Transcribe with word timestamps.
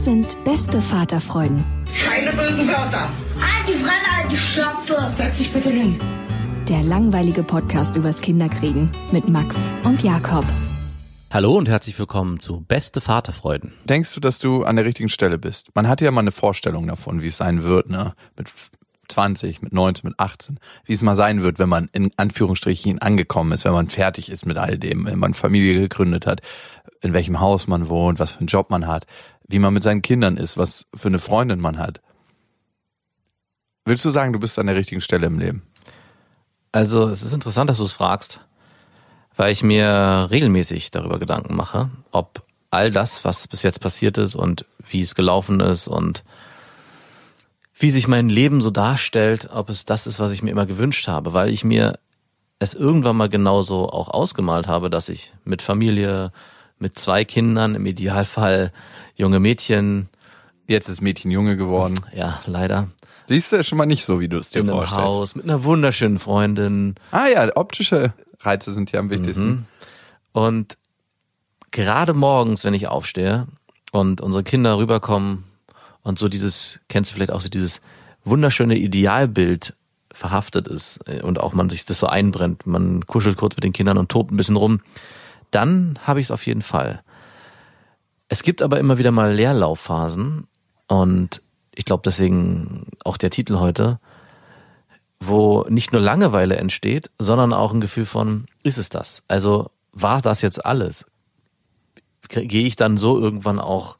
Das 0.00 0.06
sind 0.06 0.44
beste 0.44 0.80
Vaterfreuden. 0.80 1.62
Keine 2.02 2.32
bösen 2.32 2.66
Wörter. 2.66 3.10
Alte 3.38 3.72
Fremde, 3.72 4.08
alte 4.18 4.34
Schöpfe. 4.34 5.12
Setz 5.14 5.36
dich 5.36 5.52
bitte 5.52 5.68
hin. 5.68 6.00
Der 6.66 6.82
langweilige 6.82 7.42
Podcast 7.42 7.96
übers 7.96 8.22
Kinderkriegen 8.22 8.90
mit 9.12 9.28
Max 9.28 9.58
und 9.84 10.02
Jakob. 10.02 10.46
Hallo 11.30 11.54
und 11.54 11.68
herzlich 11.68 11.98
willkommen 11.98 12.40
zu 12.40 12.62
Beste 12.62 13.02
Vaterfreuden. 13.02 13.74
Denkst 13.84 14.14
du, 14.14 14.20
dass 14.20 14.38
du 14.38 14.64
an 14.64 14.76
der 14.76 14.86
richtigen 14.86 15.10
Stelle 15.10 15.36
bist? 15.36 15.68
Man 15.74 15.86
hatte 15.86 16.06
ja 16.06 16.10
mal 16.12 16.22
eine 16.22 16.32
Vorstellung 16.32 16.86
davon, 16.86 17.20
wie 17.20 17.26
es 17.26 17.36
sein 17.36 17.62
wird, 17.62 17.90
ne? 17.90 18.14
Mit 18.38 18.48
20, 19.10 19.60
mit 19.60 19.74
19, 19.74 20.08
mit 20.08 20.18
18. 20.18 20.58
Wie 20.86 20.94
es 20.94 21.02
mal 21.02 21.16
sein 21.16 21.42
wird, 21.42 21.58
wenn 21.58 21.68
man 21.68 21.90
in 21.92 22.10
Anführungsstrichen 22.16 23.00
angekommen 23.00 23.52
ist, 23.52 23.66
wenn 23.66 23.72
man 23.72 23.90
fertig 23.90 24.30
ist 24.30 24.46
mit 24.46 24.56
all 24.56 24.78
dem, 24.78 25.04
wenn 25.04 25.18
man 25.18 25.34
Familie 25.34 25.78
gegründet 25.78 26.26
hat, 26.26 26.40
in 27.02 27.12
welchem 27.12 27.40
Haus 27.40 27.66
man 27.66 27.88
wohnt, 27.88 28.18
was 28.18 28.32
für 28.32 28.40
einen 28.40 28.46
Job 28.46 28.70
man 28.70 28.86
hat, 28.86 29.06
wie 29.50 29.58
man 29.58 29.74
mit 29.74 29.82
seinen 29.82 30.02
Kindern 30.02 30.36
ist, 30.36 30.56
was 30.56 30.86
für 30.94 31.08
eine 31.08 31.18
Freundin 31.18 31.60
man 31.60 31.78
hat. 31.78 32.00
Willst 33.84 34.04
du 34.04 34.10
sagen, 34.10 34.32
du 34.32 34.38
bist 34.38 34.58
an 34.58 34.66
der 34.66 34.76
richtigen 34.76 35.00
Stelle 35.00 35.26
im 35.26 35.38
Leben? 35.38 35.62
Also 36.72 37.08
es 37.08 37.22
ist 37.22 37.32
interessant, 37.32 37.68
dass 37.68 37.78
du 37.78 37.84
es 37.84 37.92
fragst, 37.92 38.40
weil 39.36 39.52
ich 39.52 39.62
mir 39.62 40.28
regelmäßig 40.30 40.90
darüber 40.90 41.18
Gedanken 41.18 41.56
mache, 41.56 41.90
ob 42.12 42.44
all 42.70 42.90
das, 42.90 43.24
was 43.24 43.48
bis 43.48 43.62
jetzt 43.62 43.80
passiert 43.80 44.18
ist 44.18 44.36
und 44.36 44.64
wie 44.88 45.00
es 45.00 45.14
gelaufen 45.14 45.58
ist 45.60 45.88
und 45.88 46.24
wie 47.74 47.90
sich 47.90 48.06
mein 48.06 48.28
Leben 48.28 48.60
so 48.60 48.70
darstellt, 48.70 49.48
ob 49.52 49.70
es 49.70 49.84
das 49.84 50.06
ist, 50.06 50.20
was 50.20 50.30
ich 50.30 50.42
mir 50.42 50.50
immer 50.50 50.66
gewünscht 50.66 51.08
habe, 51.08 51.32
weil 51.32 51.48
ich 51.48 51.64
mir 51.64 51.98
es 52.60 52.74
irgendwann 52.74 53.16
mal 53.16 53.30
genauso 53.30 53.88
auch 53.88 54.08
ausgemalt 54.08 54.68
habe, 54.68 54.90
dass 54.90 55.08
ich 55.08 55.32
mit 55.44 55.62
Familie, 55.62 56.30
mit 56.78 56.98
zwei 56.98 57.24
Kindern, 57.24 57.74
im 57.74 57.86
Idealfall 57.86 58.72
junge 59.20 59.38
Mädchen, 59.38 60.08
Jetzt 60.66 60.88
ist 60.88 61.00
Mädchen 61.00 61.30
Junge 61.30 61.56
geworden. 61.56 61.94
ja, 62.14 62.40
leider, 62.46 62.88
Siehst 63.28 63.52
du, 63.52 63.62
schon 63.62 63.78
mal 63.78 63.86
nicht 63.86 64.04
so, 64.04 64.18
wie 64.18 64.28
du 64.28 64.38
es 64.38 64.50
dir 64.50 64.60
in 64.60 64.68
einem 64.68 64.78
vorstellst. 64.78 65.04
Haus, 65.04 65.34
mit 65.36 65.44
einer 65.44 65.62
wunderschönen 65.62 66.18
Freundin, 66.18 66.96
Ah 67.12 67.26
ja, 67.28 67.56
optische 67.56 68.12
Reize 68.40 68.72
sind 68.72 68.90
ja 68.90 68.98
am 68.98 69.10
wichtigsten. 69.10 69.48
Mhm. 69.48 69.64
Und 70.32 70.78
gerade 71.70 72.14
morgens, 72.14 72.64
wenn 72.64 72.74
ich 72.74 72.88
aufstehe 72.88 73.46
und 73.92 74.20
unsere 74.20 74.42
Kinder 74.42 74.78
rüberkommen 74.78 75.44
und 76.02 76.18
so 76.18 76.28
dieses, 76.28 76.80
kennst 76.88 77.10
du 77.10 77.14
vielleicht 77.14 77.32
auch 77.32 77.40
so 77.40 77.48
dieses 77.48 77.80
wunderschöne 78.24 78.76
Idealbild 78.76 79.74
verhaftet 80.12 80.66
ist 80.66 81.00
äh, 81.06 81.22
und 81.22 81.40
auch 81.40 81.52
man 81.52 81.70
sich 81.70 81.84
das 81.84 81.98
so 81.98 82.06
einbrennt, 82.06 82.66
man 82.66 83.06
kuschelt 83.06 83.36
kurz 83.36 83.56
mit 83.56 83.64
den 83.64 83.72
Kindern 83.72 83.98
und 83.98 84.08
tobt 84.10 84.32
ein 84.32 84.36
bisschen 84.36 84.56
rum, 84.56 84.80
dann 85.50 85.98
habe 86.04 86.20
ich 86.20 86.26
es 86.26 86.30
auf 86.30 86.46
jeden 86.46 86.62
Fall. 86.62 87.02
Es 88.32 88.44
gibt 88.44 88.62
aber 88.62 88.78
immer 88.78 88.96
wieder 88.96 89.10
mal 89.10 89.34
Leerlaufphasen 89.34 90.46
und 90.86 91.42
ich 91.74 91.84
glaube 91.84 92.02
deswegen 92.04 92.86
auch 93.04 93.16
der 93.16 93.30
Titel 93.30 93.58
heute, 93.58 93.98
wo 95.18 95.66
nicht 95.68 95.92
nur 95.92 96.00
Langeweile 96.00 96.56
entsteht, 96.56 97.10
sondern 97.18 97.52
auch 97.52 97.74
ein 97.74 97.80
Gefühl 97.80 98.06
von, 98.06 98.46
ist 98.62 98.78
es 98.78 98.88
das? 98.88 99.24
Also 99.26 99.72
war 99.92 100.22
das 100.22 100.42
jetzt 100.42 100.64
alles? 100.64 101.06
Gehe 102.28 102.68
ich 102.68 102.76
dann 102.76 102.96
so 102.96 103.18
irgendwann 103.18 103.58
auch 103.58 103.98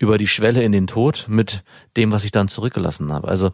über 0.00 0.18
die 0.18 0.26
Schwelle 0.26 0.64
in 0.64 0.72
den 0.72 0.88
Tod 0.88 1.26
mit 1.28 1.62
dem, 1.96 2.10
was 2.10 2.24
ich 2.24 2.32
dann 2.32 2.48
zurückgelassen 2.48 3.12
habe? 3.12 3.28
Also, 3.28 3.52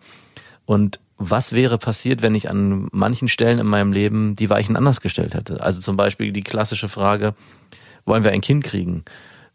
und 0.65 1.01
was 1.19 1.53
wäre 1.53 1.77
passiert, 1.77 2.23
wenn 2.23 2.35
ich 2.35 2.49
an 2.49 2.89
manchen 2.93 3.29
Stellen 3.29 3.59
in 3.59 3.67
meinem 3.67 3.93
Leben 3.93 4.37
die 4.37 4.49
Weichen 4.49 4.75
anders 4.75 5.03
gestellt 5.03 5.35
hätte? 5.35 5.63
Also 5.63 5.83
zum 5.83 5.99
Beispiel 5.99 6.33
die 6.33 6.43
klassische 6.43 6.89
Frage, 6.89 7.35
wollen 8.07 8.25
wir 8.25 8.33
ein 8.33 8.41
Kind 8.41 8.65
kriegen? 8.65 9.05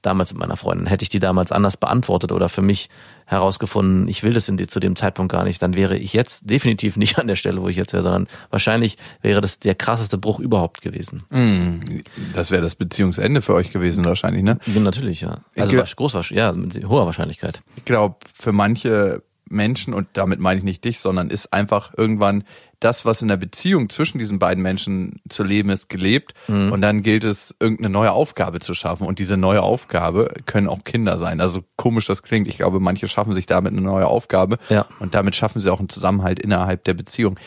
Damals 0.02 0.32
mit 0.32 0.40
meiner 0.40 0.56
Freundin. 0.56 0.88
Hätte 0.88 1.04
ich 1.04 1.10
die 1.10 1.20
damals 1.20 1.52
anders 1.52 1.76
beantwortet 1.76 2.32
oder 2.32 2.48
für 2.48 2.62
mich 2.62 2.90
herausgefunden, 3.26 4.08
ich 4.08 4.24
will 4.24 4.34
das 4.34 4.50
in 4.50 4.58
die, 4.58 4.66
zu 4.68 4.80
dem 4.80 4.96
Zeitpunkt 4.96 5.32
gar 5.32 5.44
nicht, 5.44 5.62
dann 5.62 5.76
wäre 5.76 5.98
ich 5.98 6.14
jetzt 6.14 6.50
definitiv 6.50 6.98
nicht 6.98 7.20
an 7.20 7.28
der 7.28 7.36
Stelle, 7.36 7.62
wo 7.62 7.68
ich 7.68 7.78
jetzt 7.78 7.94
wäre, 7.94 8.02
sondern 8.02 8.28
wahrscheinlich 8.50 8.98
wäre 9.22 9.40
das 9.42 9.60
der 9.60 9.76
krasseste 9.76 10.18
Bruch 10.18 10.40
überhaupt 10.40 10.82
gewesen. 10.82 11.24
Mm, 11.30 12.02
Das 12.34 12.50
wäre 12.50 12.62
das 12.62 12.76
Beziehungsende 12.76 13.42
für 13.42 13.54
euch 13.54 13.72
gewesen 13.72 14.04
wahrscheinlich, 14.06 14.44
ne? 14.44 14.58
Natürlich, 14.66 15.22
ja. 15.22 15.40
Also 15.58 15.74
groß, 15.96 16.30
ja, 16.32 16.52
mit 16.54 16.84
hoher 16.88 17.06
Wahrscheinlichkeit. 17.06 17.62
Ich 17.76 17.86
glaube, 17.86 18.16
für 18.34 18.52
manche 18.52 19.22
Menschen, 19.50 19.94
und 19.94 20.08
damit 20.14 20.40
meine 20.40 20.58
ich 20.58 20.64
nicht 20.64 20.84
dich, 20.84 21.00
sondern 21.00 21.30
ist 21.30 21.54
einfach 21.54 21.94
irgendwann 21.98 22.44
das, 22.80 23.06
was 23.06 23.22
in 23.22 23.28
der 23.28 23.38
Beziehung 23.38 23.90
zwischen 23.90 24.20
diesen 24.20 24.40
beiden 24.40 24.64
Menschen 24.64 25.22
zu 25.28 25.44
leben 25.44 25.70
ist, 25.70 25.90
gelebt. 25.90 26.34
Mhm. 26.48 26.72
Und 26.72 26.82
dann 26.82 27.02
gilt 27.02 27.24
es, 27.24 27.56
irgendeine 27.60 27.90
neue 27.90 28.12
Aufgabe 28.12 28.60
zu 28.60 28.74
schaffen. 28.74 29.06
Und 29.06 29.20
diese 29.20 29.36
neue 29.36 29.62
Aufgabe 29.62 30.34
können 30.46 30.68
auch 30.68 30.84
Kinder 30.84 31.18
sein. 31.18 31.42
Also 31.42 31.64
komisch 31.76 32.06
das 32.06 32.24
klingt. 32.24 32.48
Ich 32.48 32.58
glaube, 32.58 32.80
manche 32.80 33.08
schaffen 33.08 33.34
sich 33.34 33.46
damit 33.46 33.74
eine 33.74 33.82
neue 33.82 34.08
Aufgabe. 34.08 34.58
Ja. 34.70 34.86
Und 35.00 35.14
damit 35.14 35.36
schaffen 35.36 35.60
sie 35.60 35.72
auch 35.72 35.80
einen 35.80 35.90
Zusammenhalt 35.90 36.40
innerhalb 36.40 36.86
der 36.86 36.94
Beziehung. 36.94 37.38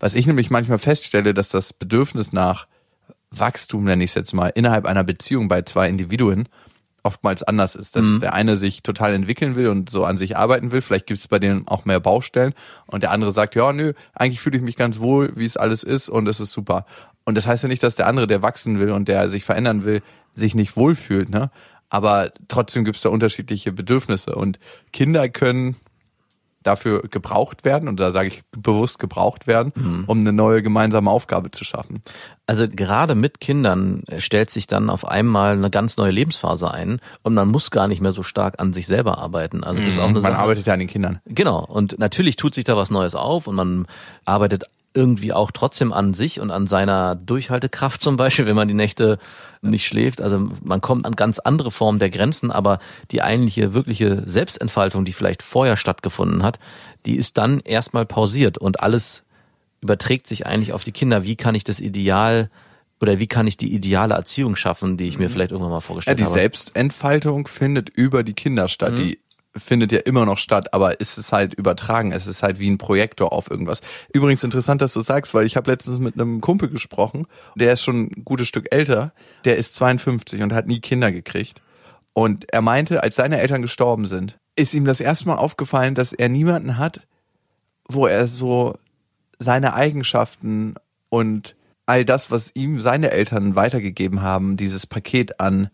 Was 0.00 0.14
ich 0.14 0.26
nämlich 0.26 0.50
manchmal 0.50 0.78
feststelle, 0.78 1.34
dass 1.34 1.50
das 1.50 1.72
Bedürfnis 1.72 2.32
nach 2.32 2.66
Wachstum, 3.30 3.84
nenne 3.84 4.02
ich 4.02 4.10
es 4.10 4.14
jetzt 4.14 4.34
mal, 4.34 4.48
innerhalb 4.48 4.86
einer 4.86 5.04
Beziehung 5.04 5.46
bei 5.46 5.62
zwei 5.62 5.88
Individuen 5.88 6.48
oftmals 7.02 7.42
anders 7.42 7.74
ist. 7.74 7.96
Dass 7.96 8.20
der 8.20 8.34
eine 8.34 8.56
sich 8.56 8.82
total 8.82 9.14
entwickeln 9.14 9.56
will 9.56 9.68
und 9.68 9.90
so 9.90 10.04
an 10.04 10.18
sich 10.18 10.36
arbeiten 10.36 10.72
will. 10.72 10.80
Vielleicht 10.80 11.06
gibt 11.06 11.20
es 11.20 11.28
bei 11.28 11.38
denen 11.38 11.66
auch 11.68 11.84
mehr 11.84 12.00
Baustellen. 12.00 12.54
Und 12.86 13.02
der 13.02 13.10
andere 13.10 13.32
sagt, 13.32 13.54
ja, 13.54 13.72
nö, 13.72 13.92
eigentlich 14.14 14.40
fühle 14.40 14.56
ich 14.56 14.62
mich 14.62 14.76
ganz 14.76 15.00
wohl, 15.00 15.32
wie 15.36 15.44
es 15.44 15.56
alles 15.56 15.82
ist 15.82 16.08
und 16.08 16.28
es 16.28 16.40
ist 16.40 16.52
super. 16.52 16.86
Und 17.24 17.36
das 17.36 17.46
heißt 17.46 17.62
ja 17.62 17.68
nicht, 17.68 17.82
dass 17.82 17.94
der 17.94 18.06
andere, 18.06 18.26
der 18.26 18.42
wachsen 18.42 18.80
will 18.80 18.90
und 18.90 19.08
der 19.08 19.28
sich 19.28 19.44
verändern 19.44 19.84
will, 19.84 20.02
sich 20.32 20.54
nicht 20.54 20.76
wohlfühlt. 20.76 21.30
Ne? 21.30 21.50
Aber 21.88 22.32
trotzdem 22.48 22.84
gibt 22.84 22.96
es 22.96 23.02
da 23.02 23.08
unterschiedliche 23.08 23.72
Bedürfnisse. 23.72 24.34
Und 24.34 24.58
Kinder 24.92 25.28
können 25.28 25.76
dafür 26.62 27.02
gebraucht 27.02 27.64
werden, 27.64 27.88
und 27.88 27.98
da 28.00 28.10
sage 28.10 28.28
ich 28.28 28.42
bewusst 28.52 28.98
gebraucht 28.98 29.46
werden, 29.46 30.04
um 30.06 30.20
eine 30.20 30.32
neue 30.32 30.62
gemeinsame 30.62 31.10
Aufgabe 31.10 31.50
zu 31.50 31.64
schaffen. 31.64 32.02
Also 32.46 32.66
gerade 32.68 33.14
mit 33.14 33.40
Kindern 33.40 34.04
stellt 34.18 34.50
sich 34.50 34.66
dann 34.66 34.90
auf 34.90 35.06
einmal 35.06 35.52
eine 35.52 35.70
ganz 35.70 35.96
neue 35.96 36.10
Lebensphase 36.10 36.70
ein 36.70 37.00
und 37.22 37.34
man 37.34 37.48
muss 37.48 37.70
gar 37.70 37.88
nicht 37.88 38.02
mehr 38.02 38.12
so 38.12 38.22
stark 38.22 38.60
an 38.60 38.72
sich 38.72 38.86
selber 38.86 39.18
arbeiten. 39.18 39.64
Also 39.64 39.80
das 39.80 39.90
ist 39.90 39.98
auch 39.98 40.04
eine 40.04 40.14
Man 40.14 40.22
Sache. 40.22 40.38
arbeitet 40.38 40.66
ja 40.66 40.74
an 40.74 40.80
den 40.80 40.88
Kindern. 40.88 41.20
Genau. 41.26 41.64
Und 41.64 41.98
natürlich 41.98 42.36
tut 42.36 42.54
sich 42.54 42.64
da 42.64 42.76
was 42.76 42.90
Neues 42.90 43.14
auf 43.14 43.46
und 43.46 43.54
man 43.54 43.86
arbeitet 44.24 44.64
irgendwie 44.92 45.32
auch 45.32 45.50
trotzdem 45.52 45.92
an 45.92 46.14
sich 46.14 46.40
und 46.40 46.50
an 46.50 46.66
seiner 46.66 47.14
Durchhaltekraft 47.14 48.00
zum 48.02 48.16
Beispiel, 48.16 48.46
wenn 48.46 48.56
man 48.56 48.66
die 48.66 48.74
Nächte 48.74 49.18
nicht 49.62 49.86
schläft. 49.86 50.20
Also 50.20 50.50
man 50.62 50.80
kommt 50.80 51.06
an 51.06 51.14
ganz 51.14 51.38
andere 51.38 51.70
Formen 51.70 51.98
der 51.98 52.10
Grenzen, 52.10 52.50
aber 52.50 52.80
die 53.10 53.22
eigentliche, 53.22 53.72
wirkliche 53.72 54.24
Selbstentfaltung, 54.26 55.04
die 55.04 55.12
vielleicht 55.12 55.42
vorher 55.42 55.76
stattgefunden 55.76 56.42
hat, 56.42 56.58
die 57.06 57.16
ist 57.16 57.38
dann 57.38 57.60
erstmal 57.60 58.04
pausiert 58.04 58.58
und 58.58 58.80
alles 58.80 59.22
überträgt 59.80 60.26
sich 60.26 60.46
eigentlich 60.46 60.72
auf 60.72 60.82
die 60.82 60.92
Kinder. 60.92 61.24
Wie 61.24 61.36
kann 61.36 61.54
ich 61.54 61.64
das 61.64 61.78
Ideal 61.80 62.50
oder 63.00 63.18
wie 63.18 63.26
kann 63.28 63.46
ich 63.46 63.56
die 63.56 63.72
ideale 63.72 64.14
Erziehung 64.14 64.56
schaffen, 64.56 64.96
die 64.96 65.06
ich 65.06 65.18
mir 65.18 65.30
vielleicht 65.30 65.52
irgendwann 65.52 65.70
mal 65.70 65.76
Ja, 65.76 65.80
vorgestellt 65.80 66.18
die 66.18 66.24
habe? 66.24 66.34
Selbstentfaltung 66.34 67.46
findet 67.46 67.88
über 67.88 68.22
die 68.22 68.34
Kinder 68.34 68.68
statt. 68.68 68.98
Die 68.98 69.20
findet 69.56 69.90
ja 69.92 69.98
immer 69.98 70.24
noch 70.24 70.38
statt, 70.38 70.72
aber 70.72 71.00
es 71.00 71.18
ist 71.18 71.32
halt 71.32 71.54
übertragen. 71.54 72.12
Es 72.12 72.26
ist 72.26 72.42
halt 72.42 72.60
wie 72.60 72.70
ein 72.70 72.78
Projektor 72.78 73.32
auf 73.32 73.50
irgendwas. 73.50 73.80
Übrigens 74.12 74.44
interessant, 74.44 74.80
dass 74.80 74.92
du 74.92 75.00
sagst, 75.00 75.34
weil 75.34 75.46
ich 75.46 75.56
habe 75.56 75.70
letztens 75.70 75.98
mit 75.98 76.14
einem 76.14 76.40
Kumpel 76.40 76.68
gesprochen, 76.68 77.26
der 77.56 77.72
ist 77.72 77.82
schon 77.82 78.04
ein 78.04 78.24
gutes 78.24 78.48
Stück 78.48 78.68
älter, 78.70 79.12
der 79.44 79.56
ist 79.56 79.74
52 79.74 80.42
und 80.42 80.52
hat 80.52 80.66
nie 80.66 80.80
Kinder 80.80 81.10
gekriegt. 81.10 81.60
Und 82.12 82.52
er 82.52 82.62
meinte, 82.62 83.02
als 83.02 83.16
seine 83.16 83.40
Eltern 83.40 83.62
gestorben 83.62 84.06
sind, 84.06 84.38
ist 84.56 84.74
ihm 84.74 84.84
das 84.84 85.00
erste 85.00 85.26
Mal 85.28 85.36
aufgefallen, 85.36 85.94
dass 85.94 86.12
er 86.12 86.28
niemanden 86.28 86.78
hat, 86.78 87.00
wo 87.88 88.06
er 88.06 88.28
so 88.28 88.74
seine 89.38 89.74
Eigenschaften 89.74 90.74
und 91.08 91.56
all 91.86 92.04
das, 92.04 92.30
was 92.30 92.52
ihm 92.54 92.80
seine 92.80 93.10
Eltern 93.10 93.56
weitergegeben 93.56 94.22
haben, 94.22 94.56
dieses 94.56 94.86
Paket 94.86 95.40
an, 95.40 95.70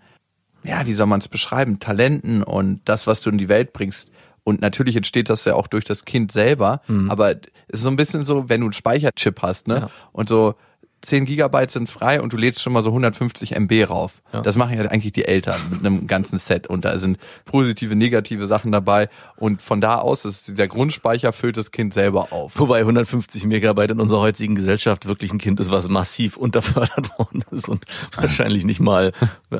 ja, 0.66 0.86
wie 0.86 0.92
soll 0.92 1.06
man 1.06 1.20
es 1.20 1.28
beschreiben, 1.28 1.78
Talenten 1.78 2.42
und 2.42 2.80
das, 2.84 3.06
was 3.06 3.20
du 3.22 3.30
in 3.30 3.38
die 3.38 3.48
Welt 3.48 3.72
bringst. 3.72 4.10
Und 4.44 4.60
natürlich 4.60 4.96
entsteht 4.96 5.28
das 5.28 5.44
ja 5.44 5.54
auch 5.54 5.66
durch 5.66 5.84
das 5.84 6.04
Kind 6.04 6.30
selber, 6.30 6.80
aber 7.08 7.30
es 7.32 7.38
ist 7.68 7.82
so 7.82 7.88
ein 7.88 7.96
bisschen 7.96 8.24
so, 8.24 8.48
wenn 8.48 8.60
du 8.60 8.66
einen 8.66 8.72
Speicherchip 8.72 9.42
hast, 9.42 9.66
ne? 9.66 9.74
Ja. 9.80 9.90
Und 10.12 10.28
so 10.28 10.54
10 11.02 11.24
Gigabyte 11.24 11.70
sind 11.70 11.88
frei 11.88 12.20
und 12.20 12.32
du 12.32 12.36
lädst 12.36 12.62
schon 12.62 12.72
mal 12.72 12.82
so 12.82 12.90
150 12.90 13.52
MB 13.52 13.84
rauf. 13.88 14.22
Ja. 14.32 14.40
Das 14.40 14.56
machen 14.56 14.76
ja 14.76 14.84
eigentlich 14.86 15.12
die 15.12 15.24
Eltern 15.24 15.60
mit 15.70 15.84
einem 15.84 16.06
ganzen 16.06 16.38
Set 16.38 16.66
und 16.66 16.84
da 16.84 16.98
sind 16.98 17.18
positive, 17.44 17.94
negative 17.94 18.46
Sachen 18.46 18.72
dabei 18.72 19.08
und 19.36 19.62
von 19.62 19.80
da 19.80 19.98
aus 19.98 20.24
ist 20.24 20.58
der 20.58 20.68
Grundspeicher 20.68 21.32
füllt 21.32 21.56
das 21.56 21.70
Kind 21.70 21.94
selber 21.94 22.32
auf. 22.32 22.58
Wobei 22.58 22.80
150 22.80 23.44
Megabyte 23.44 23.92
in 23.92 24.00
unserer 24.00 24.20
heutigen 24.20 24.54
Gesellschaft 24.54 25.06
wirklich 25.06 25.32
ein 25.32 25.38
Kind 25.38 25.60
ist, 25.60 25.70
was 25.70 25.88
massiv 25.88 26.36
unterfördert 26.36 27.10
worden 27.18 27.44
ist 27.50 27.68
und 27.68 27.84
wahrscheinlich 28.16 28.64
nicht 28.64 28.80
mal 28.80 29.12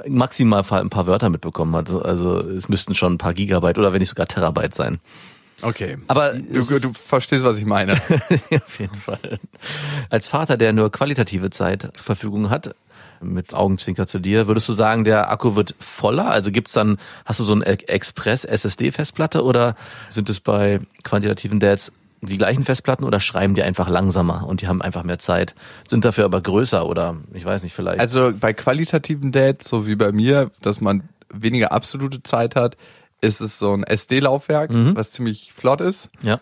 maximal 0.08 0.64
ein 0.68 0.90
paar 0.90 1.06
Wörter 1.06 1.30
mitbekommen 1.30 1.76
hat. 1.76 1.90
Also 1.90 2.38
es 2.38 2.68
müssten 2.68 2.94
schon 2.94 3.14
ein 3.14 3.18
paar 3.18 3.34
Gigabyte 3.34 3.78
oder 3.78 3.92
wenn 3.92 4.00
nicht 4.00 4.08
sogar 4.08 4.26
Terabyte 4.26 4.74
sein. 4.74 5.00
Okay. 5.62 5.96
Aber 6.08 6.34
Du, 6.34 6.78
du 6.78 6.92
verstehst, 6.92 7.44
was 7.44 7.56
ich 7.58 7.64
meine. 7.64 7.94
Auf 8.50 8.78
jeden 8.78 8.96
Fall. 8.96 9.38
Als 10.10 10.26
Vater, 10.26 10.56
der 10.56 10.72
nur 10.72 10.92
qualitative 10.92 11.50
Zeit 11.50 11.88
zur 11.94 12.04
Verfügung 12.04 12.50
hat, 12.50 12.74
mit 13.22 13.54
Augenzwinker 13.54 14.06
zu 14.06 14.18
dir, 14.18 14.46
würdest 14.46 14.68
du 14.68 14.74
sagen, 14.74 15.04
der 15.04 15.30
Akku 15.30 15.56
wird 15.56 15.74
voller? 15.80 16.30
Also 16.30 16.50
gibt's 16.50 16.74
dann, 16.74 16.98
hast 17.24 17.40
du 17.40 17.44
so 17.44 17.54
eine 17.54 17.64
Express-SSD-Festplatte 17.66 19.42
oder 19.42 19.74
sind 20.10 20.28
es 20.28 20.40
bei 20.40 20.80
quantitativen 21.02 21.60
Dads 21.60 21.92
die 22.22 22.38
gleichen 22.38 22.64
Festplatten 22.64 23.04
oder 23.04 23.20
schreiben 23.20 23.54
die 23.54 23.62
einfach 23.62 23.88
langsamer 23.88 24.46
und 24.46 24.62
die 24.62 24.68
haben 24.68 24.82
einfach 24.82 25.04
mehr 25.04 25.18
Zeit, 25.18 25.54
sind 25.88 26.04
dafür 26.04 26.24
aber 26.24 26.40
größer 26.40 26.86
oder 26.86 27.16
ich 27.34 27.44
weiß 27.44 27.62
nicht, 27.62 27.74
vielleicht. 27.74 28.00
Also 28.00 28.32
bei 28.38 28.52
qualitativen 28.52 29.32
Dates, 29.32 29.68
so 29.68 29.86
wie 29.86 29.96
bei 29.96 30.12
mir, 30.12 30.50
dass 30.62 30.80
man 30.80 31.02
weniger 31.32 31.72
absolute 31.72 32.22
Zeit 32.22 32.56
hat, 32.56 32.76
ist 33.20 33.40
es 33.40 33.58
so 33.58 33.72
ein 33.72 33.82
SD-Laufwerk, 33.84 34.70
was 34.72 35.10
ziemlich 35.10 35.52
flott 35.52 35.80
ist 35.80 36.10
ja. 36.22 36.40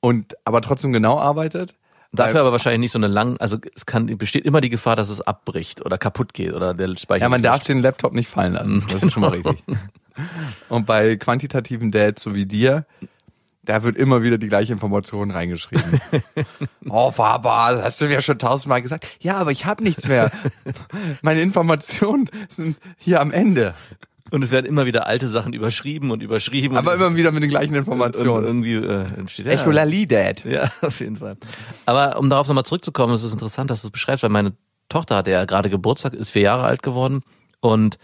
und 0.00 0.36
aber 0.44 0.60
trotzdem 0.62 0.92
genau 0.92 1.18
arbeitet. 1.18 1.74
Dafür 2.12 2.40
aber 2.40 2.52
wahrscheinlich 2.52 2.78
nicht 2.78 2.92
so 2.92 2.98
eine 2.98 3.08
lang, 3.08 3.38
also 3.38 3.58
es 3.74 3.86
kann, 3.86 4.06
besteht 4.16 4.44
immer 4.44 4.60
die 4.60 4.70
Gefahr, 4.70 4.94
dass 4.94 5.08
es 5.08 5.20
abbricht 5.20 5.84
oder 5.84 5.98
kaputt 5.98 6.32
geht 6.32 6.52
oder 6.52 6.72
der 6.72 6.96
Speicher. 6.96 7.22
Ja, 7.22 7.28
man 7.28 7.42
darf 7.42 7.64
den 7.64 7.80
Laptop 7.80 8.12
nicht 8.12 8.28
fallen 8.28 8.52
lassen. 8.52 8.86
Das 8.92 9.02
ist 9.02 9.12
schon 9.12 9.22
mal 9.22 9.30
richtig. 9.30 9.56
Und 10.68 10.86
bei 10.86 11.16
quantitativen 11.16 11.90
Dates, 11.90 12.22
so 12.22 12.36
wie 12.36 12.46
dir, 12.46 12.86
da 13.64 13.82
wird 13.82 13.96
immer 13.96 14.22
wieder 14.22 14.38
die 14.38 14.48
gleiche 14.48 14.72
Information 14.72 15.30
reingeschrieben. 15.30 16.00
oh, 16.88 17.10
Papa, 17.10 17.72
das 17.72 17.82
hast 17.82 18.00
du 18.00 18.06
mir 18.06 18.20
schon 18.20 18.38
tausendmal 18.38 18.82
gesagt. 18.82 19.08
Ja, 19.20 19.38
aber 19.38 19.50
ich 19.50 19.64
habe 19.64 19.82
nichts 19.82 20.06
mehr. 20.06 20.30
Meine 21.22 21.40
Informationen 21.40 22.30
sind 22.48 22.76
hier 22.98 23.20
am 23.20 23.32
Ende. 23.32 23.74
Und 24.30 24.42
es 24.42 24.50
werden 24.50 24.66
immer 24.66 24.86
wieder 24.86 25.06
alte 25.06 25.28
Sachen 25.28 25.52
überschrieben 25.52 26.10
und 26.10 26.22
überschrieben. 26.22 26.76
Aber 26.76 26.92
und 26.92 27.00
immer 27.00 27.16
wieder 27.16 27.30
mit 27.30 27.42
den 27.42 27.50
gleichen 27.50 27.74
Informationen. 27.74 28.46
irgendwie 28.46 28.74
äh, 28.74 29.04
entsteht 29.18 29.46
ja. 29.46 29.52
Echolali 29.52 30.06
Dad. 30.06 30.44
Ja, 30.44 30.70
auf 30.80 31.00
jeden 31.00 31.16
Fall. 31.16 31.36
Aber 31.86 32.18
um 32.18 32.30
darauf 32.30 32.48
nochmal 32.48 32.64
zurückzukommen, 32.64 33.12
es 33.14 33.22
ist 33.22 33.32
interessant, 33.32 33.70
dass 33.70 33.82
du 33.82 33.88
es 33.88 33.92
beschreibst, 33.92 34.22
weil 34.22 34.30
meine 34.30 34.54
Tochter 34.88 35.16
hatte 35.16 35.30
ja 35.30 35.44
gerade 35.44 35.68
Geburtstag, 35.68 36.14
ist 36.14 36.30
vier 36.30 36.42
Jahre 36.42 36.64
alt 36.64 36.82
geworden 36.82 37.22
und 37.60 37.98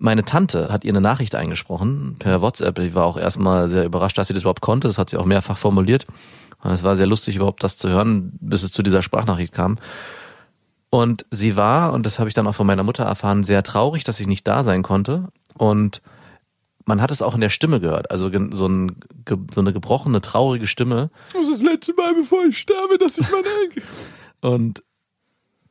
meine 0.00 0.24
Tante 0.24 0.68
hat 0.70 0.84
ihr 0.84 0.92
eine 0.92 1.00
Nachricht 1.00 1.34
eingesprochen 1.34 2.16
per 2.18 2.40
WhatsApp. 2.40 2.78
Ich 2.78 2.94
war 2.94 3.04
auch 3.04 3.16
erstmal 3.16 3.68
sehr 3.68 3.84
überrascht, 3.84 4.16
dass 4.16 4.28
sie 4.28 4.34
das 4.34 4.44
überhaupt 4.44 4.60
konnte. 4.60 4.86
Das 4.86 4.96
hat 4.96 5.10
sie 5.10 5.16
auch 5.16 5.24
mehrfach 5.24 5.58
formuliert. 5.58 6.06
Und 6.62 6.72
Es 6.72 6.82
war 6.82 6.96
sehr 6.96 7.06
lustig, 7.06 7.36
überhaupt 7.36 7.62
das 7.62 7.76
zu 7.76 7.88
hören, 7.88 8.32
bis 8.40 8.62
es 8.62 8.72
zu 8.72 8.82
dieser 8.82 9.02
Sprachnachricht 9.02 9.52
kam. 9.52 9.78
Und 10.90 11.26
sie 11.30 11.56
war, 11.56 11.92
und 11.92 12.06
das 12.06 12.18
habe 12.18 12.28
ich 12.28 12.34
dann 12.34 12.46
auch 12.46 12.54
von 12.54 12.66
meiner 12.66 12.82
Mutter 12.82 13.04
erfahren, 13.04 13.44
sehr 13.44 13.62
traurig, 13.62 14.04
dass 14.04 14.20
ich 14.20 14.26
nicht 14.26 14.46
da 14.46 14.64
sein 14.64 14.82
konnte. 14.82 15.28
Und 15.58 16.00
man 16.86 17.02
hat 17.02 17.10
es 17.10 17.20
auch 17.20 17.34
in 17.34 17.42
der 17.42 17.50
Stimme 17.50 17.80
gehört. 17.80 18.10
Also 18.10 18.30
so, 18.30 18.66
ein, 18.66 18.96
so 19.52 19.60
eine 19.60 19.72
gebrochene, 19.72 20.22
traurige 20.22 20.66
Stimme. 20.66 21.10
Das 21.34 21.42
ist 21.42 21.52
das 21.52 21.62
letzte 21.62 21.92
Mal, 21.94 22.14
bevor 22.14 22.44
ich 22.46 22.58
sterbe, 22.58 22.96
dass 22.98 23.18
ich 23.18 23.30
meine 23.30 23.48
Enkel. 23.64 23.82
Und 24.40 24.82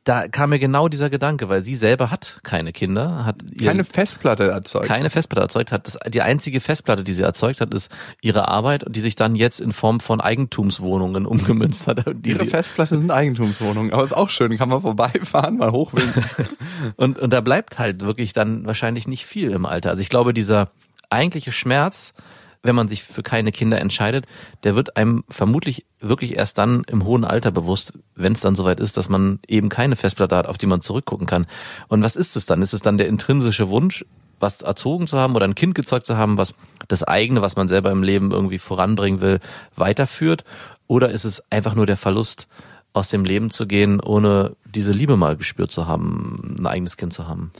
da 0.08 0.26
kam 0.26 0.50
mir 0.50 0.58
genau 0.58 0.88
dieser 0.88 1.10
Gedanke, 1.10 1.50
weil 1.50 1.60
sie 1.60 1.76
selber 1.76 2.10
hat 2.10 2.40
keine 2.42 2.72
Kinder, 2.72 3.26
hat 3.26 3.36
Keine 3.62 3.84
Festplatte 3.84 4.50
erzeugt. 4.50 4.86
keine 4.86 5.10
Festplatte 5.10 5.42
erzeugt 5.42 5.70
hat. 5.70 5.86
Das, 5.86 5.98
die 6.08 6.22
einzige 6.22 6.60
Festplatte, 6.60 7.04
die 7.04 7.12
sie 7.12 7.20
erzeugt 7.20 7.60
hat, 7.60 7.74
ist 7.74 7.92
ihre 8.22 8.48
Arbeit, 8.48 8.86
die 8.88 9.00
sich 9.00 9.16
dann 9.16 9.36
jetzt 9.36 9.60
in 9.60 9.74
Form 9.74 10.00
von 10.00 10.22
Eigentumswohnungen 10.22 11.26
umgemünzt 11.26 11.86
hat. 11.86 12.06
Ihre 12.24 12.46
Festplatte 12.46 12.96
sind 12.96 13.10
Eigentumswohnungen, 13.10 13.92
aber 13.92 14.02
ist 14.02 14.16
auch 14.16 14.30
schön, 14.30 14.56
kann 14.56 14.70
man 14.70 14.80
vorbeifahren, 14.80 15.58
mal 15.58 15.72
hochwinken. 15.72 16.24
und, 16.96 17.18
und 17.18 17.30
da 17.30 17.42
bleibt 17.42 17.78
halt 17.78 18.00
wirklich 18.00 18.32
dann 18.32 18.64
wahrscheinlich 18.64 19.06
nicht 19.06 19.26
viel 19.26 19.50
im 19.50 19.66
Alter. 19.66 19.90
Also 19.90 20.00
ich 20.00 20.08
glaube, 20.08 20.32
dieser 20.32 20.70
eigentliche 21.10 21.52
Schmerz, 21.52 22.14
wenn 22.62 22.74
man 22.74 22.88
sich 22.88 23.02
für 23.02 23.22
keine 23.22 23.52
Kinder 23.52 23.80
entscheidet, 23.80 24.26
der 24.64 24.74
wird 24.74 24.96
einem 24.96 25.24
vermutlich 25.28 25.84
wirklich 26.00 26.36
erst 26.36 26.58
dann 26.58 26.84
im 26.84 27.04
hohen 27.04 27.24
Alter 27.24 27.50
bewusst, 27.50 27.92
wenn 28.14 28.32
es 28.32 28.40
dann 28.40 28.56
soweit 28.56 28.80
ist, 28.80 28.96
dass 28.96 29.08
man 29.08 29.38
eben 29.46 29.68
keine 29.68 29.96
Festplatte 29.96 30.36
hat, 30.36 30.46
auf 30.46 30.58
die 30.58 30.66
man 30.66 30.80
zurückgucken 30.80 31.26
kann. 31.26 31.46
Und 31.88 32.02
was 32.02 32.16
ist 32.16 32.36
es 32.36 32.46
dann? 32.46 32.62
Ist 32.62 32.74
es 32.74 32.82
dann 32.82 32.98
der 32.98 33.08
intrinsische 33.08 33.68
Wunsch, 33.68 34.04
was 34.40 34.62
erzogen 34.62 35.06
zu 35.06 35.18
haben 35.18 35.34
oder 35.34 35.46
ein 35.46 35.54
Kind 35.54 35.74
gezeugt 35.74 36.06
zu 36.06 36.16
haben, 36.16 36.36
was 36.36 36.54
das 36.88 37.02
eigene, 37.02 37.42
was 37.42 37.56
man 37.56 37.68
selber 37.68 37.90
im 37.90 38.02
Leben 38.02 38.30
irgendwie 38.30 38.58
voranbringen 38.58 39.20
will, 39.20 39.40
weiterführt? 39.76 40.44
Oder 40.86 41.10
ist 41.10 41.24
es 41.24 41.42
einfach 41.50 41.74
nur 41.74 41.86
der 41.86 41.96
Verlust, 41.96 42.48
aus 42.94 43.08
dem 43.08 43.24
Leben 43.24 43.50
zu 43.50 43.66
gehen, 43.66 44.00
ohne 44.00 44.56
diese 44.64 44.92
Liebe 44.92 45.16
mal 45.16 45.36
gespürt 45.36 45.70
zu 45.70 45.86
haben, 45.86 46.56
ein 46.58 46.66
eigenes 46.66 46.96
Kind 46.96 47.12
zu 47.12 47.28
haben? 47.28 47.52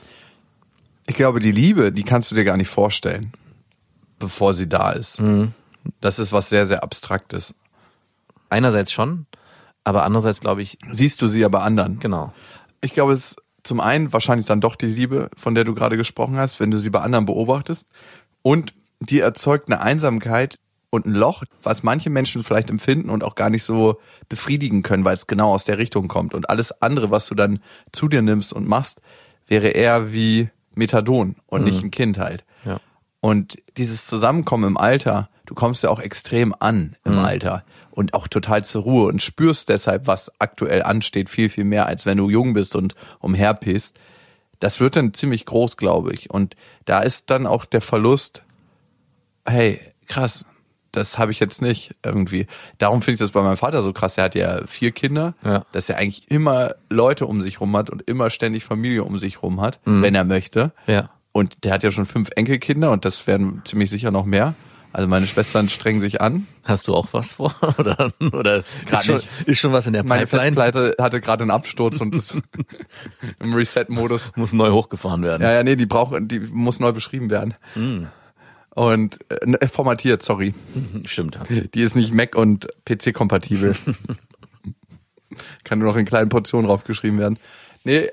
Ich 1.07 1.15
glaube, 1.15 1.41
die 1.41 1.53
Liebe, 1.53 1.93
die 1.93 2.03
kannst 2.03 2.31
du 2.31 2.35
dir 2.35 2.45
gar 2.45 2.57
nicht 2.57 2.69
vorstellen, 2.69 3.33
bevor 4.19 4.55
sie 4.55 4.69
da 4.69 4.93
ist. 4.93 5.23
Das 6.01 6.19
ist 6.19 6.33
was 6.33 6.49
sehr, 6.49 6.67
sehr 6.67 6.83
Abstraktes. 6.83 7.55
Einerseits 8.51 8.93
schon, 8.93 9.27
aber 9.85 10.05
andererseits 10.05 10.41
glaube 10.41 10.63
ich, 10.63 10.79
Siehst 10.91 11.21
du 11.23 11.27
sie 11.27 11.41
ja 11.41 11.49
bei 11.49 11.61
anderen. 11.61 11.99
genau. 11.99 12.33
Ich 12.81 12.95
glaube, 12.95 13.13
es 13.13 13.31
ist 13.33 13.37
zum 13.65 13.81
einen 13.81 14.13
wahrscheinlich 14.13 14.47
dann 14.47 14.61
doch 14.61 14.77
die 14.77 14.87
Liebe, 14.87 15.31
von 15.37 15.55
der 15.55 15.65
du 15.65 15.75
gerade 15.75 15.97
gesprochen 15.97 16.37
hast, 16.37 16.61
wenn 16.61 16.71
du 16.71 16.79
sie 16.79 16.91
bei 16.91 17.01
anderen 17.01 17.27
beobachtest. 17.27 17.87
Und 18.43 18.73
die 19.01 19.21
erzeugt 19.21 19.71
eine 19.71 19.81
Einsamkeit 19.81 20.59
und 20.91 21.05
ein 21.07 21.13
Loch, 21.13 21.43
was 21.63 21.83
manche 21.83 22.09
Menschen 22.09 22.45
vielleicht 22.45 22.71
empfinden 22.71 23.11
und 23.11 23.23
auch 23.25 23.35
gar 23.35 23.51
nicht 23.51 23.65
so 23.65 24.01
befriedigen 24.29 24.83
können, 24.83 25.05
weil 25.05 25.17
es 25.17 25.27
genau 25.27 25.53
aus 25.53 25.65
der 25.65 25.77
Richtung 25.77 26.09
kommt. 26.09 26.35
Und 26.35 26.49
alles 26.49 26.73
andere, 26.81 27.11
was 27.11 27.27
du 27.27 27.35
dann 27.35 27.61
zu 27.93 28.09
dir 28.09 28.23
nimmst 28.23 28.53
und 28.53 28.67
machst, 28.67 29.03
wäre 29.47 29.69
eher 29.69 30.13
wie 30.13 30.49
Methadon 30.75 31.37
und 31.47 31.65
nicht 31.65 31.83
ein 31.83 31.91
Kind 31.91 32.17
halt. 32.19 32.45
Ja. 32.65 32.81
Und 33.21 33.59
dieses 33.77 34.07
Zusammenkommen 34.07 34.65
im 34.69 34.77
Alter, 34.77 35.29
du 35.47 35.55
kommst 35.55 35.83
ja 35.83 35.91
auch 35.91 35.99
extrem 35.99 36.55
an 36.59 36.95
im 37.05 37.19
Alter 37.19 37.65
und 37.91 38.15
auch 38.15 38.29
total 38.29 38.65
zur 38.65 38.83
Ruhe 38.83 39.09
und 39.09 39.21
spürst 39.23 39.69
deshalb, 39.69 40.07
was 40.07 40.31
aktuell 40.39 40.83
ansteht, 40.83 41.29
viel, 41.29 41.49
viel 41.49 41.65
mehr, 41.65 41.87
als 41.87 42.07
wenn 42.07 42.19
du 42.19 42.31
jung 42.31 42.55
bist 42.55 42.77
und 42.77 42.95
umherpist. 43.19 43.99
Das 44.61 44.79
wird 44.81 44.95
dann 44.97 45.15
ziemlich 45.15 45.47
groß, 45.47 45.77
glaube 45.77 46.13
ich. 46.13 46.31
Und 46.31 46.55
da 46.85 47.01
ist 47.01 47.31
dann 47.31 47.47
auch 47.47 47.65
der 47.65 47.81
Verlust, 47.81 48.43
hey, 49.47 49.81
krass, 50.07 50.45
das 50.93 51.19
habe 51.19 51.33
ich 51.33 51.41
jetzt 51.41 51.61
nicht 51.61 51.95
irgendwie. 52.05 52.47
Darum 52.79 53.03
finde 53.03 53.15
ich 53.15 53.21
das 53.21 53.31
bei 53.33 53.43
meinem 53.43 53.57
Vater 53.57 53.83
so 53.83 53.93
krass. 53.93 54.17
Er 54.17 54.25
hat 54.25 54.35
ja 54.35 54.67
vier 54.67 54.91
Kinder, 54.93 55.35
Ja. 55.45 55.65
dass 55.73 55.89
er 55.89 55.97
eigentlich 55.99 56.31
immer 56.31 56.75
Leute 56.89 57.27
um 57.27 57.41
sich 57.43 57.61
rum 57.61 57.77
hat 57.77 57.91
und 57.91 58.03
immer 58.09 58.31
ständig 58.31 58.65
Familie 58.65 59.05
um 59.05 59.19
sich 59.19 59.43
rum 59.43 59.61
hat, 59.61 59.81
wenn 59.85 60.15
er 60.15 60.25
möchte. 60.25 60.73
Ja. 60.87 61.11
Und 61.39 61.63
der 61.63 61.73
hat 61.73 61.85
ja 61.85 61.93
schon 61.93 62.05
fünf 62.05 62.31
Enkelkinder 62.35 62.91
und 62.91 63.05
das 63.05 63.29
werden 63.29 63.63
ziemlich 63.65 63.91
sicher 63.91 64.11
noch 64.11 64.25
mehr. 64.25 64.57
Also 64.93 65.07
meine 65.07 65.25
Schwestern 65.25 65.69
strengen 65.69 66.01
sich 66.01 66.21
an. 66.21 66.49
Hast 66.65 66.89
du 66.89 66.97
auch 66.97 67.13
was 67.13 67.35
vor? 67.35 67.55
Oder, 67.79 68.11
oder 68.33 68.65
ist, 68.91 69.05
schon, 69.05 69.21
ist 69.47 69.59
schon 69.61 69.73
was 69.73 69.87
in 69.87 69.93
der 69.93 70.03
Meine 70.03 70.27
Pipeline? 70.27 70.57
Festplatte 70.57 70.97
hatte 71.01 71.21
gerade 71.21 71.43
einen 71.43 71.53
Absturz 71.53 72.01
und 72.01 72.17
ist 72.17 72.37
im 73.39 73.55
Reset-Modus. 73.55 74.33
Muss 74.35 74.53
neu 74.53 74.73
hochgefahren 74.73 75.23
werden. 75.23 75.43
Ja, 75.45 75.53
ja, 75.53 75.63
nee, 75.63 75.77
die 75.77 75.87
braucht, 75.87 76.15
die 76.23 76.41
muss 76.41 76.81
neu 76.81 76.91
beschrieben 76.91 77.31
werden. 77.31 77.55
Und 78.71 79.19
äh, 79.31 79.69
formatiert, 79.69 80.25
sorry. 80.25 80.55
Stimmt. 81.05 81.39
Die 81.49 81.83
ist 81.83 81.95
nicht 81.95 82.13
Mac 82.13 82.35
und 82.35 82.67
PC 82.85 83.15
kompatibel. 83.15 83.77
Kann 85.65 85.79
nur 85.79 85.89
noch 85.89 85.97
in 85.97 86.07
kleinen 86.07 86.31
Portionen 86.31 86.67
draufgeschrieben 86.67 87.21
werden. 87.21 87.39
Nee, 87.85 88.09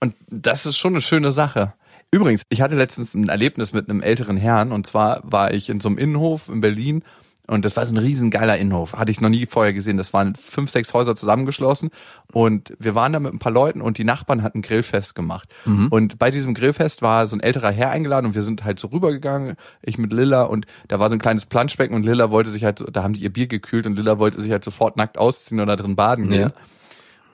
und 0.00 0.16
das 0.26 0.66
ist 0.66 0.76
schon 0.76 0.94
eine 0.94 1.02
schöne 1.02 1.30
Sache. 1.30 1.74
Übrigens, 2.12 2.42
ich 2.50 2.60
hatte 2.60 2.76
letztens 2.76 3.14
ein 3.14 3.28
Erlebnis 3.28 3.72
mit 3.72 3.88
einem 3.88 4.02
älteren 4.02 4.36
Herrn 4.36 4.70
und 4.70 4.86
zwar 4.86 5.22
war 5.24 5.52
ich 5.52 5.70
in 5.70 5.80
so 5.80 5.88
einem 5.88 5.98
Innenhof 5.98 6.48
in 6.48 6.60
Berlin 6.60 7.02
und 7.48 7.64
das 7.64 7.76
war 7.76 7.84
so 7.84 7.92
ein 7.92 7.98
riesengeiler 7.98 8.56
Innenhof. 8.56 8.94
Hatte 8.94 9.10
ich 9.10 9.20
noch 9.20 9.28
nie 9.28 9.46
vorher 9.46 9.72
gesehen. 9.72 9.96
Das 9.96 10.12
waren 10.12 10.34
fünf, 10.36 10.70
sechs 10.70 10.94
Häuser 10.94 11.16
zusammengeschlossen. 11.16 11.90
Und 12.32 12.72
wir 12.78 12.94
waren 12.94 13.12
da 13.12 13.18
mit 13.18 13.32
ein 13.32 13.40
paar 13.40 13.52
Leuten 13.52 13.80
und 13.82 13.98
die 13.98 14.04
Nachbarn 14.04 14.42
hatten 14.42 14.58
ein 14.58 14.62
Grillfest 14.62 15.14
gemacht. 15.14 15.48
Und 15.90 16.18
bei 16.18 16.30
diesem 16.30 16.54
Grillfest 16.54 17.02
war 17.02 17.26
so 17.26 17.34
ein 17.34 17.40
älterer 17.40 17.70
Herr 17.72 17.90
eingeladen 17.90 18.26
und 18.26 18.34
wir 18.34 18.44
sind 18.44 18.62
halt 18.62 18.78
so 18.78 18.88
rübergegangen, 18.88 19.56
ich 19.82 19.98
mit 19.98 20.12
Lilla 20.12 20.44
und 20.44 20.66
da 20.88 21.00
war 21.00 21.10
so 21.10 21.16
ein 21.16 21.18
kleines 21.18 21.46
Planschbecken 21.46 21.96
und 21.96 22.04
Lilla 22.04 22.30
wollte 22.30 22.50
sich 22.50 22.64
halt, 22.64 22.78
so, 22.78 22.84
da 22.84 23.02
haben 23.02 23.14
die 23.14 23.20
ihr 23.22 23.32
Bier 23.32 23.48
gekühlt 23.48 23.86
und 23.86 23.96
Lilla 23.96 24.18
wollte 24.18 24.40
sich 24.40 24.52
halt 24.52 24.62
sofort 24.62 24.96
nackt 24.96 25.18
ausziehen 25.18 25.60
oder 25.60 25.76
drin 25.76 25.96
baden 25.96 26.28
gehen. 26.28 26.40
Ja. 26.40 26.52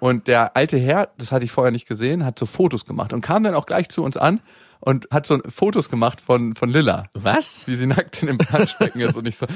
Und 0.00 0.26
der 0.26 0.56
alte 0.56 0.78
Herr, 0.78 1.10
das 1.18 1.32
hatte 1.32 1.44
ich 1.44 1.52
vorher 1.52 1.70
nicht 1.70 1.86
gesehen, 1.86 2.24
hat 2.24 2.38
so 2.38 2.46
Fotos 2.46 2.86
gemacht 2.86 3.12
und 3.12 3.20
kam 3.20 3.42
dann 3.42 3.54
auch 3.54 3.66
gleich 3.66 3.88
zu 3.88 4.02
uns 4.04 4.16
an 4.16 4.40
und 4.80 5.08
hat 5.10 5.26
so 5.26 5.40
Fotos 5.48 5.88
gemacht 5.88 6.20
von, 6.20 6.54
von 6.54 6.68
Lilla 6.68 7.04
Was? 7.14 7.66
wie 7.66 7.76
sie 7.76 7.86
nackt 7.86 8.22
in 8.22 8.28
dem 8.28 8.38
Planschbecken 8.38 9.00
ist 9.00 9.16
und 9.16 9.26
ich 9.26 9.36
so. 9.36 9.46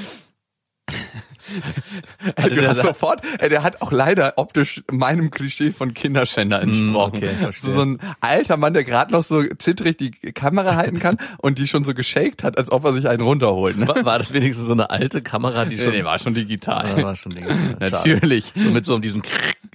Hatte 2.37 2.49
du 2.49 2.61
der 2.61 2.69
hast 2.69 2.81
sofort, 2.81 3.21
ey, 3.39 3.49
der 3.49 3.63
hat 3.63 3.81
auch 3.81 3.91
leider 3.91 4.33
optisch 4.37 4.83
meinem 4.91 5.31
Klischee 5.31 5.71
von 5.71 5.93
Kinderschänder 5.93 6.61
entsprochen. 6.61 7.17
okay, 7.17 7.51
so, 7.51 7.71
so 7.73 7.81
ein 7.81 7.99
alter 8.21 8.57
Mann, 8.57 8.73
der 8.73 8.83
gerade 8.83 9.11
noch 9.11 9.23
so 9.23 9.43
zittrig 9.57 9.97
die 9.97 10.11
Kamera 10.11 10.75
halten 10.75 10.99
kann 10.99 11.17
und 11.37 11.57
die 11.59 11.67
schon 11.67 11.83
so 11.83 11.93
geschakt 11.93 12.43
hat, 12.43 12.57
als 12.57 12.71
ob 12.71 12.85
er 12.85 12.93
sich 12.93 13.07
einen 13.07 13.21
runterholt. 13.21 13.77
Ne? 13.77 13.87
War, 13.87 14.05
war 14.05 14.19
das 14.19 14.33
wenigstens 14.33 14.65
so 14.65 14.73
eine 14.73 14.89
alte 14.89 15.21
Kamera, 15.21 15.65
die 15.65 15.75
Nee, 15.75 15.83
schon... 15.83 15.91
nee, 15.91 16.03
war 16.03 16.19
schon 16.19 16.33
digital. 16.33 16.95
Ah, 16.97 17.03
war 17.03 17.15
schon 17.15 17.33
digital. 17.33 17.77
Natürlich. 17.79 18.53
So 18.55 18.71
mit 18.71 18.85
so 18.85 18.99
diesem 18.99 19.23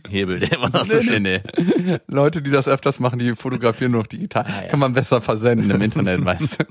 Hebel, 0.09 0.41
der 0.41 0.53
immer 0.53 0.71
noch 0.71 0.85
so 0.85 0.97
Nee, 0.97 1.03
schön... 1.03 1.23
nee, 1.23 1.41
nee. 1.57 1.99
Leute, 2.07 2.43
die 2.43 2.51
das 2.51 2.69
öfters 2.69 3.01
machen, 3.01 3.19
die 3.19 3.35
fotografieren 3.37 3.93
nur 3.93 4.03
noch 4.03 4.07
digital. 4.07 4.47
Kann 4.71 4.81
man 4.81 4.93
besser 4.93 5.21
versenden 5.21 5.71
im 5.71 5.81
Internet, 5.83 6.25
weißt 6.25 6.61
du. 6.61 6.65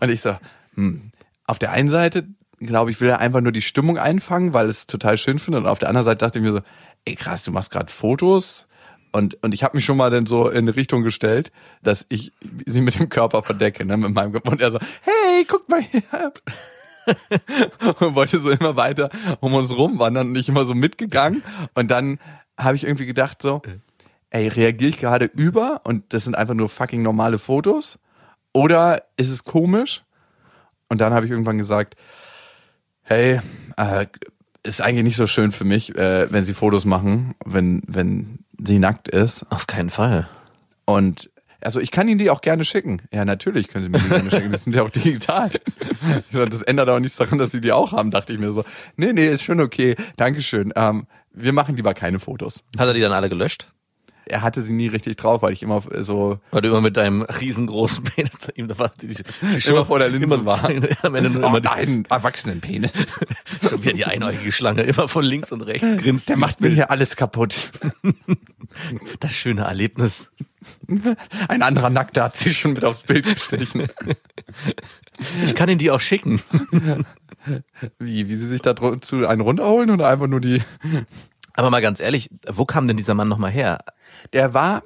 Und 0.00 0.10
ich 0.10 0.20
so, 0.20 0.36
hm. 0.74 1.10
auf 1.46 1.58
der 1.58 1.72
einen 1.72 1.88
Seite, 1.88 2.26
glaube 2.60 2.90
ich, 2.90 3.00
will 3.00 3.12
einfach 3.12 3.40
nur 3.40 3.52
die 3.52 3.62
Stimmung 3.62 3.98
einfangen, 3.98 4.52
weil 4.52 4.68
es 4.68 4.86
total 4.86 5.16
schön 5.16 5.38
findet. 5.38 5.64
Und 5.64 5.68
auf 5.68 5.78
der 5.78 5.88
anderen 5.88 6.04
Seite 6.04 6.18
dachte 6.18 6.38
ich 6.38 6.44
mir 6.44 6.52
so, 6.52 6.60
ey 7.04 7.14
krass, 7.14 7.44
du 7.44 7.50
machst 7.50 7.70
gerade 7.70 7.90
Fotos. 7.90 8.66
Und, 9.12 9.42
und 9.42 9.54
ich 9.54 9.64
habe 9.64 9.76
mich 9.76 9.84
schon 9.84 9.96
mal 9.96 10.10
dann 10.10 10.26
so 10.26 10.48
in 10.48 10.58
eine 10.58 10.76
Richtung 10.76 11.02
gestellt, 11.02 11.50
dass 11.82 12.06
ich 12.10 12.32
sie 12.66 12.80
mit 12.80 12.98
dem 12.98 13.08
Körper 13.08 13.42
verdecke, 13.42 13.84
ne, 13.84 13.96
mit 13.96 14.14
meinem 14.14 14.32
Körper. 14.32 14.52
Und 14.52 14.60
er 14.60 14.70
so, 14.70 14.78
hey, 15.02 15.44
guck 15.48 15.68
mal 15.68 15.82
hier. 15.82 16.02
und 17.98 18.14
wollte 18.14 18.38
so 18.40 18.50
immer 18.50 18.76
weiter 18.76 19.10
um 19.40 19.54
uns 19.54 19.76
rumwandern 19.76 20.28
und 20.28 20.36
ich 20.36 20.48
immer 20.48 20.64
so 20.64 20.74
mitgegangen. 20.74 21.42
Und 21.74 21.90
dann 21.90 22.20
habe 22.56 22.76
ich 22.76 22.84
irgendwie 22.84 23.06
gedacht 23.06 23.42
so, 23.42 23.62
ey, 24.28 24.48
reagiere 24.48 24.90
ich 24.90 24.98
gerade 24.98 25.24
über 25.24 25.80
und 25.84 26.12
das 26.12 26.24
sind 26.24 26.36
einfach 26.36 26.54
nur 26.54 26.68
fucking 26.68 27.02
normale 27.02 27.38
Fotos? 27.38 27.98
Oder 28.52 29.04
ist 29.16 29.30
es 29.30 29.44
komisch? 29.44 30.04
Und 30.88 31.00
dann 31.00 31.12
habe 31.14 31.26
ich 31.26 31.32
irgendwann 31.32 31.58
gesagt, 31.58 31.96
hey, 33.10 33.40
äh, 33.76 34.06
ist 34.62 34.80
eigentlich 34.80 35.04
nicht 35.04 35.16
so 35.16 35.26
schön 35.26 35.52
für 35.52 35.64
mich, 35.64 35.96
äh, 35.96 36.32
wenn 36.32 36.44
sie 36.44 36.54
Fotos 36.54 36.84
machen, 36.84 37.34
wenn, 37.44 37.82
wenn 37.86 38.44
sie 38.58 38.78
nackt 38.78 39.08
ist. 39.08 39.44
Auf 39.50 39.66
keinen 39.66 39.90
Fall. 39.90 40.28
Und 40.84 41.30
also 41.62 41.80
ich 41.80 41.90
kann 41.90 42.08
Ihnen 42.08 42.18
die 42.18 42.30
auch 42.30 42.40
gerne 42.40 42.64
schicken. 42.64 43.02
Ja, 43.12 43.24
natürlich 43.24 43.68
können 43.68 43.84
Sie 43.84 43.90
mir 43.90 43.98
die 43.98 44.08
gerne 44.08 44.30
schicken. 44.30 44.50
Das 44.52 44.64
sind 44.64 44.74
ja 44.74 44.82
auch 44.82 44.90
digital. 44.90 45.50
Das 46.32 46.62
ändert 46.62 46.88
auch 46.88 47.00
nichts 47.00 47.18
daran, 47.18 47.38
dass 47.38 47.50
Sie 47.50 47.60
die 47.60 47.72
auch 47.72 47.92
haben, 47.92 48.10
dachte 48.10 48.32
ich 48.32 48.38
mir 48.38 48.50
so. 48.50 48.64
Nee, 48.96 49.12
nee, 49.12 49.26
ist 49.26 49.44
schon 49.44 49.60
okay. 49.60 49.96
Dankeschön. 50.16 50.72
Ähm, 50.74 51.06
wir 51.32 51.52
machen 51.52 51.76
lieber 51.76 51.92
keine 51.92 52.18
Fotos. 52.18 52.64
Hat 52.78 52.88
er 52.88 52.94
die 52.94 53.00
dann 53.00 53.12
alle 53.12 53.28
gelöscht? 53.28 53.72
Er 54.30 54.42
hatte 54.42 54.62
sie 54.62 54.72
nie 54.72 54.86
richtig 54.86 55.16
drauf, 55.16 55.42
weil 55.42 55.52
ich 55.52 55.62
immer 55.62 55.82
so 55.98 56.38
Weil 56.52 56.62
du 56.62 56.68
immer 56.68 56.80
mit 56.80 56.96
deinem 56.96 57.22
riesengroßen 57.22 58.04
Penis 58.04 58.38
da 58.38 58.52
ihm 58.54 58.68
da 58.68 58.78
war, 58.78 58.92
die, 59.00 59.08
die, 59.08 59.22
die 59.42 59.68
Immer 59.68 59.84
vor 59.84 59.98
der 59.98 60.08
Linse 60.08 60.24
immer, 60.24 60.46
war. 60.46 60.64
Am 61.02 61.14
Ende 61.14 61.30
nur 61.30 61.42
oh 61.42 61.46
immer 61.48 61.60
nein, 61.60 62.06
Erwachsenenpenis. 62.08 63.18
schon 63.68 63.82
wieder 63.82 63.92
die 63.92 64.04
einäugige 64.04 64.52
Schlange, 64.52 64.82
immer 64.82 65.08
von 65.08 65.24
links 65.24 65.50
und 65.50 65.62
rechts 65.62 65.96
grinst. 66.02 66.28
Der 66.28 66.36
sie. 66.36 66.40
macht 66.40 66.60
mir 66.60 66.68
hier 66.68 66.90
alles 66.90 67.16
kaputt. 67.16 67.72
das 69.20 69.32
schöne 69.32 69.62
Erlebnis. 69.62 70.28
Ein 71.48 71.62
anderer 71.62 71.90
Nackter 71.90 72.24
hat 72.24 72.36
sich 72.36 72.58
schon 72.58 72.74
mit 72.74 72.84
aufs 72.84 73.02
Bild 73.02 73.24
gestrichen. 73.24 73.88
Ich 75.44 75.54
kann 75.54 75.68
ihn 75.68 75.78
die 75.78 75.90
auch 75.90 76.00
schicken. 76.00 76.40
Wie, 77.98 78.28
wie 78.28 78.36
sie 78.36 78.46
sich 78.46 78.60
da 78.60 78.74
zu 79.00 79.26
einen 79.26 79.40
runterholen 79.40 79.90
oder 79.90 80.08
einfach 80.08 80.26
nur 80.26 80.40
die. 80.40 80.62
Aber 81.54 81.70
mal 81.70 81.82
ganz 81.82 82.00
ehrlich, 82.00 82.30
wo 82.46 82.64
kam 82.64 82.86
denn 82.88 82.96
dieser 82.96 83.14
Mann 83.14 83.28
nochmal 83.28 83.50
her? 83.50 83.80
Der 84.32 84.54
war 84.54 84.82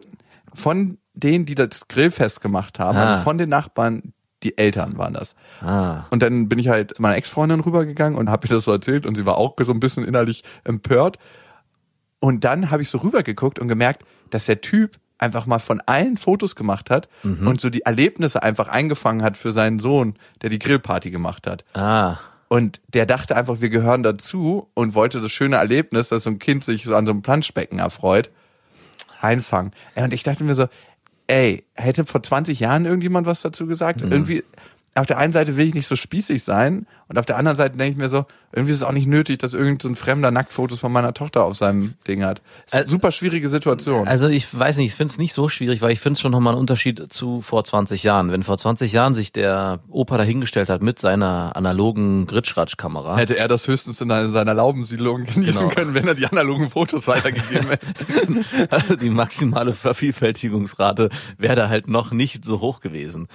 von 0.53 0.99
denen, 1.15 1.47
die 1.47 1.55
das 1.55 1.87
Grillfest 1.89 2.41
gemacht 2.41 2.79
haben, 2.79 2.97
Ah. 2.99 3.13
also 3.13 3.25
von 3.25 3.39
den 3.39 3.49
Nachbarn, 3.49 4.13
die 4.43 4.59
Eltern 4.59 4.99
waren 4.99 5.15
das. 5.15 5.35
Ah. 5.63 6.05
Und 6.11 6.23
dann 6.23 6.49
bin 6.49 6.59
ich 6.59 6.69
halt 6.69 6.99
meiner 7.01 7.17
Ex-Freundin 7.17 7.61
rübergegangen 7.61 8.19
und 8.19 8.29
habe 8.29 8.47
ihr 8.47 8.55
das 8.57 8.65
so 8.65 8.73
erzählt 8.73 9.07
und 9.07 9.15
sie 9.15 9.25
war 9.27 9.37
auch 9.39 9.55
so 9.61 9.73
ein 9.73 9.81
bisschen 9.81 10.05
innerlich 10.05 10.43
empört. 10.65 11.19
Und 12.21 12.45
dann 12.45 12.71
habe 12.71 12.83
ich 12.83 12.89
so 12.91 12.99
rübergeguckt 12.99 13.59
und 13.59 13.69
gemerkt, 13.69 14.05
dass 14.31 14.47
der 14.47 14.61
Typ 14.61 14.97
einfach 15.19 15.47
mal 15.47 15.59
von 15.61 15.81
allen 15.87 16.17
Fotos 16.17 16.57
gemacht 16.57 16.91
hat 16.91 17.09
und 17.23 17.61
so 17.61 17.71
die 17.71 17.83
Erlebnisse 17.83 18.43
einfach 18.43 18.69
eingefangen 18.69 19.23
hat 19.23 19.37
für 19.37 19.53
seinen 19.53 19.79
Sohn, 19.79 20.15
der 20.43 20.51
die 20.51 20.59
Grillparty 20.59 21.11
gemacht 21.11 21.47
hat. 21.47 21.65
Ah. 21.75 22.17
Und 22.49 22.81
der 22.89 23.07
dachte 23.07 23.37
einfach, 23.37 23.61
wir 23.61 23.71
gehören 23.71 24.03
dazu 24.03 24.69
und 24.75 24.95
wollte 24.95 25.21
das 25.21 25.33
schöne 25.33 25.57
Erlebnis, 25.57 26.09
dass 26.09 26.25
so 26.25 26.31
ein 26.31 26.39
Kind 26.39 26.65
sich 26.65 26.85
so 26.85 26.95
an 26.97 27.07
so 27.07 27.13
einem 27.13 27.23
Planschbecken 27.23 27.79
erfreut, 27.79 28.31
einfangen. 29.21 29.73
Und 29.95 30.13
ich 30.13 30.23
dachte 30.23 30.45
mir 30.45 30.55
so, 30.55 30.67
ey, 31.27 31.65
hätte 31.75 32.05
vor 32.05 32.23
20 32.23 32.61
Jahren 32.61 32.85
irgendjemand 32.85 33.27
was 33.27 33.41
dazu 33.41 33.67
gesagt? 33.67 34.03
Irgendwie, 34.03 34.45
auf 34.95 35.07
der 35.07 35.19
einen 35.19 35.33
Seite 35.33 35.57
will 35.57 35.67
ich 35.67 35.75
nicht 35.75 35.87
so 35.87 35.97
spießig 35.97 36.43
sein 36.43 36.87
und 37.15 37.19
auf 37.21 37.27
der 37.27 37.37
anderen 37.37 37.57
Seite 37.57 37.77
denke 37.79 37.93
ich 37.93 37.97
mir 37.97 38.09
so, 38.09 38.27
irgendwie 38.53 38.71
ist 38.71 38.79
es 38.79 38.83
auch 38.83 38.93
nicht 38.93 39.07
nötig, 39.07 39.39
dass 39.39 39.55
irgend 39.55 39.83
so 39.83 39.89
ein 39.89 39.95
Fremder 39.97 40.31
Nacktfotos 40.33 40.79
von 40.81 40.91
meiner 40.93 41.15
Tochter 41.15 41.45
auf 41.45 41.57
seinem 41.57 41.95
Ding 42.09 42.25
hat. 42.25 42.43
Ist 42.67 42.75
Äh, 42.75 42.85
super 42.89 43.13
schwierige 43.13 43.49
Situation. 43.49 44.07
Also 44.09 44.27
ich 44.29 44.47
weiß 44.57 44.77
nicht, 44.79 44.87
ich 44.87 44.95
finde 44.95 45.11
es 45.13 45.19
nicht 45.19 45.33
so 45.33 45.49
schwierig, 45.49 45.81
weil 45.81 45.93
ich 45.93 46.01
finde 46.01 46.15
es 46.15 46.21
schon 46.21 46.33
nochmal 46.33 46.55
einen 46.55 46.61
Unterschied 46.61 47.13
zu 47.13 47.41
vor 47.41 47.65
20 47.65 48.03
Jahren. 48.03 48.33
Wenn 48.33 48.43
vor 48.43 48.59
20 48.59 48.93
Jahren 48.93 49.15
sich 49.15 49.33
der 49.33 49.81
Opa 49.89 50.19
dahingestellt 50.19 50.69
hat 50.69 50.83
mit 50.83 50.99
seiner 50.99 51.53
analogen 51.57 52.27
Gritschratsch-Kamera. 52.27 53.17
Hätte 53.17 53.37
er 53.37 53.47
das 53.49 53.67
höchstens 53.69 54.01
in 54.01 54.11
einer- 54.11 54.31
seiner 54.33 54.55
Laubensiedlung 54.55 55.25
genießen 55.35 55.55
Genau. 55.61 55.69
können, 55.69 55.95
wenn 55.95 56.07
er 56.09 56.15
die 56.15 56.27
analogen 56.27 56.71
Fotos 56.71 57.07
weitergegeben 57.09 57.69
hätte. 57.69 57.87
Also 58.71 58.97
die 58.97 59.11
maximale 59.11 59.73
Vervielfältigungsrate 59.75 61.11
wäre 61.39 61.57
da 61.57 61.69
halt 61.69 61.89
noch 61.89 62.11
nicht 62.13 62.45
so 62.45 62.61
hoch 62.61 62.81
gewesen. 62.81 63.29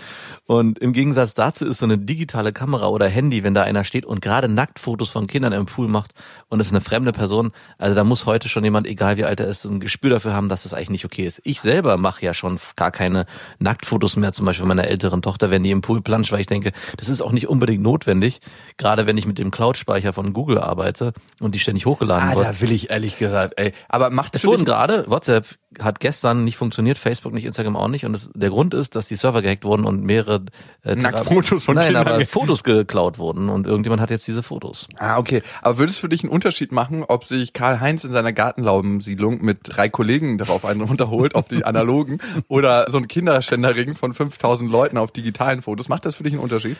Und 0.46 0.80
im 0.80 0.94
Gegensatz 0.94 1.34
dazu 1.34 1.66
ist 1.66 1.78
so 1.80 1.86
eine 1.86 1.98
digitale 1.98 2.54
Kamera 2.54 2.88
oder 2.88 3.08
Handy, 3.08 3.44
wenn 3.44 3.54
da 3.54 3.64
einer 3.70 3.84
steht 3.86 4.06
und 4.06 4.22
gerade 4.22 4.50
Nacktfotos 4.50 5.10
von 5.10 5.28
Kindern 5.28 5.54
im 5.54 5.66
Pool 5.66 5.88
macht 5.88 6.12
und 6.50 6.60
es 6.60 6.68
ist 6.68 6.74
eine 6.74 6.82
fremde 6.82 7.12
Person, 7.12 7.52
also 7.78 7.96
da 7.96 8.04
muss 8.04 8.26
heute 8.26 8.50
schon 8.50 8.64
jemand, 8.64 8.88
egal 8.88 9.18
wie 9.18 9.24
alt 9.26 9.40
er 9.40 9.48
ist, 9.48 9.64
ein 9.66 9.80
Gespür 9.80 10.10
dafür 10.10 10.34
haben, 10.34 10.50
dass 10.50 10.64
das 10.64 10.74
eigentlich 10.74 10.90
nicht 10.90 11.06
okay 11.06 11.26
ist. 11.26 11.42
Ich 11.46 11.62
selber 11.62 11.96
mache 11.98 12.26
ja 12.26 12.34
schon 12.34 12.60
gar 12.76 12.92
keine 12.92 13.26
Nacktfotos 13.60 14.16
mehr, 14.18 14.32
zum 14.34 14.46
Beispiel 14.46 14.66
meiner 14.66 14.86
älteren 14.88 15.22
Tochter, 15.22 15.52
wenn 15.52 15.64
die 15.64 15.72
im 15.72 15.82
Pool 15.82 16.02
planscht, 16.02 16.32
weil 16.32 16.42
ich 16.42 16.48
denke, 16.48 16.72
das 16.98 17.08
ist 17.10 17.22
auch 17.22 17.32
nicht 17.32 17.48
unbedingt 17.48 17.84
notwendig, 17.84 18.40
gerade 18.78 19.06
wenn 19.06 19.18
ich 19.18 19.26
mit 19.28 19.38
dem 19.38 19.52
Cloud-Speicher 19.52 20.14
von 20.14 20.34
Google 20.34 20.58
arbeite 20.58 21.14
und 21.40 21.54
die 21.56 21.60
ständig 21.60 21.86
hochgeladen 21.86 22.30
Ah, 22.30 22.36
wird. 22.36 22.46
da 22.48 22.62
will 22.62 22.72
ich 22.72 22.90
ehrlich 22.90 23.18
gesagt, 23.18 23.54
ey. 23.58 23.74
Aber 23.88 24.10
macht 24.10 24.36
Es 24.36 24.46
wurden 24.46 24.66
gerade, 24.66 25.06
WhatsApp 25.08 25.46
hat 25.78 26.00
gestern 26.00 26.44
nicht 26.44 26.58
funktioniert, 26.58 26.98
Facebook 26.98 27.32
nicht, 27.34 27.46
Instagram 27.46 27.76
auch 27.76 27.88
nicht. 27.88 28.06
Und 28.06 28.14
das, 28.14 28.32
der 28.34 28.50
Grund 28.50 28.74
ist, 28.74 28.96
dass 28.96 29.08
die 29.08 29.16
Server 29.16 29.42
gehackt 29.42 29.64
wurden 29.64 29.86
und 29.86 30.04
mehrere 30.04 30.46
äh, 30.84 30.96
Nacktfotos 30.96 31.64
von 31.64 31.76
Nein, 31.76 31.94
Kindern 31.94 32.08
aber 32.08 32.26
Fotos 32.26 32.64
geklaut 32.64 33.20
wurden 33.20 33.50
und 33.50 33.68
irgendjemand 33.68 34.02
hat 34.02 34.10
jetzt 34.10 34.28
diese 34.28 34.42
Fotos. 34.42 34.88
Ah, 34.98 35.18
okay. 35.18 35.44
Aber 35.62 35.78
würde 35.78 35.92
es 35.92 36.00
für 36.00 36.10
dich 36.10 36.24
einen 36.24 36.32
Unterschied 36.32 36.72
machen, 36.72 37.04
ob 37.08 37.26
sich 37.26 37.54
Karl-Heinz 37.54 38.04
in 38.04 38.12
seiner 38.12 38.34
Gartenlaubensiedlung 38.34 39.44
mit 39.44 39.60
drei 39.64 39.90
Kollegen 39.90 40.40
darauf 40.40 40.66
einen 40.66 40.82
runterholt, 40.90 41.36
auf 41.36 41.48
die 41.48 41.64
analogen, 41.64 42.20
oder 42.48 42.90
so 42.90 42.98
ein 42.98 43.08
Kinderschänderring 43.08 43.94
von 43.94 44.14
5000 44.14 44.72
Leuten 44.72 44.98
auf 44.98 45.12
digitalen 45.12 45.62
Fotos? 45.62 45.88
Macht 45.88 46.06
das 46.06 46.16
für 46.16 46.24
dich 46.24 46.34
einen 46.34 46.42
Unterschied? 46.42 46.78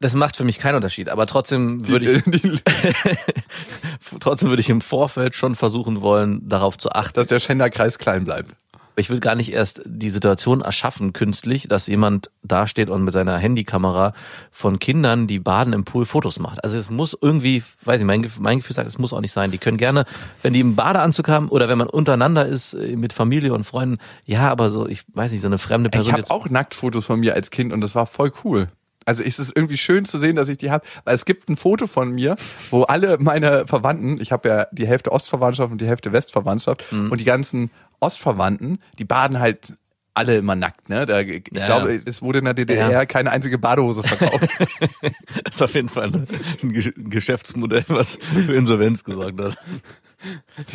Das 0.00 0.14
macht 0.14 0.36
für 0.36 0.44
mich 0.44 0.58
keinen 0.58 0.76
Unterschied, 0.76 1.08
aber 1.08 1.26
trotzdem 1.26 1.88
würde 1.88 2.12
ich, 2.12 2.22
Die, 2.24 2.60
trotzdem 4.20 4.48
würde 4.48 4.60
ich 4.60 4.70
im 4.70 4.80
Vorfeld 4.80 5.34
schon 5.34 5.56
versuchen 5.56 6.00
wollen, 6.00 6.48
darauf 6.48 6.78
zu 6.78 6.92
achten. 6.92 7.14
dass 7.14 7.26
der 7.26 7.40
Schänderkreis 7.40 7.98
klein 7.98 8.24
bleibt. 8.24 8.54
Ich 8.98 9.10
will 9.10 9.20
gar 9.20 9.36
nicht 9.36 9.52
erst 9.52 9.80
die 9.84 10.10
Situation 10.10 10.60
erschaffen, 10.60 11.12
künstlich, 11.12 11.68
dass 11.68 11.86
jemand 11.86 12.30
dasteht 12.42 12.90
und 12.90 13.04
mit 13.04 13.14
seiner 13.14 13.38
Handykamera 13.38 14.12
von 14.50 14.80
Kindern, 14.80 15.28
die 15.28 15.38
baden 15.38 15.72
im 15.72 15.84
Pool, 15.84 16.04
Fotos 16.04 16.40
macht. 16.40 16.64
Also 16.64 16.76
es 16.76 16.90
muss 16.90 17.16
irgendwie, 17.20 17.62
weiß 17.84 18.00
ich, 18.00 18.06
mein, 18.06 18.28
mein 18.40 18.58
Gefühl 18.58 18.74
sagt, 18.74 18.88
es 18.88 18.98
muss 18.98 19.12
auch 19.12 19.20
nicht 19.20 19.30
sein. 19.30 19.52
Die 19.52 19.58
können 19.58 19.76
gerne, 19.76 20.04
wenn 20.42 20.52
die 20.52 20.60
einen 20.60 20.74
Badeanzug 20.74 21.28
haben 21.28 21.48
oder 21.48 21.68
wenn 21.68 21.78
man 21.78 21.88
untereinander 21.88 22.46
ist 22.46 22.74
äh, 22.74 22.96
mit 22.96 23.12
Familie 23.12 23.52
und 23.54 23.62
Freunden, 23.62 23.98
ja, 24.24 24.50
aber 24.50 24.70
so, 24.70 24.88
ich 24.88 25.04
weiß 25.14 25.30
nicht, 25.30 25.42
so 25.42 25.48
eine 25.48 25.58
fremde 25.58 25.90
Person 25.90 26.14
Ich 26.16 26.22
habe 26.22 26.30
auch 26.32 26.50
Nacktfotos 26.50 27.04
von 27.04 27.20
mir 27.20 27.34
als 27.34 27.50
Kind 27.50 27.72
und 27.72 27.80
das 27.80 27.94
war 27.94 28.06
voll 28.06 28.32
cool. 28.44 28.68
Also 29.08 29.22
es 29.24 29.38
ist 29.38 29.56
irgendwie 29.56 29.78
schön 29.78 30.04
zu 30.04 30.18
sehen, 30.18 30.36
dass 30.36 30.48
ich 30.48 30.58
die 30.58 30.70
habe, 30.70 30.84
weil 31.04 31.14
es 31.14 31.24
gibt 31.24 31.48
ein 31.48 31.56
Foto 31.56 31.86
von 31.86 32.10
mir, 32.12 32.36
wo 32.70 32.82
alle 32.82 33.16
meine 33.18 33.66
Verwandten, 33.66 34.20
ich 34.20 34.32
habe 34.32 34.48
ja 34.48 34.66
die 34.70 34.86
Hälfte 34.86 35.10
Ostverwandtschaft 35.12 35.72
und 35.72 35.80
die 35.80 35.86
Hälfte 35.86 36.12
Westverwandtschaft 36.12 36.92
Mhm. 36.92 37.10
und 37.10 37.18
die 37.18 37.24
ganzen 37.24 37.70
Ostverwandten, 38.00 38.80
die 38.98 39.04
baden 39.04 39.40
halt 39.40 39.72
alle 40.14 40.36
immer 40.36 40.56
nackt, 40.56 40.88
ne? 40.88 41.06
Da, 41.06 41.20
ich 41.20 41.44
Ja, 41.52 41.66
glaube, 41.66 41.94
ja. 41.94 42.00
es 42.04 42.20
wurde 42.22 42.40
in 42.40 42.44
der 42.44 42.54
DDR 42.54 42.90
Ja. 42.90 43.06
keine 43.06 43.30
einzige 43.30 43.56
Badehose 43.56 44.02
verkauft. 44.02 44.48
Das 45.44 45.54
ist 45.56 45.62
auf 45.62 45.74
jeden 45.74 45.88
Fall 45.88 46.10
ein 46.62 47.08
Geschäftsmodell, 47.10 47.84
was 47.88 48.18
für 48.46 48.54
Insolvenz 48.54 49.04
gesorgt 49.04 49.40
hat. 49.40 49.56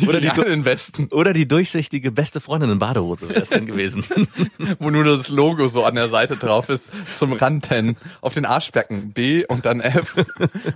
Oder 0.06 0.20
die, 0.20 0.28
in 0.28 0.64
Westen, 0.64 1.08
oder 1.08 1.32
die 1.34 1.46
durchsichtige 1.46 2.10
beste 2.10 2.40
Freundin 2.40 2.70
in 2.70 2.78
Badehose 2.78 3.28
wäre 3.28 3.42
es 3.42 3.50
denn 3.50 3.66
gewesen. 3.66 4.04
wo 4.78 4.90
nur 4.90 5.04
das 5.04 5.28
Logo 5.28 5.68
so 5.68 5.84
an 5.84 5.94
der 5.94 6.08
Seite 6.08 6.36
drauf 6.36 6.68
ist, 6.68 6.90
zum 7.14 7.34
Ranten, 7.34 7.96
auf 8.22 8.32
den 8.32 8.46
Arschbecken 8.46 9.12
B 9.12 9.44
und 9.44 9.66
dann 9.66 9.80
F. 9.80 10.16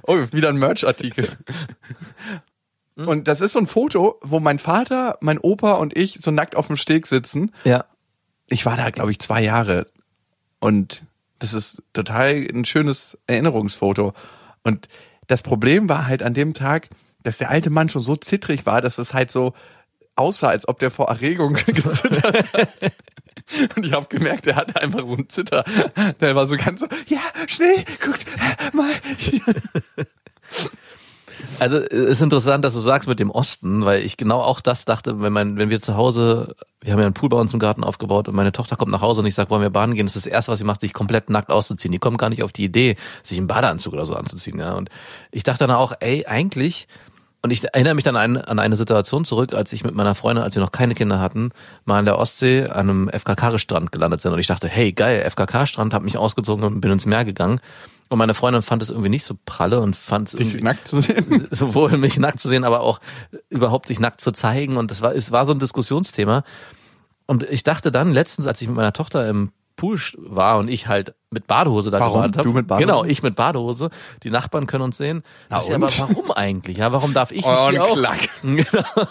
Oh, 0.03 0.19
wieder 0.33 0.51
ein 0.51 0.59
Merch-Artikel. 0.59 1.29
Und 2.97 3.29
das 3.29 3.41
ist 3.41 3.53
so 3.53 3.59
ein 3.59 3.67
Foto, 3.67 4.19
wo 4.23 4.41
mein 4.41 4.59
Vater, 4.59 5.17
mein 5.21 5.39
Opa 5.39 5.73
und 5.75 5.97
ich 5.97 6.19
so 6.21 6.31
nackt 6.31 6.57
auf 6.57 6.67
dem 6.67 6.77
Steg 6.77 7.07
sitzen. 7.07 7.53
ja. 7.65 7.85
Ich 8.51 8.65
war 8.65 8.79
da, 8.79 8.89
glaube 8.89 9.11
ich, 9.11 9.19
zwei 9.19 9.43
Jahre. 9.43 9.89
Und 10.59 11.03
das 11.39 11.53
ist 11.53 11.83
total 11.93 12.47
ein 12.51 12.65
schönes 12.65 13.19
Erinnerungsfoto. 13.27 14.15
Und 14.63 14.89
das 15.27 15.43
Problem 15.43 15.91
war 15.91 16.07
halt 16.07 16.23
an 16.23 16.33
dem 16.33 16.55
Tag, 16.55 16.89
dass 17.23 17.39
der 17.39 17.51
alte 17.51 17.71
Mann 17.71 17.89
schon 17.89 18.03
so 18.03 18.17
zittrig 18.17 18.67
war, 18.67 18.81
dass 18.81 18.99
es 18.99 19.15
halt 19.15 19.31
so 19.31 19.55
aussah, 20.17 20.49
als 20.49 20.69
ob 20.69 20.79
der 20.79 20.91
vor 20.91 21.09
Erregung 21.09 21.55
gezittert 21.67 22.53
hat. 22.53 22.69
Und 23.77 23.87
ich 23.87 23.93
habe 23.93 24.07
gemerkt, 24.09 24.47
er 24.47 24.57
hatte 24.57 24.81
einfach 24.81 25.07
so 25.07 25.15
einen 25.15 25.29
Zitter. 25.29 25.65
Der 26.21 26.37
war 26.37 26.47
so 26.47 26.57
ganz 26.57 26.81
so, 26.81 26.87
ja, 27.07 27.21
schnell, 27.47 27.85
guckt 28.05 28.27
mal. 28.75 28.93
Also 31.61 31.77
es 31.79 31.91
ist 31.91 32.23
interessant, 32.23 32.65
dass 32.65 32.75
du 32.75 32.81
sagst 32.81 33.09
mit 33.09 33.21
dem 33.21 33.31
Osten, 33.31 33.85
weil 33.85 34.03
ich 34.03 34.17
genau 34.17 34.41
auch 34.41 34.61
das 34.61 34.85
dachte, 34.85 35.21
wenn 35.21 35.33
man, 35.33 35.57
wenn 35.57 35.71
wir 35.71 35.81
zu 35.81 35.97
Hause, 35.97 36.57
wir 36.81 36.93
haben 36.93 36.99
ja 36.99 37.07
einen 37.07 37.15
Pool 37.15 37.29
bei 37.29 37.37
uns 37.37 37.53
im 37.53 37.61
Garten 37.61 37.85
aufgebaut 37.85 38.29
und 38.29 38.35
meine 38.35 38.51
Tochter 38.51 38.75
kommt 38.75 38.91
nach 38.91 39.03
Hause 39.03 39.21
und 39.21 39.27
ich 39.27 39.37
sage, 39.37 39.51
wollen 39.51 39.63
wir 39.63 39.71
baden 39.71 39.95
gehen, 39.95 40.07
das 40.07 40.17
ist 40.17 40.27
das 40.27 40.33
erste, 40.33 40.51
was 40.51 40.59
sie 40.59 40.65
macht, 40.65 40.81
sich 40.81 40.93
komplett 40.93 41.31
nackt 41.31 41.51
auszuziehen. 41.51 41.93
Die 41.93 41.99
kommt 41.99 42.19
gar 42.19 42.29
nicht 42.29 42.43
auf 42.43 42.51
die 42.51 42.65
Idee, 42.65 42.97
sich 43.23 43.39
einen 43.39 43.47
Badeanzug 43.47 43.93
oder 43.93 44.05
so 44.05 44.15
anzuziehen. 44.15 44.59
Ja. 44.59 44.75
Und 44.75 44.91
ich 45.31 45.45
dachte 45.45 45.67
dann 45.67 45.77
auch, 45.77 45.93
ey, 46.01 46.27
eigentlich, 46.27 46.89
und 47.43 47.51
ich 47.51 47.63
erinnere 47.65 47.95
mich 47.95 48.05
dann 48.05 48.17
an, 48.17 48.37
an 48.37 48.59
eine 48.59 48.77
Situation 48.77 49.25
zurück, 49.25 49.55
als 49.55 49.73
ich 49.73 49.85
mit 49.85 49.95
meiner 49.95 50.15
Freundin, 50.17 50.43
als 50.43 50.57
wir 50.57 50.63
noch 50.63 50.73
keine 50.73 50.95
Kinder 50.95 51.21
hatten, 51.21 51.51
mal 51.85 51.99
an 51.99 52.05
der 52.05 52.19
Ostsee 52.19 52.65
an 52.65 52.91
einem 52.91 53.09
FKK-Strand 53.09 53.93
gelandet 53.93 54.23
sind. 54.23 54.33
Und 54.33 54.41
ich 54.41 54.49
dachte, 54.49 54.69
hey, 54.69 54.93
geil, 54.93 55.23
FKK-Strand, 55.31 55.95
habe 55.95 56.05
mich 56.05 56.19
ausgezogen 56.19 56.65
und 56.65 56.81
bin 56.81 56.91
ins 56.91 57.07
Meer 57.07 57.25
gegangen. 57.25 57.61
Und 58.09 58.19
meine 58.19 58.35
Freundin 58.35 58.63
fand 58.63 58.83
es 58.83 58.91
irgendwie 58.91 59.11
nicht 59.11 59.25
so 59.25 59.37
pralle 59.45 59.81
und 59.81 59.95
fand 59.95 60.29
es 60.29 60.35
irgendwie 60.35 60.63
nackt 60.63 60.89
zu 60.89 61.01
sehen. 61.01 61.47
sowohl 61.51 61.97
mich 61.97 62.19
nackt 62.19 62.41
zu 62.41 62.49
sehen, 62.49 62.65
aber 62.65 62.81
auch 62.81 63.01
überhaupt 63.51 63.87
sich 63.87 64.01
nackt 64.01 64.21
zu 64.21 64.33
zeigen. 64.33 64.77
Und 64.77 64.91
das 64.91 65.03
war, 65.03 65.15
es 65.15 65.31
war 65.31 65.47
so 65.47 65.53
ein 65.53 65.59
Diskussionsthema. 65.61 66.43
Und 67.27 67.45
ich 67.45 67.63
dachte 67.63 67.93
dann 67.93 68.13
letztens, 68.13 68.47
als 68.47 68.61
ich 68.63 68.69
mit 68.69 68.77
meiner 68.77 68.95
Tochter 68.95 69.29
im 69.29 69.53
Pool 69.79 69.99
war 70.19 70.59
und 70.59 70.69
ich 70.69 70.87
halt 70.89 71.15
mit 71.31 71.47
Badehose 71.47 71.91
da 71.91 72.01
Warum? 72.01 72.17
gebadet 72.17 72.37
habe. 72.37 72.49
Du 72.49 72.53
mit 72.55 72.67
Badehose? 72.67 72.87
Genau, 72.87 73.05
ich 73.05 73.23
mit 73.23 73.35
Badehose. 73.37 73.89
Die 74.25 74.31
Nachbarn 74.31 74.67
können 74.67 74.85
uns 74.85 74.99
sehen. 74.99 75.23
Na 75.49 75.63
ich, 75.63 75.75
aber 75.75 75.87
und? 75.87 76.01
warum 76.01 76.31
eigentlich? 76.33 76.77
Ja, 76.77 76.93
warum 76.93 77.15
darf 77.15 77.31
ich 77.31 77.39
nicht 77.39 77.49
Oh, 77.49 77.67
ein 77.69 77.79
auch? 77.79 77.95
Klack. 77.97 78.29
Genau. 78.43 79.09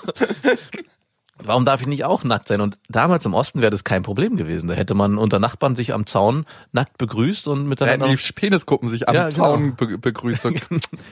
Warum 1.44 1.66
darf 1.66 1.82
ich 1.82 1.88
nicht 1.88 2.04
auch 2.04 2.24
nackt 2.24 2.48
sein? 2.48 2.62
Und 2.62 2.80
damals 2.90 3.24
im 3.26 3.36
Osten 3.36 3.62
wäre 3.62 3.70
das 3.70 3.84
kein 3.84 4.02
Problem 4.02 4.38
gewesen. 4.38 4.68
Da 4.70 4.74
hätte 4.74 4.96
man 4.96 5.20
unter 5.20 5.38
Nachbarn 5.38 5.76
sich 5.76 5.94
am 5.94 6.08
Zaun 6.08 6.46
nackt 6.72 6.98
begrüßt 6.98 7.48
und 7.48 7.58
Da 7.58 7.62
hätten 7.62 7.70
miteinander 8.02 8.08
die 8.16 8.34
Peniskuppen 8.34 8.90
sich 8.90 9.08
am 9.08 9.14
Ja, 9.14 9.30
genau. 9.30 9.36
Zaun 9.36 9.76
be 9.76 9.98
begrüßt. 10.00 10.42
So 10.42 10.50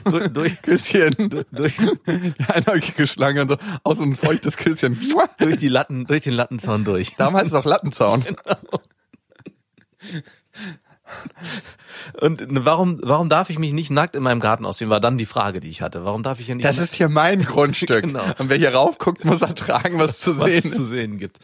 durch, 0.04 0.28
durch, 0.34 0.62
Küsschen. 0.64 1.46
durch, 1.52 1.76
einäugige 2.54 3.06
Schlange 3.06 3.44
und 3.44 3.50
so. 3.50 3.58
Auch 3.84 3.96
so 3.96 4.04
ein 4.04 4.16
feuchtes 4.16 4.58
Küsschen. 4.58 5.00
durch 5.38 5.60
die 5.60 5.70
Latten, 5.70 6.08
durch 6.08 6.24
den 6.24 6.34
Lattenzaun 6.34 6.86
durch. 6.86 7.16
Damals 7.18 7.52
noch 7.52 7.66
Lattenzaun. 7.66 8.26
Und 12.22 12.44
warum, 12.50 13.00
warum 13.04 13.30
darf 13.30 13.50
ich 13.50 13.60
mich 13.60 13.74
nicht 13.74 13.92
nackt 13.92 14.16
in 14.16 14.24
meinem 14.24 14.40
Garten 14.40 14.66
ausziehen, 14.66 14.90
war 14.90 15.00
dann 15.00 15.18
die 15.18 15.26
Frage, 15.26 15.60
die 15.60 15.70
ich 15.70 15.82
hatte. 15.82 16.04
Warum 16.04 16.24
darf 16.24 16.40
ich 16.40 16.48
hier 16.48 16.56
nicht 16.56 16.66
Das 16.66 16.78
ist 16.78 16.96
hier 16.96 17.10
mein 17.10 17.44
Grundstück. 17.46 18.04
Genau. 18.04 18.24
Und 18.38 18.50
wer 18.50 18.58
hier 18.58 18.74
raufguckt, 18.74 19.24
muss 19.26 19.42
ertragen, 19.42 20.00
was 20.00 20.20
zu 20.20 20.38
was 20.40 20.50
sehen 20.50 20.60
es 20.60 20.66
ist. 20.66 20.76
zu 20.76 20.86
sehen 20.86 21.18
gibt? 21.18 21.40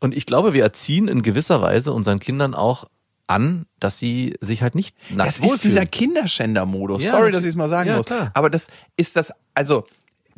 Und 0.00 0.14
ich 0.14 0.26
glaube, 0.26 0.52
wir 0.52 0.62
erziehen 0.62 1.08
in 1.08 1.22
gewisser 1.22 1.60
Weise 1.62 1.92
unseren 1.92 2.20
Kindern 2.20 2.54
auch 2.54 2.84
an, 3.26 3.66
dass 3.78 3.98
sie 3.98 4.34
sich 4.40 4.62
halt 4.62 4.74
nicht 4.74 4.96
nackt 5.10 5.28
Das 5.28 5.40
ist 5.40 5.64
dieser 5.64 5.86
Kinderschänder-Modus. 5.86 7.02
Ja, 7.02 7.10
Sorry, 7.12 7.32
dass 7.32 7.44
ich 7.44 7.50
es 7.50 7.56
mal 7.56 7.68
sagen 7.68 7.88
ja, 7.90 7.96
muss. 7.98 8.06
klar. 8.06 8.30
Aber 8.34 8.50
das 8.50 8.68
ist 8.96 9.16
das, 9.16 9.32
also 9.54 9.86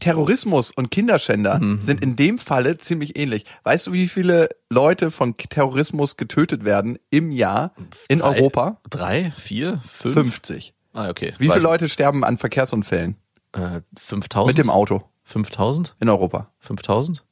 Terrorismus 0.00 0.70
und 0.72 0.90
Kinderschänder 0.90 1.58
Mhm. 1.60 1.80
sind 1.82 2.02
in 2.02 2.16
dem 2.16 2.38
Falle 2.38 2.78
ziemlich 2.78 3.16
ähnlich. 3.18 3.44
Weißt 3.64 3.86
du, 3.86 3.92
wie 3.92 4.08
viele 4.08 4.48
Leute 4.68 5.10
von 5.10 5.36
Terrorismus 5.36 6.16
getötet 6.16 6.64
werden 6.64 6.98
im 7.10 7.30
Jahr 7.30 7.72
in 8.08 8.18
Drei, 8.20 8.36
Europa? 8.38 8.80
Drei, 8.90 9.32
vier, 9.36 9.80
fünf? 9.88 10.14
50. 10.14 10.74
Ah, 10.92 11.08
okay. 11.08 11.34
Wie 11.38 11.46
Weiß 11.48 11.54
viele 11.54 11.62
Leute 11.62 11.88
sterben 11.88 12.24
an 12.24 12.36
Verkehrsunfällen. 12.38 13.16
Äh, 13.52 13.80
5000? 13.98 14.46
mit 14.56 14.58
dem 14.64 14.70
Auto 14.70 15.02
5000? 15.24 15.94
in 16.00 16.08
Europa? 16.08 16.50
5000? 16.58 17.24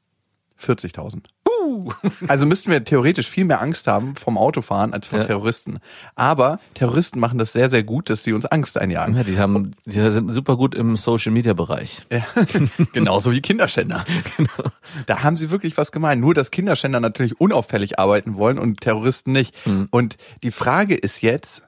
40.000. 0.60 1.26
Also 2.26 2.46
müssten 2.46 2.70
wir 2.70 2.84
theoretisch 2.84 3.28
viel 3.28 3.44
mehr 3.44 3.60
Angst 3.60 3.86
haben 3.86 4.16
vom 4.16 4.38
Autofahren 4.38 4.92
als 4.92 5.06
vor 5.06 5.18
Ja. 5.20 5.26
Terroristen. 5.26 5.78
Aber 6.14 6.60
Terroristen 6.74 7.20
machen 7.20 7.38
das 7.38 7.52
sehr, 7.52 7.70
sehr 7.70 7.82
gut, 7.82 8.10
dass 8.10 8.22
sie 8.22 8.32
uns 8.32 8.46
Angst 8.46 8.78
einjagen. 8.78 9.16
Ja, 9.16 9.22
die 9.24 9.38
haben, 9.38 9.72
die 9.84 10.10
sind 10.10 10.32
super 10.32 10.56
gut 10.56 10.74
im 10.74 10.96
Social 10.96 11.32
Media 11.32 11.52
Bereich. 11.52 12.02
Ja. 12.10 12.24
Genauso 12.92 13.32
wie 13.32 13.40
Kinderschänder. 13.40 14.04
Da 15.06 15.22
haben 15.22 15.36
sie 15.36 15.50
wirklich 15.50 15.76
was 15.76 15.92
gemeint. 15.92 16.20
Nur, 16.20 16.34
dass 16.34 16.50
Kinderschänder 16.50 17.00
natürlich 17.00 17.40
unauffällig 17.40 17.98
arbeiten 17.98 18.36
wollen 18.36 18.58
und 18.58 18.80
Terroristen 18.80 19.32
nicht. 19.32 19.54
Und 19.90 20.16
die 20.42 20.50
Frage 20.50 20.94
ist 20.94 21.22
jetzt, 21.22 21.62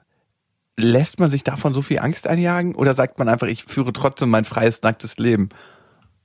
lässt 0.77 1.19
man 1.19 1.29
sich 1.29 1.43
davon 1.43 1.73
so 1.73 1.81
viel 1.81 1.99
Angst 1.99 2.27
einjagen 2.27 2.75
oder 2.75 2.93
sagt 2.93 3.19
man 3.19 3.29
einfach, 3.29 3.47
ich 3.47 3.63
führe 3.63 3.93
trotzdem 3.93 4.29
mein 4.29 4.45
freies, 4.45 4.81
nacktes 4.81 5.17
Leben? 5.17 5.49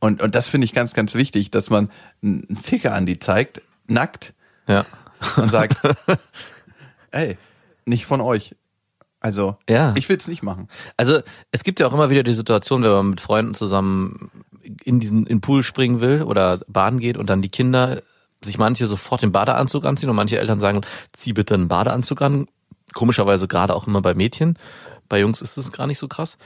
Und, 0.00 0.20
und 0.20 0.34
das 0.34 0.48
finde 0.48 0.66
ich 0.66 0.72
ganz, 0.72 0.94
ganz 0.94 1.14
wichtig, 1.14 1.50
dass 1.50 1.70
man 1.70 1.90
einen 2.22 2.56
Ficker 2.62 2.94
an 2.94 3.06
die 3.06 3.18
zeigt, 3.18 3.62
nackt, 3.88 4.35
Ja. 4.68 4.85
und 5.37 5.51
sagt, 5.51 5.77
ey, 7.11 7.37
nicht 7.85 8.07
von 8.07 8.20
euch. 8.20 8.55
Also, 9.20 9.57
Ja. 9.68 9.92
ich 9.96 10.09
will's 10.09 10.29
nicht 10.29 10.42
machen. 10.42 10.68
Also 10.96 11.20
es 11.51 11.64
gibt 11.64 11.81
ja 11.81 11.87
auch 11.87 11.92
immer 11.92 12.11
wieder 12.11 12.22
die 12.22 12.33
Situation, 12.35 12.83
wenn 12.83 12.90
man 12.90 13.11
mit 13.11 13.20
Freunden 13.20 13.55
zusammen 13.55 14.31
in 14.85 15.01
diesen 15.01 15.20
in 15.20 15.37
den 15.37 15.40
Pool 15.40 15.62
springen 15.62 16.01
will 16.01 16.22
oder 16.22 16.59
baden 16.68 16.99
geht 17.01 17.16
und 17.16 17.31
dann 17.31 17.42
die 17.42 17.49
Kinder 17.49 18.03
sich 18.42 18.59
manche 18.59 18.87
sofort 18.87 19.22
den 19.22 19.33
Badeanzug 19.33 19.85
anziehen 19.85 20.11
und 20.11 20.16
manche 20.16 20.38
Eltern 20.38 20.61
sagen, 20.61 20.83
zieh 21.12 21.33
bitte 21.33 21.55
einen 21.55 21.68
Badeanzug 21.68 22.20
an. 22.22 22.46
Komischerweise 22.92 23.49
gerade 23.49 23.75
auch 23.75 23.87
immer 23.87 24.03
bei 24.03 24.14
Mädchen. 24.14 24.59
Bei 25.09 25.18
Jungs 25.20 25.40
ist 25.40 25.57
es 25.57 25.72
gar 25.72 25.87
nicht 25.87 25.99
so 25.99 26.09
krass. 26.09 26.37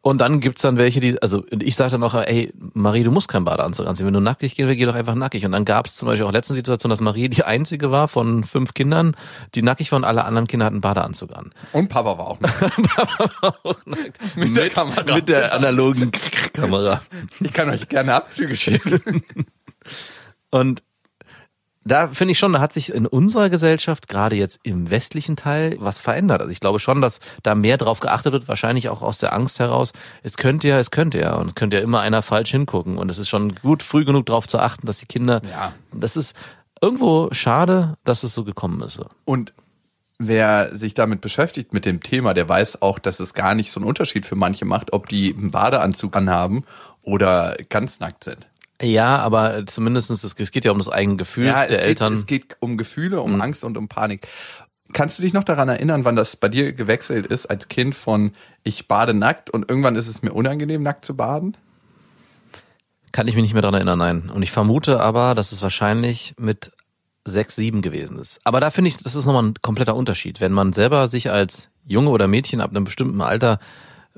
Und 0.00 0.20
dann 0.20 0.40
gibt's 0.40 0.62
dann 0.62 0.78
welche, 0.78 1.00
die, 1.00 1.20
also 1.20 1.44
ich 1.50 1.74
sage 1.74 1.90
dann 1.90 2.02
auch, 2.04 2.14
ey, 2.14 2.52
Marie, 2.72 3.02
du 3.02 3.10
musst 3.10 3.28
keinen 3.28 3.44
Badeanzug 3.44 3.86
anziehen. 3.86 4.06
Wenn 4.06 4.14
du 4.14 4.20
nackig 4.20 4.54
gehen 4.54 4.68
willst, 4.68 4.78
geh 4.78 4.86
doch 4.86 4.94
einfach 4.94 5.14
nackig. 5.14 5.44
Und 5.44 5.52
dann 5.52 5.64
gab's 5.64 5.96
zum 5.96 6.06
Beispiel 6.06 6.24
auch 6.24 6.32
letzte 6.32 6.54
Situation, 6.54 6.90
dass 6.90 7.00
Marie 7.00 7.28
die 7.28 7.44
einzige 7.44 7.90
war 7.90 8.06
von 8.06 8.44
fünf 8.44 8.74
Kindern, 8.74 9.16
die 9.54 9.62
nackig 9.62 9.90
war 9.90 9.96
und 9.96 10.04
alle 10.04 10.24
anderen 10.24 10.46
Kinder 10.46 10.66
hatten 10.66 10.80
Badeanzug 10.80 11.36
an. 11.36 11.52
Und 11.72 11.88
Papa 11.88 12.16
war 12.16 12.28
auch 12.28 12.40
nackt. 12.40 12.58
mit, 14.36 14.56
der 14.56 14.70
Kamera. 14.70 15.14
mit 15.14 15.28
der 15.28 15.52
analogen 15.52 16.12
Kamera. 16.52 17.02
Ich 17.40 17.52
kann 17.52 17.68
euch 17.68 17.88
gerne 17.88 18.14
Abzüge 18.14 18.56
schicken. 18.56 19.24
Und 20.50 20.82
da 21.88 22.08
finde 22.08 22.32
ich 22.32 22.38
schon, 22.38 22.52
da 22.52 22.60
hat 22.60 22.72
sich 22.72 22.92
in 22.92 23.06
unserer 23.06 23.50
Gesellschaft, 23.50 24.08
gerade 24.08 24.36
jetzt 24.36 24.60
im 24.62 24.90
westlichen 24.90 25.36
Teil, 25.36 25.76
was 25.80 25.98
verändert. 25.98 26.40
Also 26.40 26.50
ich 26.52 26.60
glaube 26.60 26.78
schon, 26.80 27.00
dass 27.00 27.20
da 27.42 27.54
mehr 27.54 27.76
drauf 27.76 28.00
geachtet 28.00 28.32
wird, 28.32 28.48
wahrscheinlich 28.48 28.88
auch 28.88 29.02
aus 29.02 29.18
der 29.18 29.32
Angst 29.32 29.58
heraus. 29.58 29.92
Es 30.22 30.36
könnte 30.36 30.68
ja, 30.68 30.78
es 30.78 30.90
könnte 30.90 31.18
ja. 31.18 31.34
Und 31.34 31.46
es 31.48 31.54
könnte 31.54 31.76
ja 31.78 31.82
immer 31.82 32.00
einer 32.00 32.22
falsch 32.22 32.50
hingucken. 32.50 32.98
Und 32.98 33.08
es 33.10 33.18
ist 33.18 33.28
schon 33.28 33.54
gut, 33.56 33.82
früh 33.82 34.04
genug 34.04 34.26
darauf 34.26 34.46
zu 34.46 34.58
achten, 34.58 34.86
dass 34.86 34.98
die 34.98 35.06
Kinder, 35.06 35.40
Ja. 35.50 35.72
das 35.92 36.16
ist 36.16 36.36
irgendwo 36.80 37.28
schade, 37.32 37.96
dass 38.04 38.22
es 38.22 38.34
so 38.34 38.44
gekommen 38.44 38.80
ist. 38.82 39.00
Und 39.24 39.52
wer 40.18 40.76
sich 40.76 40.94
damit 40.94 41.20
beschäftigt, 41.20 41.72
mit 41.72 41.84
dem 41.84 42.02
Thema, 42.02 42.34
der 42.34 42.48
weiß 42.48 42.82
auch, 42.82 42.98
dass 42.98 43.20
es 43.20 43.34
gar 43.34 43.54
nicht 43.54 43.70
so 43.70 43.80
einen 43.80 43.88
Unterschied 43.88 44.26
für 44.26 44.36
manche 44.36 44.64
macht, 44.64 44.92
ob 44.92 45.08
die 45.08 45.34
einen 45.34 45.50
Badeanzug 45.50 46.16
anhaben 46.16 46.64
oder 47.02 47.56
ganz 47.68 48.00
nackt 48.00 48.24
sind. 48.24 48.46
Ja, 48.80 49.18
aber 49.18 49.66
zumindestens 49.66 50.22
es 50.22 50.34
geht 50.36 50.64
ja 50.64 50.70
um 50.70 50.78
das 50.78 50.88
eigene 50.88 51.16
Gefühl 51.16 51.46
Ja, 51.46 51.66
der 51.66 51.80
es, 51.80 51.84
Eltern. 51.84 52.12
Geht, 52.12 52.20
es 52.20 52.26
geht 52.26 52.56
um 52.60 52.76
Gefühle, 52.78 53.20
um 53.20 53.40
Angst 53.40 53.64
und 53.64 53.76
um 53.76 53.88
Panik. 53.88 54.28
Kannst 54.92 55.18
du 55.18 55.22
dich 55.22 55.32
noch 55.32 55.44
daran 55.44 55.68
erinnern, 55.68 56.04
wann 56.04 56.16
das 56.16 56.36
bei 56.36 56.48
dir 56.48 56.72
gewechselt 56.72 57.26
ist 57.26 57.46
als 57.46 57.68
Kind 57.68 57.94
von 57.94 58.32
ich 58.62 58.88
bade 58.88 59.14
nackt 59.14 59.50
und 59.50 59.68
irgendwann 59.68 59.96
ist 59.96 60.08
es 60.08 60.22
mir 60.22 60.32
unangenehm, 60.32 60.82
nackt 60.82 61.04
zu 61.04 61.16
baden? 61.16 61.56
Kann 63.12 63.26
ich 63.28 63.34
mich 63.34 63.42
nicht 63.42 63.52
mehr 63.52 63.62
dran 63.62 63.74
erinnern, 63.74 63.98
nein. 63.98 64.30
Und 64.32 64.42
ich 64.42 64.52
vermute 64.52 65.00
aber, 65.00 65.34
dass 65.34 65.52
es 65.52 65.60
wahrscheinlich 65.60 66.34
mit 66.38 66.72
sechs, 67.24 67.56
sieben 67.56 67.82
gewesen 67.82 68.18
ist. 68.18 68.40
Aber 68.44 68.60
da 68.60 68.70
finde 68.70 68.88
ich, 68.88 68.96
das 68.98 69.14
ist 69.14 69.26
nochmal 69.26 69.44
ein 69.44 69.54
kompletter 69.60 69.96
Unterschied. 69.96 70.40
Wenn 70.40 70.52
man 70.52 70.72
selber 70.72 71.08
sich 71.08 71.30
als 71.30 71.68
Junge 71.86 72.10
oder 72.10 72.26
Mädchen 72.26 72.60
ab 72.60 72.70
einem 72.70 72.84
bestimmten 72.84 73.20
Alter 73.20 73.58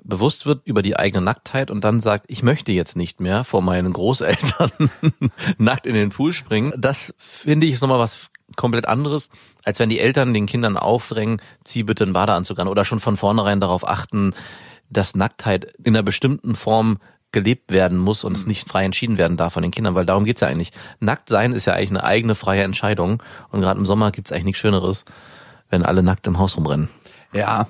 bewusst 0.05 0.47
wird 0.47 0.67
über 0.67 0.83
die 0.83 0.97
eigene 0.97 1.25
Nacktheit 1.25 1.71
und 1.71 1.85
dann 1.85 2.01
sagt, 2.01 2.27
ich 2.29 2.43
möchte 2.43 2.73
jetzt 2.73 2.97
nicht 2.97 3.21
mehr 3.21 3.45
vor 3.45 3.63
meinen 3.63 3.93
Großeltern 3.93 4.71
nackt 5.59 5.87
in 5.87 5.95
den 5.95 6.11
Pool 6.11 6.33
springen, 6.33 6.73
das 6.77 7.15
finde 7.19 7.67
ich 7.67 7.75
ist 7.75 7.81
nochmal 7.83 7.99
was 7.99 8.31
komplett 8.57 8.87
anderes, 8.87 9.31
als 9.65 9.79
wenn 9.79 9.89
die 9.89 10.01
Eltern 10.01 10.35
den 10.35 10.47
Kindern 10.47 10.77
aufdrängen, 10.77 11.41
zieh 11.65 11.83
bitte 11.83 12.05
einen 12.05 12.13
Badeanzug 12.13 12.59
an 12.59 12.69
oder 12.69 12.85
schon 12.85 13.01
von 13.01 13.17
vornherein 13.17 13.61
darauf 13.61 13.87
achten, 13.87 14.35
dass 14.89 15.15
Nacktheit 15.15 15.73
in 15.85 15.95
einer 15.95 16.03
bestimmten 16.03 16.55
Form 16.55 16.99
gelebt 17.33 17.71
werden 17.71 17.97
muss 17.97 18.25
und 18.25 18.37
es 18.37 18.47
nicht 18.47 18.69
frei 18.69 18.85
entschieden 18.85 19.17
werden 19.17 19.37
darf 19.37 19.53
von 19.53 19.63
den 19.63 19.71
Kindern, 19.71 19.95
weil 19.95 20.05
darum 20.05 20.25
geht's 20.25 20.41
ja 20.41 20.49
eigentlich. 20.49 20.73
Nackt 20.99 21.29
sein 21.29 21.53
ist 21.53 21.65
ja 21.65 21.75
eigentlich 21.75 21.91
eine 21.91 22.05
eigene 22.05 22.35
freie 22.35 22.65
Entscheidung 22.65 23.23
und 23.51 23.61
gerade 23.61 23.79
im 23.79 23.87
Sommer 23.87 24.11
gibt's 24.11 24.33
eigentlich 24.33 24.47
nichts 24.47 24.61
Schöneres, 24.61 25.05
wenn 25.69 25.85
alle 25.85 26.03
nackt 26.03 26.27
im 26.27 26.39
Haus 26.39 26.57
rumrennen. 26.57 26.89
Ja. 27.33 27.69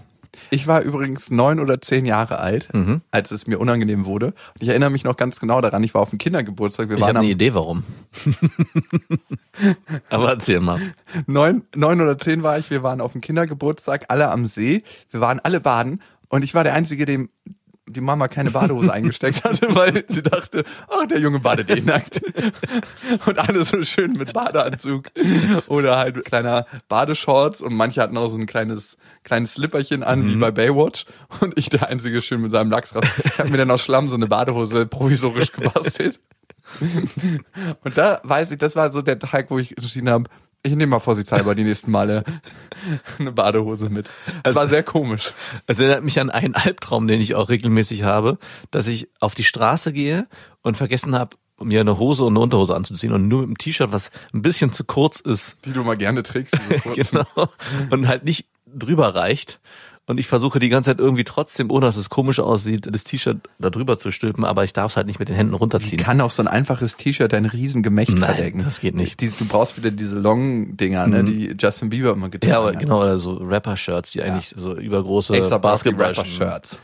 Ich 0.50 0.66
war 0.66 0.82
übrigens 0.82 1.30
neun 1.30 1.60
oder 1.60 1.80
zehn 1.80 2.04
Jahre 2.06 2.38
alt, 2.38 2.68
Mhm. 2.74 3.02
als 3.10 3.30
es 3.30 3.46
mir 3.46 3.58
unangenehm 3.60 4.04
wurde. 4.04 4.26
Und 4.26 4.62
ich 4.62 4.68
erinnere 4.68 4.90
mich 4.90 5.04
noch 5.04 5.16
ganz 5.16 5.38
genau 5.40 5.60
daran, 5.60 5.82
ich 5.84 5.94
war 5.94 6.02
auf 6.02 6.10
dem 6.10 6.18
Kindergeburtstag. 6.18 6.88
Wir 6.88 6.96
Ich 6.98 7.02
habe 7.04 7.18
eine 7.20 7.28
Idee, 7.28 7.54
warum. 7.54 7.84
Aber 10.08 10.30
erzähl 10.30 10.60
mal. 10.60 10.80
neun, 11.26 11.62
neun 11.74 12.00
oder 12.00 12.18
zehn 12.18 12.42
war 12.42 12.58
ich, 12.58 12.70
wir 12.70 12.82
waren 12.82 13.00
auf 13.00 13.12
dem 13.12 13.20
Kindergeburtstag, 13.20 14.06
alle 14.08 14.30
am 14.30 14.46
See. 14.46 14.82
Wir 15.10 15.20
waren 15.20 15.40
alle 15.40 15.60
baden 15.60 16.02
und 16.28 16.42
ich 16.44 16.54
war 16.54 16.64
der 16.64 16.74
Einzige, 16.74 17.06
dem 17.06 17.28
die 17.90 18.00
Mama 18.00 18.29
keine 18.29 18.50
Badehose 18.50 18.92
eingesteckt 18.92 19.44
hatte, 19.44 19.68
weil 19.74 20.05
sie 20.09 20.22
dachte, 20.22 20.64
ach, 20.88 21.07
der 21.07 21.18
Junge 21.18 21.40
badet 21.40 21.70
eh 21.70 21.81
nackt. 21.81 22.22
Und 23.26 23.38
alle 23.38 23.64
so 23.64 23.83
schön 23.83 24.12
mit 24.12 24.33
Badeanzug 24.33 25.11
oder 25.66 25.98
halt 25.98 26.24
kleiner 26.24 26.66
Badeshorts 26.88 27.61
und 27.61 27.74
manche 27.74 28.00
hatten 28.00 28.16
auch 28.16 28.29
so 28.29 28.38
ein 28.38 28.46
kleines, 28.46 28.96
kleines 29.24 29.55
Slipperchen 29.55 30.03
an, 30.03 30.26
wie 30.26 30.37
bei 30.37 30.50
Baywatch. 30.50 31.07
Und 31.40 31.59
ich 31.59 31.68
der 31.68 31.88
Einzige 31.88 32.22
schön 32.22 32.40
mit 32.40 32.50
seinem 32.50 32.70
Lachsrad. 32.70 33.07
Ich 33.24 33.38
habe 33.38 33.50
mir 33.50 33.57
dann 33.59 33.70
aus 33.70 33.83
Schlamm 33.83 34.09
so 34.09 34.16
eine 34.16 34.26
Badehose 34.26 34.87
provisorisch 34.87 35.53
gebastelt. 35.53 36.20
Und 37.85 37.98
da 37.98 38.20
weiß 38.22 38.53
ich, 38.53 38.59
das 38.59 38.76
war 38.76 38.92
so 38.92 39.03
der 39.03 39.18
Tag, 39.18 39.50
wo 39.50 39.59
ich 39.59 39.76
entschieden 39.76 40.09
habe, 40.09 40.31
ich 40.62 40.77
nehme 40.77 40.90
mal 40.90 40.99
vorsichtshalber 40.99 41.55
die 41.55 41.64
nächsten 41.64 41.90
Male 41.90 42.25
eine 43.18 43.33
Badehose 43.33 43.88
mit. 43.88 44.09
Das 44.42 44.55
war 44.55 44.68
sehr 44.68 44.83
komisch. 44.83 45.33
Es 45.66 45.79
erinnert 45.79 46.05
mich 46.05 46.20
an 46.20 46.31
einen 46.31 46.55
Albtraum, 46.55 47.09
den 47.09 47.20
ich 47.20 47.35
auch 47.35 47.49
regelmäßig 47.49 48.03
habe, 48.03 48.38
dass 48.70 48.87
ich 48.87 49.09
auf 49.20 49.35
die 49.35 49.44
Straße 49.44 49.92
gehe 49.92 50.27
und 50.62 50.77
vergessen 50.77 51.14
habe, 51.14 51.37
mir 51.62 51.81
eine 51.81 51.99
Hose 51.99 52.25
und 52.25 52.33
eine 52.33 52.40
Unterhose 52.40 52.75
anzuziehen 52.75 53.12
und 53.12 53.29
nur 53.29 53.40
mit 53.40 53.49
einem 53.49 53.59
T-Shirt, 53.59 53.92
was 53.92 54.11
ein 54.33 54.42
bisschen 54.42 54.73
zu 54.73 54.85
kurz 54.85 55.20
ist, 55.20 55.57
Die 55.64 55.73
du 55.73 55.85
mal 55.85 55.96
gerne 55.96 56.23
trägst. 56.23 56.57
genau, 56.94 57.27
und 57.90 58.09
halt 58.09 58.25
nicht 58.25 58.46
drüber 58.66 59.14
reicht. 59.14 59.61
Und 60.11 60.18
ich 60.18 60.27
versuche 60.27 60.59
die 60.59 60.68
ganze 60.70 60.90
Zeit 60.90 60.99
irgendwie 60.99 61.23
trotzdem, 61.23 61.70
ohne 61.70 61.87
dass 61.87 61.94
es 61.96 62.11
komisch 62.11 62.40
aussieht, 62.40 62.88
das 62.90 63.05
T-Shirt 63.05 63.37
da 63.61 63.70
drüber 63.70 63.96
zu 63.96 64.11
stülpen, 64.11 64.44
aber 64.44 64.64
ich 64.64 64.73
darf 64.73 64.90
es 64.90 64.96
halt 64.96 65.07
nicht 65.07 65.20
mit 65.20 65.29
den 65.29 65.37
Händen 65.37 65.53
Wie 65.53 65.59
runterziehen. 65.59 66.03
kann 66.03 66.20
auch 66.20 66.33
so 66.33 66.42
ein 66.42 66.49
einfaches 66.49 66.96
T-Shirt 66.96 67.33
dein 67.33 67.44
Riesengemächt 67.46 68.11
Nein, 68.18 68.35
verdecken? 68.35 68.62
das 68.64 68.81
geht 68.81 68.96
nicht. 68.96 69.20
Die, 69.20 69.31
du 69.31 69.44
brauchst 69.44 69.77
wieder 69.77 69.92
diese 69.92 70.18
Long-Dinger, 70.18 71.07
ne, 71.07 71.23
die 71.23 71.55
Justin 71.57 71.90
Bieber 71.90 72.11
immer 72.11 72.29
getragen 72.29 72.51
Ja, 72.53 72.66
hat. 72.73 72.81
genau, 72.81 73.01
oder 73.03 73.18
so 73.18 73.35
Rapper-Shirts, 73.35 74.11
die 74.11 74.20
eigentlich 74.23 74.53
so 74.57 74.77
übergroße 74.77 75.33
Extra 75.37 75.59
Basketball 75.59 76.09
Basketball-Shirts. 76.12 76.79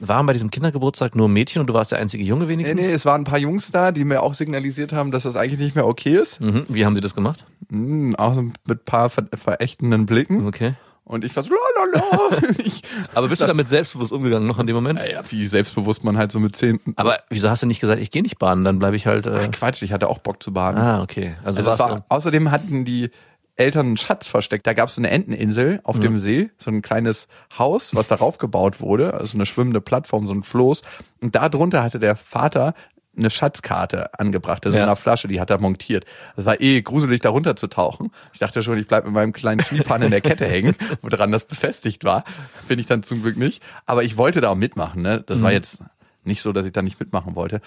Waren 0.00 0.26
bei 0.26 0.32
diesem 0.32 0.50
Kindergeburtstag 0.50 1.14
nur 1.14 1.28
Mädchen 1.28 1.60
und 1.60 1.68
du 1.68 1.74
warst 1.74 1.92
der 1.92 2.00
einzige 2.00 2.24
Junge 2.24 2.46
Nee, 2.46 2.50
wenigstens? 2.50 2.80
nee, 2.84 2.90
es 2.90 3.06
waren 3.06 3.20
ein 3.20 3.24
paar 3.24 3.38
Jungs 3.38 3.70
da, 3.70 3.92
die 3.92 4.04
mir 4.04 4.20
auch 4.20 4.34
signalisiert 4.34 4.92
haben, 4.92 5.12
dass 5.12 5.22
das 5.22 5.36
eigentlich 5.36 5.60
nicht 5.60 5.76
mehr 5.76 5.86
okay 5.86 6.16
ist. 6.16 6.40
Mhm. 6.40 6.66
Wie 6.68 6.84
haben 6.84 6.96
die 6.96 7.00
das 7.00 7.14
gemacht? 7.14 7.46
Mhm, 7.70 8.16
auch 8.16 8.34
mit 8.34 8.52
ein 8.68 8.84
paar 8.84 9.10
ver 9.10 9.26
verächtenden 9.32 10.06
Blicken. 10.06 10.44
Okay. 10.48 10.74
Und 11.06 11.24
ich 11.24 11.36
war 11.36 11.42
so, 11.42 11.52
la, 11.52 11.58
la, 11.92 12.00
la. 12.00 12.38
ich, 12.64 12.82
Aber 13.14 13.28
bist 13.28 13.42
Das- 13.42 13.48
du 13.48 13.52
damit 13.52 13.68
selbstbewusst 13.68 14.12
umgegangen 14.12 14.46
noch 14.48 14.58
in 14.58 14.66
dem 14.66 14.74
Moment? 14.74 14.98
naja, 14.98 15.20
wie 15.28 15.44
selbstbewusst 15.46 16.02
man 16.02 16.16
halt 16.16 16.32
so 16.32 16.40
mit 16.40 16.56
zehn. 16.56 16.80
Aber 16.96 17.18
wieso 17.28 17.50
hast 17.50 17.62
du 17.62 17.66
nicht 17.66 17.80
gesagt, 17.80 18.00
ich 18.00 18.10
gehe 18.10 18.22
nicht 18.22 18.38
baden, 18.38 18.64
dann 18.64 18.78
bleibe 18.78 18.96
ich 18.96 19.06
halt. 19.06 19.26
Äh, 19.26 19.40
Ach, 19.44 19.50
Quatsch, 19.50 19.82
ich 19.82 19.92
hatte 19.92 20.08
auch 20.08 20.18
Bock 20.18 20.42
zu 20.42 20.52
baden. 20.52 20.78
ah, 20.80 21.02
okay. 21.02 21.36
Also, 21.44 21.62
Also 21.68 21.78
war, 21.82 22.04
außerdem 22.08 22.50
hatten 22.50 22.84
die 22.86 23.10
Eltern 23.56 23.86
einen 23.86 23.96
Schatz 23.96 24.26
versteckt. 24.26 24.66
Da 24.66 24.72
gab 24.72 24.88
es 24.88 24.96
so 24.96 25.00
eine 25.00 25.10
Enteninsel 25.10 25.78
auf 25.84 26.00
dem 26.00 26.18
See, 26.18 26.50
so 26.58 26.70
ein 26.72 26.82
kleines 26.82 27.28
Haus, 27.56 27.94
was 27.94 28.08
darauf 28.08 28.38
gebaut 28.38 28.80
wurde, 28.80 29.14
also 29.14 29.36
eine 29.36 29.46
schwimmende 29.46 29.80
Plattform, 29.80 30.26
so 30.26 30.32
ein 30.34 30.42
Floß. 30.42 30.82
Und 31.20 31.36
da 31.36 31.48
drunter 31.48 31.84
hatte 31.84 32.00
der 32.00 32.16
Vater 32.16 32.74
eine 33.16 33.30
Schatzkarte 33.30 34.18
angebracht, 34.18 34.66
also 34.66 34.76
in 34.76 34.80
Ja. 34.80 34.84
einer 34.86 34.96
Flasche, 34.96 35.28
die 35.28 35.40
hat 35.40 35.50
er 35.50 35.58
montiert. 35.60 36.04
Das 36.36 36.44
war 36.44 36.60
eh 36.60 36.82
gruselig, 36.82 37.20
da 37.20 37.30
runter 37.30 37.56
zu 37.56 37.66
tauchen. 37.68 38.10
Ich 38.32 38.38
dachte 38.40 38.62
schon, 38.62 38.78
ich 38.78 38.86
bleib 38.88 39.04
mit 39.04 39.14
meinem 39.14 39.32
kleinen 39.32 39.60
Schneepann 39.64 40.02
in 40.02 40.10
der 40.10 40.20
Kette 40.20 40.46
hängen, 40.46 40.74
woran 41.02 41.30
das 41.32 41.44
befestigt 41.44 42.04
war. 42.04 42.24
Bin 42.68 42.78
ich 42.78 42.86
dann 42.86 43.02
zum 43.02 43.22
Glück 43.22 43.36
nicht. 43.36 43.62
Aber 43.86 44.02
ich 44.02 44.16
wollte 44.16 44.40
da 44.40 44.50
auch 44.50 44.54
mitmachen. 44.56 45.02
Ne? 45.02 45.22
Das 45.26 45.42
war 45.42 45.52
jetzt 45.52 45.80
nicht 46.24 46.42
so, 46.42 46.52
dass 46.52 46.64
ich 46.66 46.72
da 46.72 46.82
nicht 46.82 46.98
mitmachen 46.98 47.34
wollte. 47.36 47.60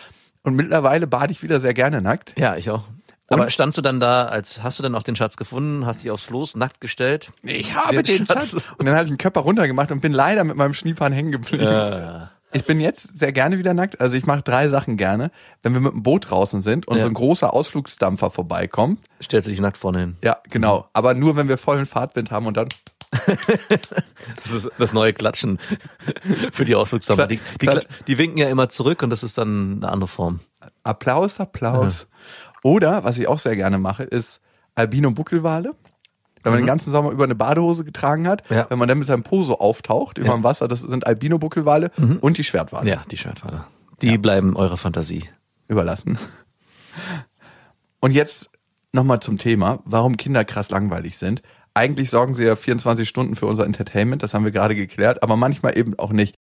Und 0.43 0.55
mittlerweile 0.55 1.07
bade 1.07 1.31
ich 1.31 1.43
wieder 1.43 1.59
sehr 1.59 1.73
gerne 1.73 2.01
nackt. 2.01 2.33
ja, 2.37 2.55
ich 2.55 2.69
auch. 2.69 2.83
Aber 3.29 3.49
standst 3.49 3.77
du 3.77 3.81
dann 3.81 3.99
da, 3.99 4.25
als 4.27 4.63
hast 4.63 4.79
du 4.79 4.83
dann 4.83 4.95
auch 4.95 5.03
den 5.03 5.17
Schatz 5.17 5.35
gefunden, 5.35 5.85
hast 5.85 6.01
dich 6.01 6.11
aufs 6.11 6.23
Floß 6.23 6.55
nackt 6.55 6.79
gestellt? 6.79 7.29
Ich 7.43 7.75
habe 7.75 8.01
den, 8.01 8.05
Den 8.19 8.25
Schatz. 8.25 8.51
Schatz. 8.51 8.63
Und 8.77 8.85
dann 8.85 8.95
habe 8.95 9.03
ich 9.03 9.09
den 9.11 9.17
Körper 9.17 9.41
runtergemacht 9.41 9.91
und 9.91 9.99
bin 10.01 10.13
leider 10.13 10.45
mit 10.45 10.55
meinem 10.55 10.73
Schniepan 10.73 11.11
hängen 11.11 11.33
geblieben. 11.33 11.65
Ich 12.53 12.65
bin 12.65 12.79
jetzt 12.79 13.17
sehr 13.17 13.31
gerne 13.33 13.57
wieder 13.59 13.73
nackt. 13.73 13.99
Also 13.99 14.15
ich 14.15 14.25
mache 14.25 14.41
drei 14.41 14.67
Sachen 14.69 14.95
gerne. 14.97 15.31
Wenn 15.63 15.73
wir 15.73 15.81
mit 15.81 15.91
dem 15.93 16.03
Boot 16.03 16.29
draußen 16.29 16.61
sind 16.61 16.87
und 16.87 16.95
Ja. 16.97 17.03
so 17.03 17.07
ein 17.09 17.13
großer 17.13 17.53
Ausflugsdampfer 17.53 18.29
vorbeikommt. 18.29 19.01
Stellst 19.21 19.47
du 19.47 19.51
dich 19.51 19.59
nackt 19.59 19.77
vorne 19.77 19.99
hin. 19.99 20.17
Ja, 20.23 20.37
genau. 20.49 20.87
Aber 20.93 21.13
nur, 21.13 21.35
wenn 21.35 21.49
wir 21.49 21.57
vollen 21.57 21.85
Fahrtwind 21.85 22.31
haben 22.31 22.45
und 22.45 22.55
dann 22.57 22.69
Das 24.43 24.51
ist 24.51 24.69
das 24.77 24.93
neue 24.93 25.13
Klatschen 25.13 25.59
für 26.51 26.65
die 26.65 26.75
Ausflugsdampfer. 26.75 27.27
Die, 27.27 27.39
die, 27.61 27.69
die 28.07 28.17
winken 28.17 28.37
ja 28.37 28.49
immer 28.49 28.69
zurück 28.69 29.01
und 29.03 29.09
das 29.09 29.23
ist 29.23 29.37
dann 29.37 29.77
eine 29.77 29.91
andere 29.91 30.07
Form. 30.07 30.41
Applaus, 30.83 31.39
Applaus. 31.39 32.07
Oder, 32.63 33.03
was 33.03 33.17
ich 33.17 33.27
auch 33.27 33.39
sehr 33.39 33.55
gerne 33.55 33.77
mache, 33.77 34.03
ist 34.03 34.41
Albino-Buckelwale. 34.75 35.73
Wenn 36.47 36.53
man 36.53 36.61
den 36.61 36.67
ganzen 36.67 36.91
Sommer 36.91 37.11
über 37.11 37.23
eine 37.25 37.35
Badehose 37.35 37.83
getragen 37.85 38.27
hat, 38.27 38.43
Ja. 38.49 38.65
wenn 38.69 38.79
man 38.79 38.87
dann 38.87 38.97
mit 38.97 39.07
seinem 39.07 39.23
Po 39.23 39.43
so 39.43 39.59
auftaucht 39.59 40.17
über 40.17 40.33
dem 40.33 40.43
Wasser, 40.43 40.67
das 40.67 40.81
sind 40.81 41.05
Albino-Buckelwale 41.05 41.91
und 42.21 42.37
die 42.37 42.43
Schwertwale 42.43 42.89
Ja, 42.89 43.03
die 43.11 43.17
Schwertwale. 43.17 43.65
Die 44.01 44.17
bleiben 44.17 44.55
eurer 44.55 44.77
Fantasie. 44.77 45.23
überlassen. 45.67 46.17
Und 47.99 48.11
jetzt 48.11 48.49
nochmal 48.93 49.19
zum 49.19 49.37
Thema, 49.37 49.79
warum 49.85 50.17
Kinder 50.17 50.45
krass 50.45 50.69
langweilig 50.71 51.17
sind. 51.17 51.41
Eigentlich 51.73 52.09
sorgen 52.09 52.33
sie 52.35 52.43
ja 52.45 52.55
24 52.55 53.07
Stunden 53.07 53.35
für 53.35 53.45
unser 53.45 53.65
Entertainment, 53.65 54.23
das 54.23 54.33
haben 54.33 54.45
wir 54.45 54.51
gerade 54.51 54.75
geklärt, 54.75 55.21
aber 55.23 55.35
manchmal 55.35 55.77
eben 55.77 55.97
auch 55.99 56.11
nicht. 56.11 56.35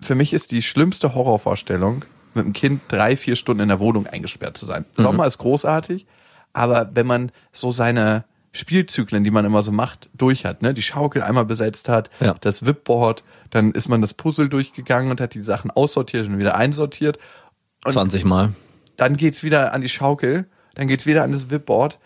Für 0.00 0.14
mich 0.14 0.32
ist 0.32 0.50
die 0.52 0.62
schlimmste 0.62 1.14
Horrorvorstellung, 1.14 2.04
mit 2.34 2.44
dem 2.44 2.52
Kind 2.52 2.80
drei, 2.88 3.16
vier 3.16 3.34
Stunden 3.36 3.62
in 3.62 3.68
der 3.68 3.80
Wohnung 3.80 4.06
eingesperrt 4.06 4.56
zu 4.56 4.66
sein. 4.66 4.84
Sommer 4.96 5.26
ist 5.26 5.38
großartig, 5.38 6.06
aber 6.52 6.90
wenn 6.94 7.06
man 7.06 7.32
so 7.52 7.70
seine 7.72 8.24
Spielzyklen, 8.52 9.22
die 9.22 9.30
man 9.30 9.44
immer 9.44 9.62
so 9.62 9.70
macht, 9.72 10.08
durch 10.14 10.44
hat, 10.44 10.62
ne, 10.62 10.74
die 10.74 10.82
Schaukel 10.82 11.22
einmal 11.22 11.44
besetzt 11.44 11.88
hat, 11.88 12.10
Ja. 12.20 12.34
das 12.40 12.66
Wipboard, 12.66 13.22
dann 13.50 13.72
ist 13.72 13.88
man 13.88 14.00
das 14.00 14.14
Puzzle 14.14 14.48
durchgegangen 14.48 15.10
und 15.10 15.20
hat 15.20 15.34
die 15.34 15.42
Sachen 15.42 15.70
aussortiert 15.70 16.26
und 16.26 16.38
wieder 16.38 16.56
einsortiert. 16.56 17.18
Und 17.84 17.92
20 17.92 18.24
Mal. 18.24 18.52
dann 18.96 19.16
geht's 19.16 19.42
wieder 19.42 19.72
an 19.72 19.80
die 19.82 19.88
Schaukel, 19.88 20.46
dann 20.74 20.88
geht's 20.88 21.06
wieder 21.06 21.22
an 21.22 21.32
das 21.32 21.50
Wipboard 21.50 21.98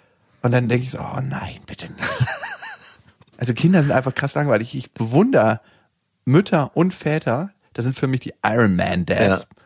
und 0.42 0.52
dann 0.52 0.68
denke 0.68 0.84
ich 0.84 0.90
so, 0.90 0.98
oh 0.98 1.20
nein, 1.22 1.60
bitte 1.66 1.86
nicht. 1.86 2.04
also 3.38 3.54
Kinder 3.54 3.82
sind 3.82 3.92
einfach 3.92 4.14
krass 4.14 4.34
langweilig. 4.34 4.74
Ich 4.74 4.92
bewundere 4.92 5.60
Mütter 6.26 6.70
und 6.76 6.92
Väter, 6.92 7.50
das 7.72 7.84
sind 7.84 7.96
für 7.96 8.06
mich 8.06 8.20
die 8.20 8.34
Iron 8.44 8.76
Man 8.76 9.06
Dads. 9.06 9.42
Ja. 9.42 9.62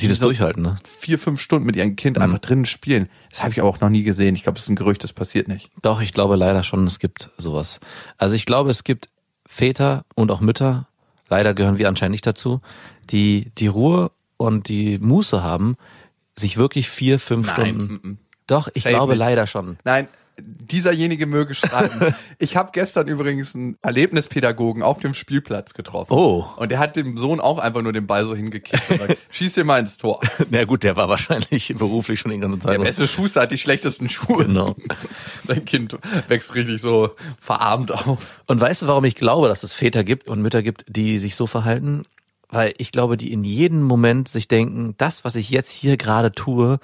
Die 0.00 0.08
das 0.08 0.18
So- 0.18 0.26
durchhalten, 0.26 0.62
ne? 0.62 0.76
Vier, 0.84 1.18
fünf 1.18 1.40
Stunden 1.40 1.66
mit 1.66 1.76
ihrem 1.76 1.96
Kind 1.96 2.18
einfach 2.18 2.38
drinnen 2.38 2.66
spielen. 2.66 3.08
Das 3.30 3.42
habe 3.42 3.52
ich 3.52 3.60
aber 3.60 3.68
auch 3.68 3.80
noch 3.80 3.88
nie 3.88 4.02
gesehen. 4.02 4.34
Ich 4.36 4.42
glaube, 4.42 4.56
das 4.56 4.64
ist 4.64 4.68
ein 4.70 4.76
Gerücht, 4.76 5.02
das 5.04 5.12
passiert 5.12 5.48
nicht. 5.48 5.70
Doch, 5.82 6.00
ich 6.00 6.12
glaube 6.12 6.36
leider 6.36 6.62
schon, 6.64 6.86
es 6.86 6.98
gibt 6.98 7.30
sowas. 7.38 7.80
Also 8.18 8.36
ich 8.36 8.44
glaube, 8.46 8.70
es 8.70 8.84
gibt 8.84 9.08
Väter 9.46 10.04
und 10.14 10.30
auch 10.30 10.40
Mütter, 10.40 10.88
leider 11.28 11.54
gehören 11.54 11.78
wir 11.78 11.88
anscheinend 11.88 12.12
nicht 12.12 12.26
dazu, 12.26 12.60
die 13.10 13.50
die 13.58 13.68
Ruhe 13.68 14.10
und 14.36 14.68
die 14.68 14.98
Muße 14.98 15.42
haben, 15.42 15.76
sich 16.36 16.56
wirklich 16.58 16.90
vier, 16.90 17.18
fünf 17.18 17.46
Nein, 17.56 17.74
Stunden. 17.76 18.18
Doch, 18.46 18.68
ich 18.74 18.82
Safe 18.82 18.94
glaube 18.94 19.12
nicht. 19.12 19.20
leider 19.20 19.46
schon. 19.46 19.78
Nein, 19.84 20.08
dieserjenige 20.38 21.26
möge 21.26 21.54
schreiben. 21.54 22.14
ich 22.38 22.56
habe 22.56 22.70
gestern 22.72 23.08
übrigens 23.08 23.54
einen 23.54 23.76
Erlebnispädagogen 23.82 24.82
auf 24.82 24.98
dem 24.98 25.14
Spielplatz 25.14 25.74
getroffen. 25.74 26.12
Oh. 26.12 26.46
Und 26.56 26.70
der 26.70 26.78
hat 26.78 26.96
dem 26.96 27.16
Sohn 27.16 27.40
auch 27.40 27.58
einfach 27.58 27.82
nur 27.82 27.92
den 27.92 28.06
Ball 28.06 28.24
so 28.24 28.34
hingekickt 28.34 28.90
und 28.90 28.98
sagt, 28.98 29.18
schieß 29.30 29.54
dir 29.54 29.64
mal 29.64 29.78
ins 29.78 29.96
Tor. 29.96 30.20
Na 30.50 30.64
gut, 30.64 30.82
der 30.82 30.96
war 30.96 31.08
wahrscheinlich 31.08 31.74
beruflich 31.76 32.20
schon 32.20 32.30
die 32.32 32.38
ganze 32.38 32.58
Zeit. 32.58 32.74
Der 32.74 32.84
beste 32.84 33.06
Schuster 33.06 33.42
hat 33.42 33.52
die 33.52 33.58
schlechtesten 33.58 34.08
Schuhe. 34.08 34.46
Genau. 34.46 34.76
Dein 35.46 35.64
Kind 35.64 35.96
wächst 36.28 36.54
richtig 36.54 36.80
so 36.80 37.10
verarmt 37.40 37.92
auf. 37.92 38.42
Und 38.46 38.60
weißt 38.60 38.82
du, 38.82 38.86
warum 38.86 39.04
ich 39.04 39.14
glaube, 39.14 39.48
dass 39.48 39.62
es 39.62 39.72
Väter 39.72 40.04
gibt 40.04 40.28
und 40.28 40.42
Mütter 40.42 40.62
gibt, 40.62 40.84
die 40.88 41.18
sich 41.18 41.36
so 41.36 41.46
verhalten? 41.46 42.02
Weil 42.48 42.74
ich 42.78 42.92
glaube, 42.92 43.16
die 43.16 43.32
in 43.32 43.42
jedem 43.42 43.82
Moment 43.82 44.28
sich 44.28 44.46
denken, 44.46 44.94
das, 44.98 45.24
was 45.24 45.34
ich 45.34 45.50
jetzt 45.50 45.70
hier 45.70 45.96
gerade 45.96 46.30
tue, 46.30 46.78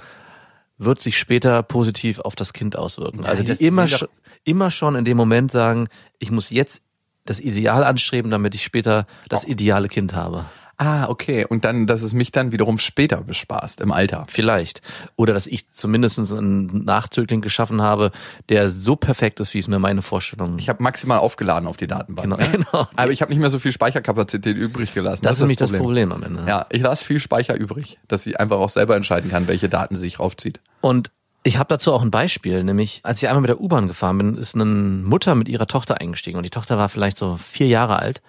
wird 0.85 1.01
sich 1.01 1.19
später 1.19 1.63
positiv 1.63 2.19
auf 2.21 2.35
das 2.35 2.53
Kind 2.53 2.77
auswirken. 2.77 3.25
Also 3.25 3.43
die 3.43 3.65
immer, 3.65 3.89
schon, 3.89 4.09
immer 4.45 4.71
schon 4.71 4.97
in 4.97 5.05
dem 5.05 5.17
Moment 5.17 5.51
sagen, 5.51 5.89
ich 6.19 6.31
muss 6.31 6.51
jetzt 6.51 6.83
das 7.25 7.41
Ideal 7.41 7.85
anstreben, 7.85 8.31
damit 8.31 8.55
ich 8.55 8.65
später 8.65 9.07
das 9.29 9.45
ideale 9.45 9.89
Kind 9.89 10.15
habe. 10.15 10.47
Ah, 10.83 11.09
okay. 11.09 11.47
Und 11.49 11.65
dann, 11.65 11.87
dass 11.87 12.03
es 12.03 12.13
mich 12.13 12.33
dann 12.33 12.51
wiederum 12.51 12.77
später 12.79 13.19
bespaßt, 13.23 13.81
im 13.83 13.93
Alter. 13.93 14.25
Vielleicht. 14.27 14.83
Oder 15.15 15.33
dass 15.33 15.47
ich 15.47 15.71
zumindest 15.71 16.19
einen 16.19 16.85
Nachzögling 16.85 17.41
geschaffen 17.41 17.81
habe, 17.81 18.11
der 18.49 18.69
so 18.69 18.97
perfekt 18.97 19.39
ist, 19.39 19.55
wie 19.55 19.61
es 19.61 19.69
mir 19.69 19.79
meine 19.79 20.03
Vorstellung. 20.03 20.59
Ich 20.59 20.69
habe 20.69 20.83
maximal 20.83 21.19
aufgeladen 21.19 21.69
auf 21.69 21.77
die 21.77 21.87
Datenbank. 21.87 22.25
Genau, 22.25 22.37
ne? 22.37 22.49
genau. 22.51 22.89
Aber 22.97 23.13
ich 23.13 23.23
habe 23.23 23.31
nicht 23.31 23.39
mehr 23.39 23.51
so 23.51 23.61
viel 23.61 23.71
Speicherkapazität 23.71 24.57
übrig 24.57 24.93
gelassen. 24.93 25.23
das, 25.23 25.37
ist 25.37 25.43
nämlich 25.43 25.59
das 25.59 25.71
Problem 25.71 26.11
am 26.11 26.25
Ende. 26.25 26.45
Ja, 26.49 26.67
ich 26.71 26.83
lasse 26.83 27.05
viel 27.05 27.21
Speicher 27.21 27.55
übrig, 27.55 28.01
dass 28.09 28.25
sie 28.25 28.35
einfach 28.35 28.59
auch 28.59 28.71
selber 28.71 28.97
entscheiden 28.97 29.31
kann, 29.31 29.47
welche 29.47 29.69
Daten 29.69 29.95
sie 29.95 30.01
sich 30.01 30.19
raufzieht. 30.19 30.59
Und 30.81 31.13
ich 31.45 31.59
habe 31.59 31.69
dazu 31.69 31.93
auch 31.93 32.03
ein 32.03 32.11
Beispiel, 32.11 32.65
nämlich 32.65 33.03
als 33.05 33.23
ich 33.23 33.29
einmal 33.29 33.43
mit 33.43 33.51
der 33.51 33.61
U-Bahn 33.61 33.87
gefahren 33.87 34.19
bin, 34.19 34.37
ist 34.37 34.57
eine 34.57 34.65
Mutter 34.65 35.37
mit 35.37 35.49
ihrer 35.49 35.69
Tochter 35.69 36.01
eingestiegen 36.01 36.39
und 36.39 36.43
die 36.43 36.51
Tochter 36.51 36.77
war 36.77 36.89
vielleicht 36.89 37.19
so 37.19 37.37
vier 37.37 37.69
Jahre 37.69 38.01
alt 38.01 38.21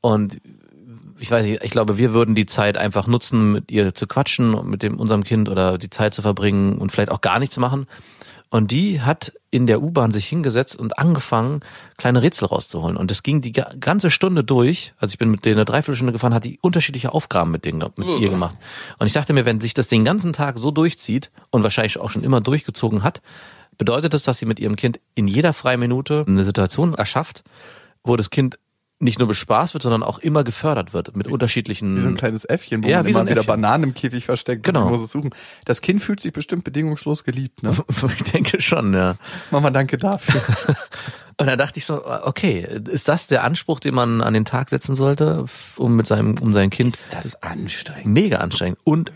und 0.00 0.40
ich 1.22 1.30
weiß 1.30 1.44
nicht, 1.46 1.62
ich 1.62 1.70
glaube, 1.70 1.98
wir 1.98 2.12
würden 2.12 2.34
die 2.34 2.46
Zeit 2.46 2.76
einfach 2.76 3.06
nutzen, 3.06 3.52
mit 3.52 3.70
ihr 3.70 3.94
zu 3.94 4.06
quatschen 4.08 4.54
und 4.54 4.68
mit 4.68 4.82
dem 4.82 4.98
unserem 4.98 5.22
Kind 5.22 5.48
oder 5.48 5.78
die 5.78 5.88
Zeit 5.88 6.14
zu 6.14 6.20
verbringen 6.20 6.78
und 6.78 6.90
vielleicht 6.90 7.12
auch 7.12 7.20
gar 7.20 7.38
nichts 7.38 7.56
machen. 7.58 7.86
Und 8.50 8.70
die 8.70 9.00
hat 9.00 9.32
in 9.50 9.66
der 9.66 9.80
U-Bahn 9.82 10.12
sich 10.12 10.26
hingesetzt 10.26 10.76
und 10.76 10.98
angefangen, 10.98 11.60
kleine 11.96 12.20
Rätsel 12.20 12.46
rauszuholen. 12.48 12.96
Und 12.98 13.10
das 13.10 13.22
ging 13.22 13.40
die 13.40 13.52
ga- 13.52 13.70
ganze 13.80 14.10
Stunde 14.10 14.44
durch. 14.44 14.92
Also 14.98 15.12
ich 15.12 15.18
bin 15.18 15.30
mit 15.30 15.44
denen 15.44 15.56
eine 15.56 15.64
Dreiviertelstunde 15.64 16.12
gefahren, 16.12 16.34
hat 16.34 16.44
die 16.44 16.58
unterschiedliche 16.60 17.14
Aufgaben 17.14 17.50
mit, 17.50 17.64
denen, 17.64 17.78
mit 17.96 18.08
ihr 18.20 18.28
gemacht. 18.28 18.58
Und 18.98 19.06
ich 19.06 19.14
dachte 19.14 19.32
mir, 19.32 19.46
wenn 19.46 19.60
sich 19.60 19.72
das 19.72 19.88
den 19.88 20.04
ganzen 20.04 20.32
Tag 20.34 20.58
so 20.58 20.70
durchzieht 20.70 21.30
und 21.50 21.62
wahrscheinlich 21.62 21.98
auch 21.98 22.10
schon 22.10 22.24
immer 22.24 22.40
durchgezogen 22.42 23.04
hat, 23.04 23.22
bedeutet 23.78 24.12
das, 24.12 24.24
dass 24.24 24.36
sie 24.38 24.46
mit 24.46 24.60
ihrem 24.60 24.76
Kind 24.76 25.00
in 25.14 25.28
jeder 25.28 25.54
freien 25.54 25.80
Minute 25.80 26.24
eine 26.26 26.44
Situation 26.44 26.92
erschafft, 26.94 27.44
wo 28.04 28.16
das 28.16 28.28
Kind 28.28 28.58
nicht 29.02 29.18
nur 29.18 29.28
bespaßt 29.28 29.74
wird, 29.74 29.82
sondern 29.82 30.02
auch 30.02 30.18
immer 30.20 30.44
gefördert 30.44 30.92
wird 30.94 31.16
mit 31.16 31.26
unterschiedlichen. 31.26 31.96
Wie 31.96 32.00
so 32.02 32.08
ein 32.08 32.16
kleines 32.16 32.44
Äffchen, 32.44 32.84
wo 32.84 32.88
Ja, 32.88 32.98
man 32.98 33.06
wie 33.06 33.12
so 33.12 33.18
immer 33.18 33.24
ein 33.28 33.30
wieder 33.30 33.40
Äffchen. 33.42 33.60
Bananen 33.60 33.84
im 33.84 33.94
Käfig 33.94 34.24
versteckt. 34.24 34.62
Genau. 34.62 34.84
Und 34.86 34.92
muss 34.92 35.00
es 35.02 35.10
suchen. 35.10 35.30
Das 35.64 35.80
Kind 35.80 36.00
fühlt 36.02 36.20
sich 36.20 36.32
bestimmt 36.32 36.64
bedingungslos 36.64 37.24
geliebt. 37.24 37.62
Ne? 37.62 37.72
ich 38.16 38.30
denke 38.32 38.60
schon, 38.62 38.94
ja. 38.94 39.16
Mama, 39.50 39.70
danke 39.70 39.98
dafür. 39.98 40.40
Und 41.38 41.46
da 41.46 41.56
dachte 41.56 41.78
ich 41.78 41.86
so, 41.86 42.04
okay, 42.06 42.66
ist 42.90 43.08
das 43.08 43.26
der 43.26 43.42
Anspruch, 43.42 43.80
den 43.80 43.94
man 43.94 44.20
an 44.20 44.34
den 44.34 44.44
Tag 44.44 44.68
setzen 44.68 44.94
sollte, 44.94 45.46
um 45.76 45.96
mit 45.96 46.06
seinem, 46.06 46.36
um 46.38 46.52
sein 46.52 46.70
Kind 46.70 46.96
das 47.10 47.42
anstrengend. 47.42 48.06
mega 48.06 48.36
anstrengend. 48.38 48.78
Und 48.84 49.10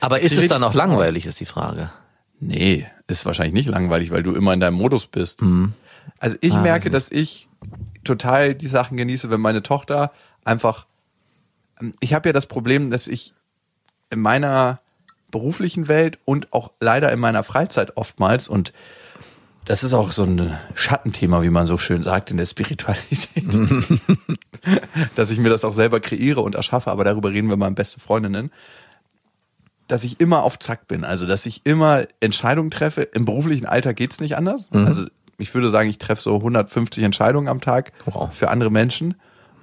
aber 0.00 0.20
ist 0.20 0.36
es 0.36 0.46
dann 0.46 0.62
auch 0.62 0.74
langweilig, 0.74 1.26
ist 1.26 1.40
die 1.40 1.46
Frage. 1.46 1.90
Nee, 2.38 2.86
ist 3.08 3.26
wahrscheinlich 3.26 3.54
nicht 3.54 3.68
langweilig, 3.68 4.10
weil 4.12 4.22
du 4.22 4.34
immer 4.34 4.52
in 4.52 4.60
deinem 4.60 4.74
Modus 4.76 5.06
bist. 5.06 5.40
Also 6.20 6.36
ich 6.40 6.52
Ah, 6.52 6.60
merke, 6.62 6.90
dass 6.90 7.10
ich 7.10 7.48
total 8.08 8.54
die 8.54 8.66
Sachen 8.66 8.96
genieße, 8.96 9.30
wenn 9.30 9.40
meine 9.40 9.62
Tochter 9.62 10.12
einfach. 10.44 10.86
Ich 12.00 12.12
habe 12.14 12.28
ja 12.28 12.32
das 12.32 12.46
Problem, 12.46 12.90
dass 12.90 13.06
ich 13.06 13.34
in 14.10 14.20
meiner 14.20 14.80
beruflichen 15.30 15.86
Welt 15.88 16.18
und 16.24 16.52
auch 16.52 16.72
leider 16.80 17.12
in 17.12 17.20
meiner 17.20 17.44
Freizeit 17.44 17.96
oftmals 17.96 18.48
und 18.48 18.72
das 19.66 19.84
ist 19.84 19.92
auch 19.92 20.12
so 20.12 20.24
ein 20.24 20.58
Schattenthema, 20.74 21.42
wie 21.42 21.50
man 21.50 21.66
so 21.66 21.76
schön 21.76 22.02
sagt 22.02 22.30
in 22.30 22.38
der 22.38 22.46
Spiritualität, 22.46 23.44
dass 25.14 25.30
ich 25.30 25.38
mir 25.38 25.50
das 25.50 25.62
auch 25.62 25.74
selber 25.74 26.00
kreiere 26.00 26.40
und 26.40 26.54
erschaffe, 26.54 26.90
aber 26.90 27.04
darüber 27.04 27.30
reden 27.30 27.50
wir 27.50 27.58
mal 27.58 27.68
in 27.68 27.74
beste 27.74 28.00
Freundinnen 28.00 28.50
dass 29.88 30.04
ich 30.04 30.20
immer 30.20 30.42
auf 30.42 30.58
Zack 30.58 30.86
bin. 30.86 31.02
Also, 31.02 31.26
dass 31.26 31.46
ich 31.46 31.62
immer 31.64 32.04
Entscheidungen 32.20 32.70
treffe. 32.70 33.02
Im 33.02 33.24
beruflichen 33.24 33.66
Alter 33.66 33.94
geht's 33.94 34.20
nicht 34.20 34.36
anders. 34.36 34.68
Also, 34.86 35.06
ich 35.38 35.52
würde 35.54 35.70
sagen, 35.70 35.88
ich 35.88 35.98
treffe 35.98 36.20
so 36.22 36.36
150 36.36 37.02
Entscheidungen 37.04 37.48
am 37.48 37.60
Tag 37.60 37.92
Wow. 38.06 38.34
für 38.34 38.50
andere 38.50 38.70
Menschen. 38.70 39.14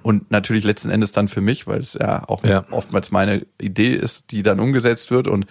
Und 0.02 0.30
natürlich 0.30 0.64
letzten 0.64 0.90
Endes 0.90 1.10
dann 1.12 1.26
für 1.28 1.40
mich, 1.40 1.66
weil 1.66 1.80
es 1.80 1.94
ja 1.94 2.28
auch 2.28 2.44
Ja. 2.44 2.64
oftmals 2.70 3.10
meine 3.10 3.44
Idee 3.60 3.92
ist, 3.94 4.30
die 4.30 4.42
dann 4.42 4.60
umgesetzt 4.60 5.10
wird. 5.10 5.26
Und 5.26 5.46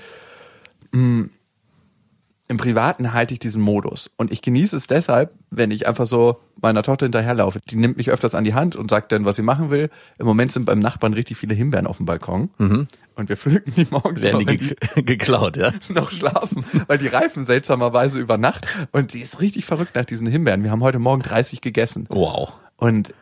mh, 0.92 1.28
im 2.48 2.58
Privaten 2.58 3.14
halte 3.14 3.34
ich 3.34 3.40
diesen 3.40 3.62
Modus. 3.62 4.12
Und 4.18 4.32
ich 4.32 4.42
genieße 4.42 4.76
es 4.76 4.88
deshalb, 4.88 5.34
wenn 5.50 5.72
ich 5.72 5.88
einfach 5.88 6.06
so 6.06 6.40
meiner 6.62 6.84
Tochter 6.84 7.06
hinterherlaufe. 7.06 7.60
Die 7.70 7.76
nimmt 7.76 7.98
mich 7.98 8.12
öfters 8.12 8.36
an 8.36 8.44
die 8.44 8.54
Hand 8.54 8.76
und 8.76 8.90
sagt 8.90 9.12
dann, 9.12 9.26
was 9.26 9.36
sie 9.36 9.42
machen 9.42 9.72
will. 9.72 9.90
Im 10.20 10.26
Moment 10.26 10.52
sind 10.52 10.66
beim 10.66 10.80
Nachbarn 10.80 11.14
richtig 11.14 11.38
viele 11.38 11.56
Himbeeren 11.56 11.88
auf 11.88 11.98
dem 11.98 12.06
Balkon. 12.06 12.50
Und 13.16 13.30
wir 13.30 13.38
pflücken 13.38 13.74
die 13.76 13.88
morgens, 13.90 14.22
Werden 14.22 14.46
die 14.46 14.58
ge 14.58 14.76
geklaut, 15.04 15.58
ja? 15.58 15.72
noch 15.90 16.12
schlafen, 16.12 16.66
weil 16.88 16.98
die 16.98 17.08
reifen 17.08 17.46
seltsamerweise 17.46 18.20
über 18.20 18.38
Nacht. 18.38 18.68
Und 18.92 19.12
sie 19.12 19.22
ist 19.22 19.40
richtig 19.40 19.66
verrückt 19.66 19.96
nach 19.96 20.06
diesen 20.06 20.28
Himbeeren. 20.28 20.64
Wir 20.64 20.72
haben 20.72 20.84
heute 20.84 21.00
Morgen 21.00 21.22
30 21.22 21.62
gegessen. 21.62 22.06
Wow. 22.10 22.54
Und 22.78 23.14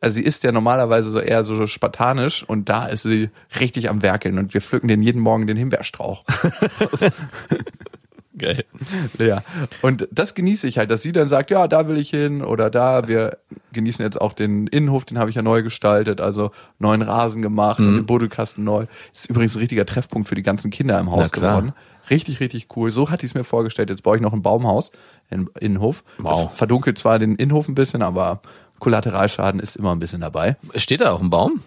also 0.00 0.14
sie 0.14 0.22
ist 0.22 0.42
ja 0.44 0.52
normalerweise 0.52 1.08
so 1.10 1.20
eher 1.20 1.42
so 1.44 1.66
spartanisch 1.66 2.42
und 2.42 2.70
da 2.70 2.86
ist 2.86 3.02
sie 3.02 3.28
richtig 3.58 3.90
am 3.90 4.02
Werkeln 4.02 4.38
und 4.38 4.54
wir 4.54 4.62
pflücken 4.62 4.88
den 4.88 5.02
jeden 5.02 5.20
Morgen 5.20 5.46
den 5.46 5.58
Himbeerstrauch. 5.58 6.24
Geil. 8.38 8.64
Ja. 9.18 9.42
Und 9.82 10.08
das 10.12 10.34
genieße 10.34 10.66
ich 10.68 10.78
halt, 10.78 10.90
dass 10.90 11.02
sie 11.02 11.12
dann 11.12 11.28
sagt, 11.28 11.50
ja, 11.50 11.66
da 11.66 11.88
will 11.88 11.98
ich 11.98 12.10
hin 12.10 12.42
oder 12.42 12.70
da. 12.70 13.08
Wir 13.08 13.38
genießen 13.72 14.04
jetzt 14.04 14.20
auch 14.20 14.32
den 14.32 14.66
Innenhof, 14.68 15.04
den 15.04 15.18
habe 15.18 15.30
ich 15.30 15.36
ja 15.36 15.42
neu 15.42 15.62
gestaltet, 15.62 16.20
also 16.20 16.52
neuen 16.78 17.02
Rasen 17.02 17.42
gemacht 17.42 17.80
Mhm. 17.80 17.86
und 17.88 17.96
den 17.96 18.06
Buddelkasten 18.06 18.62
neu. 18.64 18.86
Das 19.12 19.22
ist 19.22 19.30
übrigens 19.30 19.56
ein 19.56 19.58
richtiger 19.58 19.84
Treffpunkt 19.84 20.28
für 20.28 20.36
die 20.36 20.42
ganzen 20.42 20.70
Kinder 20.70 20.98
im 21.00 21.10
Haus 21.10 21.32
geworden. 21.32 21.72
Richtig, 22.08 22.40
richtig 22.40 22.68
cool. 22.76 22.90
So 22.90 23.10
hatte 23.10 23.24
ich 23.26 23.32
es 23.32 23.34
mir 23.34 23.44
vorgestellt. 23.44 23.90
Jetzt 23.90 24.02
baue 24.02 24.16
ich 24.16 24.22
noch 24.22 24.32
ein 24.32 24.42
Baumhaus 24.42 24.90
im 25.28 25.50
Innenhof. 25.60 26.02
Wow. 26.18 26.48
Das 26.50 26.58
verdunkelt 26.58 26.98
zwar 26.98 27.18
den 27.18 27.34
Innenhof 27.36 27.68
ein 27.68 27.74
bisschen, 27.74 28.02
aber 28.02 28.40
Kollateralschaden 28.80 29.60
ist 29.60 29.76
immer 29.76 29.92
ein 29.92 29.98
bisschen 29.98 30.20
dabei. 30.20 30.56
Steht 30.76 31.00
da 31.02 31.10
auch 31.12 31.20
ein 31.20 31.30
Baum? 31.30 31.62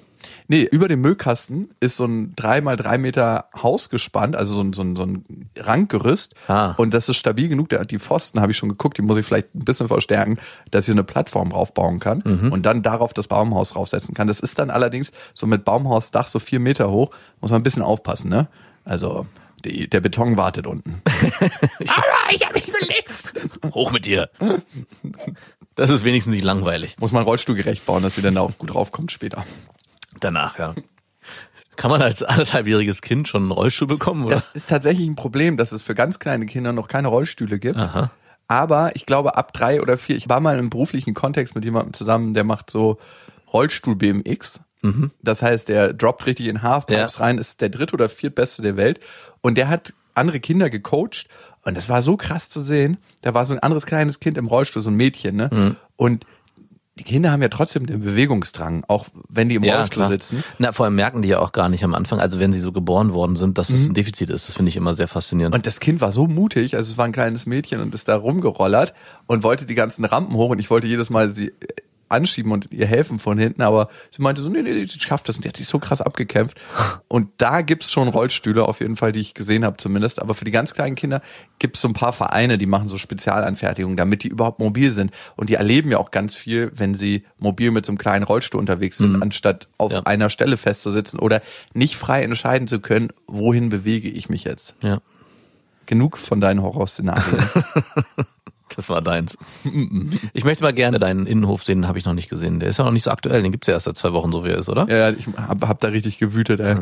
Nee, 0.48 0.62
über 0.64 0.88
dem 0.88 1.02
Müllkasten 1.02 1.70
ist 1.80 1.98
so 1.98 2.06
ein 2.06 2.34
drei 2.36 2.62
mal 2.62 2.76
drei 2.76 2.98
Meter 2.98 3.46
Haus 3.62 3.90
gespannt, 3.90 4.36
also 4.36 4.54
so 4.54 4.62
ein, 4.62 4.74
so 4.74 4.82
ein, 4.82 4.96
so 4.96 5.04
ein 5.04 5.50
Ranggerüst. 5.58 6.36
Ah. 6.48 6.74
Und 6.78 6.94
das 6.94 7.10
ist 7.10 7.18
stabil 7.18 7.50
genug. 7.50 7.70
Da- 7.70 7.84
Die 7.86 8.00
Pfosten 8.00 8.42
habe 8.42 8.52
ich 8.52 8.58
schon 8.58 8.70
geguckt, 8.70 8.98
die 8.98 9.02
muss 9.02 9.18
ich 9.18 9.26
vielleicht 9.26 9.54
ein 9.56 9.66
bisschen 9.66 9.88
verstärken, 9.88 10.40
dass 10.72 10.88
ich 10.88 10.92
eine 10.94 11.04
Plattform 11.04 11.50
draufbauen 11.50 12.00
kann 12.00 12.22
Mhm. 12.26 12.52
und 12.52 12.66
dann 12.66 12.82
darauf 12.84 13.14
das 13.14 13.28
Baumhaus 13.28 13.70
draufsetzen 13.70 14.14
kann. 14.14 14.28
Das 14.28 14.40
ist 14.40 14.60
dann 14.60 14.70
allerdings 14.70 15.12
so 15.34 15.48
mit 15.48 15.66
Baumhausdach 15.66 16.28
so 16.28 16.40
vier 16.40 16.60
Meter 16.60 16.90
hoch. 16.90 17.12
Muss 17.42 17.52
man 17.52 17.62
ein 17.62 17.64
bisschen 17.64 17.82
aufpassen, 17.84 18.30
ne? 18.30 18.48
Also 18.86 19.26
die, 19.66 19.90
der 19.90 20.02
Beton 20.02 20.38
wartet 20.38 20.68
unten. 20.68 21.02
Hoch 23.74 23.92
mit 23.92 24.06
dir. 24.06 24.30
Das 25.76 25.90
ist 25.90 26.04
wenigstens 26.04 26.34
nicht 26.34 26.44
langweilig. 26.44 26.96
Muss 27.00 27.12
man 27.12 27.24
rollstuhlgerecht 27.24 27.86
bauen, 27.86 28.04
dass 28.04 28.16
sie 28.16 28.22
dann 28.22 28.36
da 28.36 28.42
auch 28.42 28.58
gut 28.58 28.76
raufkommt 28.76 29.12
später. 29.12 29.46
Danach, 30.24 30.58
ja. 30.58 30.74
Kann 31.76 31.90
man 31.90 32.02
als 32.02 32.22
anderthalbjähriges 32.22 33.02
Kind 33.02 33.28
schon 33.28 33.44
einen 33.44 33.52
Rollstuhl 33.52 33.88
bekommen, 33.88 34.26
oder? 34.26 34.36
Das 34.36 34.52
ist 34.52 34.70
tatsächlich 34.70 35.08
ein 35.08 35.16
Problem, 35.16 35.58
dass 35.58 35.72
es 35.72 35.82
für 35.82 35.96
ganz 35.96 36.20
kleine 36.20 36.46
Kinder 36.46 36.72
noch 36.72 36.88
keine 36.88 37.08
Rollstühle 37.08 37.58
gibt. 37.58 37.78
Aha. 37.78 38.12
Aber 38.48 38.96
ich 38.96 39.06
glaube, 39.08 39.38
ab 39.38 39.54
drei 39.54 39.82
oder 39.82 39.98
vier, 39.98 40.16
ich 40.16 40.30
war 40.30 40.40
mal 40.40 40.60
im 40.60 40.70
beruflichen 40.70 41.14
Kontext 41.16 41.56
mit 41.56 41.66
jemandem 41.66 41.94
zusammen, 41.94 42.34
der 42.36 42.44
macht 42.44 42.70
so 42.70 43.00
Rollstuhl-BMX. 43.52 44.60
Das 45.22 45.42
heißt, 45.42 45.70
der 45.70 45.94
droppt 45.94 46.26
richtig 46.26 46.48
in 46.48 46.62
Halfpipes 46.62 47.18
Ja. 47.18 47.24
rein, 47.24 47.38
ist 47.38 47.62
der 47.62 47.70
dritte 47.70 47.94
oder 47.94 48.10
viertbeste 48.10 48.62
der 48.62 48.76
Welt. 48.76 49.00
Und 49.40 49.58
der 49.58 49.70
hat 49.70 49.94
andere 50.14 50.42
Kinder 50.42 50.70
gecoacht. 50.70 51.28
Und 51.64 51.78
das 51.78 51.88
war 51.88 52.02
so 52.02 52.18
krass 52.18 52.50
zu 52.50 52.60
sehen. 52.60 52.98
Da 53.22 53.34
war 53.34 53.46
so 53.46 53.54
ein 53.54 53.62
anderes 53.62 53.86
kleines 53.86 54.20
Kind 54.20 54.38
im 54.38 54.48
Rollstuhl, 54.48 54.82
so 54.82 54.90
ein 54.90 54.98
Mädchen, 54.98 55.38
ne? 55.38 55.78
Und 55.96 56.26
die 56.96 57.04
Kinder 57.04 57.32
haben 57.32 57.42
ja 57.42 57.50
trotzdem 57.50 57.88
den 57.88 58.02
Bewegungsdrang, 58.02 58.84
auch 58.88 59.08
wenn 59.28 59.50
die 59.50 59.56
im 59.56 59.64
Rollstuhl 59.64 60.06
sitzen. 60.06 60.44
Na, 60.60 60.72
vor 60.72 60.86
allem 60.86 60.96
merken 60.96 61.24
die 61.24 61.30
ja 61.30 61.40
auch 61.40 61.52
gar 61.52 61.68
nicht 61.68 61.84
am 61.84 61.96
Anfang, 61.96 62.20
also 62.20 62.40
wenn 62.40 62.54
sie 62.54 62.60
so 62.60 62.72
geboren 62.72 63.14
worden 63.14 63.36
sind, 63.36 63.58
dass 63.58 63.72
es 63.72 63.88
ein 63.88 63.96
Defizit 63.96 64.30
ist. 64.30 64.48
Das 64.48 64.56
finde 64.56 64.70
ich 64.70 64.78
immer 64.78 64.94
sehr 64.94 65.08
faszinierend. 65.08 65.56
Und 65.56 65.66
das 65.66 65.80
Kind 65.80 66.02
war 66.02 66.12
so 66.12 66.28
mutig, 66.28 66.76
also 66.76 66.92
es 66.92 66.98
war 66.98 67.06
ein 67.06 67.12
kleines 67.12 67.48
Mädchen 67.48 67.80
und 67.80 67.96
ist 67.96 68.08
da 68.08 68.16
rumgerollert 68.16 68.94
und 69.26 69.42
wollte 69.42 69.66
die 69.66 69.74
ganzen 69.74 70.06
Rampen 70.06 70.36
hoch 70.36 70.52
und 70.52 70.60
ich 70.60 70.70
wollte 70.70 70.86
jedes 70.86 71.10
Mal 71.10 71.34
sie 71.34 71.54
anschieben 72.14 72.52
und 72.54 72.72
ihr 72.72 72.86
helfen 72.86 73.20
von 73.20 73.38
hinten, 73.38 73.62
aber 73.62 73.90
sie 74.16 74.22
meinte 74.22 74.42
so, 74.42 74.50
nee, 74.50 74.62
nee, 74.62 74.86
sie 74.86 75.00
schafft 75.00 75.28
das 75.28 75.36
und 75.36 75.44
die 75.44 75.50
hat 75.50 75.58
sich 75.58 75.68
so 75.68 75.80
krass 75.80 76.02
abgekämpft. 76.02 76.58
Und 77.10 77.30
da 77.38 77.62
gibt's 77.62 77.92
schon 77.92 78.08
Rollstühle, 78.08 78.64
auf 78.66 78.80
jeden 78.80 78.96
Fall, 78.96 79.12
die 79.12 79.20
ich 79.20 79.34
gesehen 79.34 79.66
habe 79.66 79.78
zumindest, 79.78 80.22
aber 80.22 80.34
für 80.34 80.46
die 80.46 80.52
ganz 80.52 80.74
kleinen 80.74 80.96
Kinder 80.96 81.22
gibt's 81.60 81.82
so 81.82 81.88
ein 81.90 81.94
paar 81.94 82.14
Vereine, 82.14 82.58
die 82.58 82.66
machen 82.66 82.88
so 82.90 82.98
Spezialanfertigungen, 82.98 83.98
damit 83.98 84.24
die 84.24 84.28
überhaupt 84.30 84.60
mobil 84.60 84.92
sind. 84.92 85.12
Und 85.36 85.50
die 85.50 85.56
erleben 85.56 85.92
ja 85.92 85.98
auch 85.98 86.12
ganz 86.12 86.36
viel, 86.36 86.72
wenn 86.76 86.96
sie 86.96 87.26
mobil 87.38 87.72
mit 87.72 87.86
so 87.86 87.92
einem 87.92 87.98
kleinen 87.98 88.24
Rollstuhl 88.24 88.60
unterwegs 88.60 88.98
sind, 88.98 89.22
anstatt 89.22 89.68
auf 89.78 89.92
Ja. 89.92 90.04
einer 90.04 90.30
Stelle 90.30 90.56
festzusitzen 90.58 91.20
oder 91.20 91.42
nicht 91.74 91.96
frei 91.98 92.24
entscheiden 92.24 92.68
zu 92.68 92.80
können, 92.80 93.10
wohin 93.28 93.70
bewege 93.70 94.10
ich 94.10 94.30
mich 94.30 94.44
jetzt. 94.44 94.76
ja, 94.82 95.00
Genug 95.86 96.18
von 96.18 96.40
deinen 96.40 96.62
Horrorszenarien. 96.62 97.44
das 98.76 98.90
war 98.90 99.02
deins. 99.02 99.38
Ich 100.34 100.44
möchte 100.44 100.64
mal 100.64 100.74
gerne 100.74 101.00
deinen 101.00 101.26
Innenhof 101.26 101.64
sehen, 101.64 101.82
den 101.82 101.88
habe 101.88 101.98
ich 101.98 102.06
noch 102.06 102.14
nicht 102.14 102.30
gesehen. 102.30 102.60
Der 102.60 102.70
ist 102.70 102.78
ja 102.78 102.86
noch 102.86 102.92
nicht 102.92 103.04
so 103.04 103.12
aktuell, 103.12 103.42
den 103.42 103.52
gibt's 103.52 103.68
ja 103.68 103.74
erst 103.74 103.86
seit 103.86 103.98
zwei 103.98 104.14
Wochen, 104.14 104.32
so 104.32 104.44
wie 104.44 104.50
er 104.50 104.58
ist, 104.58 104.70
oder? 104.70 104.88
ja, 104.90 105.10
ich 105.12 105.28
hab, 105.28 105.68
hab 105.68 105.80
da 105.80 105.90
richtig 105.90 106.18
gewütet, 106.20 106.60
ey. 106.60 106.78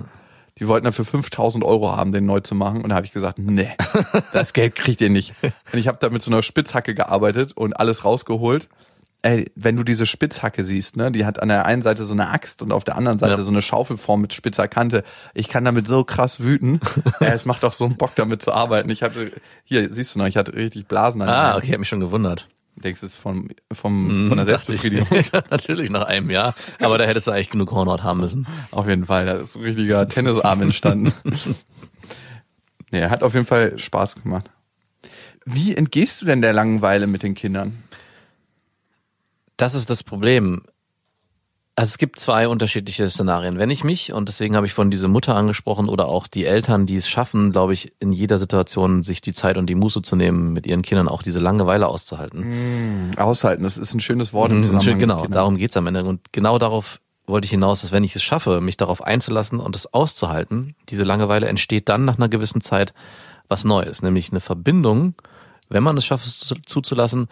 Die 0.60 0.68
wollten 0.68 0.86
dafür 0.86 1.06
5000 1.06 1.64
Euro 1.64 1.96
haben, 1.96 2.12
den 2.12 2.26
neu 2.26 2.42
zu 2.42 2.56
machen. 2.56 2.82
Und 2.84 2.90
da 2.90 2.96
habe 2.96 3.06
ich 3.06 3.12
gesagt, 3.12 3.40
nee, 3.40 3.70
das 4.34 4.54
Geld 4.54 4.76
kriegt 4.76 5.02
ihr 5.02 5.10
nicht. 5.10 5.34
Und 5.42 5.80
ich 5.80 5.88
habe 5.88 5.98
da 6.00 6.10
mit 6.10 6.22
so 6.22 6.30
einer 6.30 6.42
Spitzhacke 6.42 6.94
gearbeitet 6.94 7.54
und 7.54 7.80
alles 7.80 8.04
rausgeholt. 8.04 8.68
Ey, 9.24 9.52
wenn 9.56 9.76
du 9.76 9.84
diese 9.84 10.06
Spitzhacke 10.06 10.64
siehst, 10.64 10.98
ne, 10.98 11.12
die 11.12 11.26
hat 11.26 11.42
an 11.42 11.48
der 11.50 11.66
einen 11.66 11.82
Seite 11.82 12.06
so 12.06 12.14
eine 12.14 12.30
Axt 12.30 12.62
und 12.62 12.72
auf 12.72 12.84
der 12.84 12.96
anderen 12.96 13.20
Seite 13.20 13.34
Ja. 13.34 13.42
so 13.42 13.52
eine 13.52 13.62
Schaufelform 13.62 14.22
mit 14.22 14.34
spitzer 14.34 14.68
Kante. 14.68 15.04
Ich 15.34 15.48
kann 15.48 15.64
damit 15.64 15.88
so 15.88 16.04
krass 16.04 16.40
wüten. 16.40 16.80
ja, 17.20 17.28
es 17.28 17.46
macht 17.46 17.64
auch 17.64 17.74
so 17.74 17.86
einen 17.86 17.98
Bock 17.98 18.16
damit 18.16 18.42
zu 18.42 18.52
arbeiten. 18.52 18.90
Ich 18.90 19.04
hatte, 19.04 19.32
hier, 19.64 19.94
siehst 19.94 20.16
du 20.16 20.20
noch, 20.20 20.26
ich 20.28 20.38
hatte 20.38 20.54
richtig 20.54 20.88
Blasen 20.88 21.22
an 21.22 21.30
Ah, 21.30 21.58
okay, 21.58 21.74
hab 21.74 21.80
mich 21.80 21.90
schon 21.90 22.00
gewundert. 22.00 22.48
Denkst 22.78 23.02
du, 23.02 23.06
es 23.06 23.14
ist 23.14 23.20
vom, 23.20 23.50
vom, 23.72 24.28
von 24.30 24.38
der. 24.38 24.46
Selbstbefriedigung? 24.46 25.06
Natürlich 25.52 25.90
nach 25.92 26.06
einem 26.06 26.30
Jahr. 26.32 26.56
Aber 26.80 26.98
da 26.98 27.04
hättest 27.04 27.28
du 27.28 27.32
eigentlich 27.32 27.50
genug 27.50 27.72
Hornhaut 27.72 28.02
haben 28.02 28.22
müssen. 28.22 28.48
Auf 28.72 28.88
jeden 28.88 29.06
Fall, 29.06 29.26
da 29.26 29.34
ist 29.34 29.56
ein 29.56 29.62
richtiger 29.62 30.08
Tennisarm 30.08 30.62
entstanden. 30.64 31.14
nee, 32.92 33.04
hat 33.06 33.24
auf 33.24 33.34
jeden 33.34 33.46
Fall 33.46 33.78
Spaß 33.78 34.24
gemacht. 34.24 34.50
Wie 35.46 35.76
entgehst 35.76 36.22
du 36.22 36.26
denn 36.26 36.42
der 36.42 36.54
Langeweile 36.54 37.08
mit 37.08 37.24
den 37.24 37.36
Kindern? 37.36 37.84
Das 39.62 39.76
ist 39.76 39.92
das 39.92 40.04
Problem. 40.04 40.64
Also 41.76 41.92
es 41.92 41.98
gibt 42.00 42.18
zwei 42.18 42.48
unterschiedliche 42.48 43.08
Szenarien. 43.12 43.60
Wenn 43.60 43.70
ich 43.70 43.84
mich, 43.84 44.12
und 44.12 44.28
deswegen 44.28 44.56
habe 44.56 44.66
ich 44.66 44.74
von 44.74 44.90
diese 44.90 45.08
Mutter 45.08 45.36
angesprochen 45.36 45.88
oder 45.88 46.08
auch 46.08 46.26
die 46.26 46.46
Eltern, 46.46 46.88
die 46.88 46.96
es 46.96 47.08
schaffen, 47.08 47.52
glaube 47.52 47.74
ich, 47.74 47.94
in 48.00 48.12
jeder 48.12 48.40
Situation 48.40 49.04
sich 49.04 49.22
die 49.22 49.34
Zeit 49.34 49.58
und 49.58 49.68
die 49.68 49.76
Muße 49.76 50.02
zu 50.02 50.16
nehmen, 50.16 50.52
mit 50.52 50.66
ihren 50.66 50.82
Kindern 50.82 51.08
auch 51.08 51.22
diese 51.22 51.38
Langeweile 51.38 51.88
auszuhalten. 51.90 53.12
Aushalten, 53.18 53.62
das 53.62 53.78
ist 53.78 53.94
ein 53.94 54.00
schönes 54.00 54.34
Wort 54.34 54.52
im 54.52 54.58
Mhm, 54.58 54.64
Zusammenhang 54.64 54.98
genau, 54.98 55.28
darum 55.28 55.58
geht's 55.58 55.78
am 55.78 55.86
Ende. 55.86 56.06
Und 56.06 56.34
genau 56.34 56.58
darauf 56.58 57.00
wollte 57.28 57.46
ich 57.46 57.52
hinaus, 57.52 57.82
dass 57.82 57.92
wenn 57.92 58.04
ich 58.04 58.16
es 58.16 58.24
schaffe, 58.24 58.62
mich 58.62 58.78
darauf 58.78 59.04
einzulassen 59.04 59.60
und 59.60 59.76
es 59.76 59.94
auszuhalten, 59.94 60.74
diese 60.90 61.04
Langeweile 61.04 61.48
entsteht 61.48 61.88
dann 61.88 62.04
nach 62.04 62.18
einer 62.18 62.30
gewissen 62.30 62.62
Zeit 62.62 62.96
was 63.48 63.64
Neues, 63.64 64.02
nämlich 64.02 64.32
eine 64.32 64.40
Verbindung, 64.40 65.14
wenn 65.70 65.84
man 65.84 65.98
es 65.98 66.06
schafft, 66.06 66.28
zuzulassen, 66.66 67.28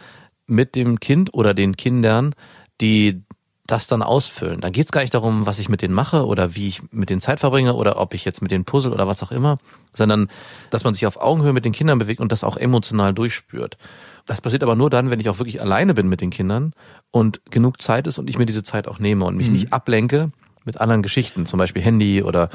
mit 0.49 0.75
dem 0.75 0.99
Kind 0.99 1.33
oder 1.33 1.53
den 1.53 1.77
Kindern, 1.77 2.35
die 2.81 3.23
das 3.69 3.87
dann 3.87 4.01
ausfüllen. 4.01 4.61
Dann 4.61 4.71
geht's 4.71 4.91
gar 4.91 5.01
nicht 5.01 5.13
darum, 5.13 5.45
was 5.45 5.59
ich 5.59 5.69
mit 5.69 5.81
denen 5.81 5.93
mache 5.93 6.25
oder 6.25 6.55
wie 6.55 6.67
ich 6.67 6.81
mit 6.91 7.09
denen 7.09 7.21
Zeit 7.21 7.39
verbringe 7.39 7.75
oder 7.75 7.99
ob 7.99 8.13
ich 8.13 8.25
jetzt 8.25 8.41
mit 8.41 8.51
denen 8.51 8.65
puzzle 8.65 8.91
oder 8.91 9.07
was 9.07 9.21
auch 9.21 9.31
immer, 9.31 9.59
sondern 9.93 10.29
dass 10.71 10.83
man 10.83 10.93
sich 10.93 11.05
auf 11.05 11.17
Augenhöhe 11.17 11.53
mit 11.53 11.65
den 11.65 11.73
Kindern 11.73 11.99
bewegt 11.99 12.19
und 12.19 12.31
das 12.31 12.43
auch 12.43 12.57
emotional 12.57 13.13
durchspürt. 13.13 13.77
Das 14.25 14.41
passiert 14.41 14.63
aber 14.63 14.75
nur 14.75 14.89
dann, 14.89 15.11
wenn 15.11 15.19
ich 15.19 15.29
auch 15.29 15.39
wirklich 15.39 15.61
alleine 15.61 15.93
bin 15.93 16.09
mit 16.09 16.21
den 16.21 16.29
Kindern 16.29 16.73
und 17.11 17.41
genug 17.51 17.81
Zeit 17.81 18.07
ist 18.07 18.17
und 18.17 18.29
ich 18.29 18.37
mir 18.37 18.45
diese 18.45 18.63
Zeit 18.63 18.87
auch 18.87 18.99
nehme 18.99 19.25
und 19.25 19.37
mich 19.37 19.49
nicht 19.49 19.73
ablenke 19.73 20.31
mit 20.69 20.79
anderen 20.79 21.01
Geschichten, 21.01 21.47
zum 21.47 21.57
Beispiel 21.57 21.81
Handy 21.81 22.21
oder 22.21 22.49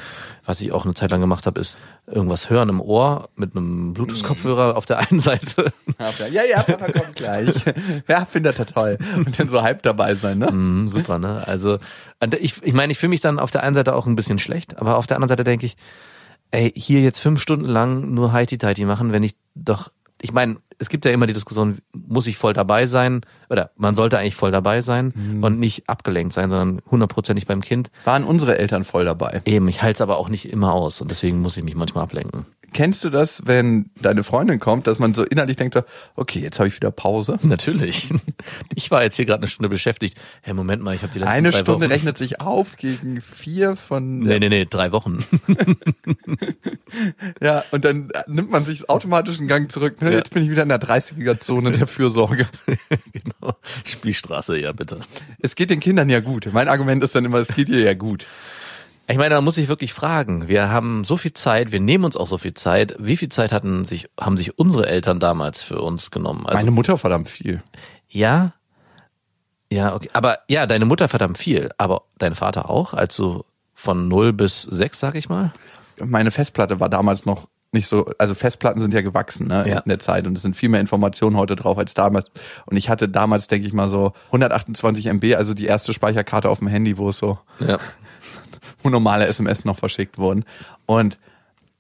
was 0.47 0.61
ich 0.61 0.71
auch 0.71 0.85
eine 0.85 0.95
Zeit 0.95 1.11
lang 1.11 1.21
gemacht 1.21 1.47
habe, 1.47 1.61
ist 1.61 1.79
irgendwas 2.07 2.49
hören 2.49 2.69
im 2.69 2.81
Ohr 2.81 3.29
mit 3.35 3.57
einem 3.57 3.93
Bluetooth-Kopfhörer 3.93 4.77
auf 4.77 4.87
der 4.87 4.99
einen 5.01 5.19
Seite 5.19 5.73
Ja, 6.31 6.45
ja, 6.45 6.63
Papa 6.63 6.93
kommt 6.93 7.17
gleich. 7.17 7.55
Ja, 8.07 8.25
findet 8.25 8.59
er 8.59 8.67
toll. 8.67 8.99
Und 9.17 9.39
dann 9.39 9.49
so 9.49 9.63
halb 9.63 9.83
dabei 9.83 10.15
sein, 10.15 10.39
ne? 10.39 10.51
Mhm, 10.51 10.89
super, 10.89 11.19
ne? 11.19 11.47
Also 11.47 11.79
ich, 12.39 12.63
ich 12.63 12.73
meine, 12.73 12.93
ich 12.93 12.99
fühle 12.99 13.11
mich 13.11 13.21
dann 13.21 13.41
auf 13.41 13.51
der 13.51 13.65
einen 13.65 13.75
Seite 13.75 13.95
auch 13.97 14.07
ein 14.07 14.17
bisschen 14.17 14.39
schlecht, 14.39 14.79
aber 14.79 14.97
auf 14.97 15.07
der 15.09 15.17
anderen 15.17 15.29
Seite 15.29 15.43
denke 15.43 15.67
ich, 15.67 15.77
ey, 16.53 16.73
hier 16.77 17.01
jetzt 17.01 17.19
fünf 17.19 17.41
Stunden 17.41 17.67
lang 17.67 18.15
nur 18.15 18.33
Heiti-Teiti 18.33 18.85
machen, 18.85 19.11
wenn 19.11 19.25
ich 19.25 19.35
doch, 19.57 19.91
ich 20.23 20.33
meine, 20.33 20.59
es 20.79 20.89
gibt 20.89 21.05
ja 21.05 21.11
immer 21.11 21.27
die 21.27 21.33
Diskussion, 21.33 21.79
muss 21.93 22.27
ich 22.27 22.37
voll 22.37 22.53
dabei 22.53 22.87
sein 22.87 23.23
oder 23.51 23.71
man 23.77 23.95
sollte 23.95 24.19
eigentlich 24.19 24.35
voll 24.35 24.51
dabei 24.51 24.81
sein 24.81 25.41
und 25.43 25.59
nicht 25.59 25.89
abgelenkt 25.89 26.33
sein, 26.33 26.51
sondern 26.51 26.81
hundertprozentig 26.91 27.47
beim 27.47 27.61
Kind. 27.61 27.91
Waren 28.05 28.25
unsere 28.25 28.59
Eltern 28.59 28.85
voll 28.85 29.05
dabei. 29.05 29.43
Eben, 29.45 29.69
ich 29.69 29.83
halte 29.83 29.95
es 29.95 30.01
aber 30.01 30.19
auch 30.19 30.29
nicht 30.29 30.49
immer 30.51 30.73
aus 30.73 31.01
und 31.01 31.11
deswegen 31.11 31.41
muss 31.41 31.57
ich 31.57 31.65
mich 31.65 31.75
manchmal 31.75 32.05
ablenken. 32.05 32.47
Kennst 32.73 33.05
du 33.05 33.11
das, 33.11 33.47
wenn 33.47 33.91
deine 34.03 34.25
Freundin 34.25 34.59
kommt, 34.59 34.89
dass 34.89 34.99
man 34.99 35.15
so 35.15 35.23
innerlich 35.23 35.57
denkt, 35.57 35.75
so, 35.75 35.83
okay, 36.17 36.41
jetzt 36.41 36.59
habe 36.59 36.67
ich 36.67 36.75
wieder 36.75 36.91
Pause? 36.91 37.39
Natürlich. 37.43 38.13
Ich 38.75 38.91
war 38.91 39.05
jetzt 39.05 39.15
hier 39.15 39.27
gerade 39.27 39.43
eine 39.43 39.47
Stunde 39.47 39.69
beschäftigt. 39.69 40.19
Hey, 40.43 40.55
Moment 40.55 40.83
mal, 40.83 40.93
ich 40.93 41.03
habe 41.03 41.13
die 41.13 41.21
letzten 41.21 41.33
Eine 41.33 41.53
Stunde 41.53 41.83
Wochen. 41.83 41.93
rechnet 41.93 42.19
sich 42.19 42.41
auf 42.41 42.77
gegen 42.77 43.21
vier 43.21 43.77
von 43.77 44.19
Nee, 44.19 44.41
nee, 44.41 44.49
nee, 44.49 44.65
drei 44.65 44.91
Wochen. 44.91 45.25
Ja, 47.41 47.65
und 47.71 47.85
dann 47.85 48.11
nimmt 48.27 48.51
man 48.51 48.65
sich 48.65 48.89
automatisch 48.89 49.39
einen 49.39 49.49
Gang 49.49 49.71
zurück. 49.71 50.01
Ne? 50.01 50.11
Ja. 50.11 50.19
Jetzt 50.19 50.33
bin 50.33 50.45
ich 50.45 50.51
wieder 50.51 50.64
in 50.65 50.69
der 50.69 50.81
30er-Zone 50.81 51.71
der 51.71 51.87
Fürsorge. 51.87 52.49
genau. 53.13 53.55
Spielstraße, 53.85 54.59
ja, 54.59 54.73
bitte. 54.73 54.99
Es 55.39 55.55
geht 55.55 55.71
den 55.71 55.81
Kindern 55.81 56.11
ja 56.11 56.21
gut. 56.21 56.49
Mein 56.53 56.69
Argument 56.69 57.05
ist 57.05 57.15
dann 57.15 57.25
immer, 57.25 57.39
es 57.39 57.49
geht 57.49 57.69
ihr 57.69 57.81
ja 57.81 57.95
gut. 57.95 58.27
Ich 59.07 59.17
meine, 59.19 59.35
da 59.35 59.41
muss 59.41 59.59
ich 59.59 59.69
wirklich 59.69 59.93
fragen. 59.93 60.49
Wir 60.49 60.71
haben 60.71 61.05
so 61.05 61.17
viel 61.17 61.35
Zeit, 61.35 61.71
wir 61.73 61.81
nehmen 61.81 62.05
uns 62.05 62.17
auch 62.17 62.27
so 62.27 62.39
viel 62.39 62.55
Zeit. 62.55 62.97
Wie 62.99 63.17
viel 63.17 63.29
Zeit 63.29 63.53
hatten 63.53 63.85
sich, 63.85 64.09
haben 64.19 64.37
sich 64.37 64.59
unsere 64.59 64.87
Eltern 64.87 65.21
damals 65.21 65.63
für 65.63 65.81
uns 65.81 66.11
genommen? 66.11 66.47
Also, 66.47 66.59
Meine 66.59 66.71
Mutter 66.71 66.99
verdammt 66.99 67.29
viel. 67.29 67.63
ja, 68.09 68.55
ja, 69.71 69.95
okay. 69.95 70.09
Aber 70.13 70.39
ja, 70.49 70.67
deine 70.67 70.85
Mutter 70.85 71.09
verdammt 71.09 71.37
viel. 71.37 71.71
Aber 71.79 72.03
dein 72.19 72.35
Vater 72.35 72.71
auch? 72.71 72.95
Also 72.95 73.45
von 73.75 74.09
0 74.09 74.33
bis 74.33 74.63
6, 74.63 75.01
sag 75.01 75.15
ich 75.17 75.29
mal? 75.29 75.53
Meine 75.99 76.31
Festplatte 76.31 76.81
war 76.81 76.89
damals 76.89 77.27
noch 77.27 77.49
nicht 77.75 77.87
so, 77.87 78.07
also 78.19 78.35
Festplatten 78.35 78.81
sind 78.81 78.95
ja 78.95 79.03
gewachsen 79.03 79.49
ne, 79.49 79.65
Ja. 79.69 79.79
in 79.81 79.89
der 79.89 79.99
Zeit 79.99 80.27
und 80.27 80.35
es 80.37 80.43
sind 80.43 80.57
viel 80.57 80.71
mehr 80.71 80.81
Informationen 80.81 81.37
heute 81.37 81.55
drauf 81.57 81.77
als 81.77 81.93
damals. 81.93 82.31
Und 82.65 82.77
ich 82.79 82.89
hatte 82.89 83.09
damals, 83.09 83.47
denke 83.49 83.67
ich 83.67 83.75
mal, 83.75 83.91
so 83.91 84.13
128 84.29 85.07
MB, 85.07 85.35
also 85.37 85.53
die 85.53 85.67
erste 85.67 85.93
Speicherkarte 85.93 86.49
auf 86.49 86.61
dem 86.61 86.69
Handy, 86.69 86.97
wo 86.97 87.11
es 87.11 87.19
so 87.19 87.39
Ja. 87.61 87.79
normale 88.83 89.27
SMS 89.27 89.65
noch 89.65 89.79
verschickt 89.79 90.19
wurden. 90.19 90.45
Und 90.87 91.19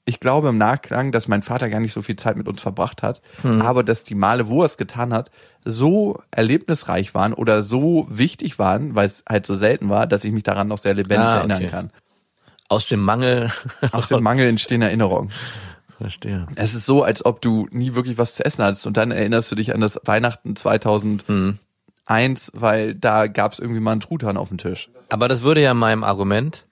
ich 0.06 0.20
glaube 0.20 0.48
im 0.50 0.58
Nachklang, 0.58 1.12
dass 1.12 1.28
mein 1.28 1.42
Vater 1.42 1.70
gar 1.70 1.80
nicht 1.80 1.92
so 1.94 2.02
viel 2.02 2.16
Zeit 2.16 2.36
mit 2.36 2.46
uns 2.48 2.60
verbracht 2.60 3.02
hat, 3.02 3.22
aber 3.42 3.82
dass 3.82 4.04
die 4.04 4.14
Male, 4.14 4.48
wo 4.48 4.60
er 4.62 4.66
es 4.66 4.76
getan 4.76 5.14
hat, 5.14 5.30
so 5.64 6.20
erlebnisreich 6.30 7.14
waren 7.14 7.32
oder 7.32 7.62
so 7.62 8.06
wichtig 8.10 8.58
waren, 8.58 8.94
weil 8.94 9.06
es 9.06 9.24
halt 9.26 9.46
so 9.46 9.54
selten 9.54 9.88
war, 9.88 10.06
dass 10.06 10.24
ich 10.24 10.32
mich 10.32 10.42
daran 10.42 10.68
noch 10.68 10.76
sehr 10.78 10.92
lebendig 10.92 11.26
Ah, 11.26 11.38
erinnern 11.38 11.62
okay. 11.62 11.70
kann. 11.70 11.90
Aus 12.68 12.88
dem 12.88 13.00
Mangel. 13.02 13.50
Aus 13.92 14.08
dem 14.08 14.22
Mangel 14.22 14.46
entstehen 14.48 14.82
Erinnerungen. 14.82 15.30
Verstehe. 16.04 16.46
Es 16.56 16.74
ist 16.74 16.84
so, 16.84 17.02
als 17.02 17.24
ob 17.24 17.40
du 17.40 17.66
nie 17.70 17.94
wirklich 17.94 18.18
was 18.18 18.34
zu 18.34 18.44
essen 18.44 18.62
hattest 18.62 18.86
und 18.86 18.98
dann 18.98 19.10
erinnerst 19.10 19.50
du 19.50 19.56
dich 19.56 19.74
an 19.74 19.80
das 19.80 19.98
Weihnachten 20.04 20.54
2001, 20.54 21.58
weil 22.52 22.94
da 22.94 23.26
gab 23.26 23.52
es 23.52 23.58
irgendwie 23.58 23.80
mal 23.80 23.92
einen 23.92 24.00
Truthahn 24.02 24.36
auf 24.36 24.48
dem 24.48 24.58
Tisch. 24.58 24.90
Aber 25.08 25.28
das 25.28 25.40
würde 25.40 25.62
ja 25.62 25.72
meinem 25.72 26.04
Argument, 26.04 26.66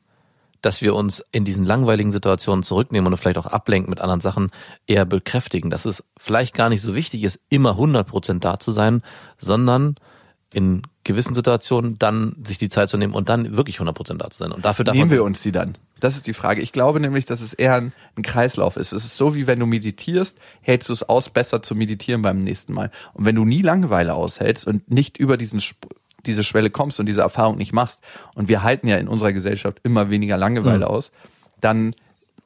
dass 0.60 0.82
wir 0.82 0.94
uns 0.94 1.24
in 1.32 1.46
diesen 1.46 1.64
langweiligen 1.64 2.12
Situationen 2.12 2.62
zurücknehmen 2.62 3.10
und 3.10 3.18
vielleicht 3.18 3.38
auch 3.38 3.46
ablenken 3.46 3.88
mit 3.88 4.02
anderen 4.02 4.20
Sachen, 4.20 4.50
eher 4.86 5.06
bekräftigen, 5.06 5.70
dass 5.70 5.86
es 5.86 6.04
vielleicht 6.18 6.52
gar 6.52 6.68
nicht 6.68 6.82
so 6.82 6.94
wichtig 6.94 7.24
ist, 7.24 7.40
immer 7.48 7.78
100% 7.78 8.38
da 8.40 8.58
zu 8.58 8.70
sein, 8.70 9.02
sondern 9.38 9.94
in 10.52 10.82
gewissen 11.04 11.32
Situationen 11.32 11.98
dann 11.98 12.36
sich 12.44 12.58
die 12.58 12.68
Zeit 12.68 12.90
zu 12.90 12.98
nehmen 12.98 13.14
und 13.14 13.30
dann 13.30 13.56
wirklich 13.56 13.80
100% 13.80 14.18
da 14.18 14.28
zu 14.28 14.40
sein. 14.40 14.52
Und 14.52 14.66
dafür 14.66 14.84
darf 14.84 14.94
Nehmen 14.94 15.10
wir 15.10 15.24
uns 15.24 15.40
die 15.40 15.52
dann? 15.52 15.78
Das 16.02 16.16
ist 16.16 16.26
die 16.26 16.34
Frage. 16.34 16.60
Ich 16.62 16.72
glaube 16.72 16.98
nämlich, 16.98 17.26
dass 17.26 17.40
es 17.40 17.54
eher 17.54 17.76
ein, 17.76 17.92
ein 18.16 18.24
Kreislauf 18.24 18.76
ist. 18.76 18.90
Es 18.90 19.04
ist 19.04 19.16
so, 19.16 19.36
wie 19.36 19.46
wenn 19.46 19.60
du 19.60 19.66
meditierst, 19.66 20.36
hältst 20.60 20.88
du 20.88 20.92
es 20.92 21.04
aus, 21.04 21.30
besser 21.30 21.62
zu 21.62 21.76
meditieren 21.76 22.22
beim 22.22 22.40
nächsten 22.40 22.72
Mal. 22.72 22.90
Und 23.14 23.24
wenn 23.24 23.36
du 23.36 23.44
nie 23.44 23.62
Langeweile 23.62 24.14
aushältst 24.14 24.66
und 24.66 24.90
nicht 24.90 25.16
über 25.16 25.36
diesen 25.36 25.62
diese 26.26 26.42
Schwelle 26.42 26.70
kommst 26.70 26.98
und 26.98 27.06
diese 27.06 27.20
Erfahrung 27.20 27.56
nicht 27.56 27.72
machst, 27.72 28.02
und 28.34 28.48
wir 28.48 28.64
halten 28.64 28.88
ja 28.88 28.96
in 28.96 29.06
unserer 29.06 29.32
Gesellschaft 29.32 29.78
immer 29.84 30.10
weniger 30.10 30.36
Langeweile 30.36 30.90
aus, 30.90 31.12
dann 31.60 31.94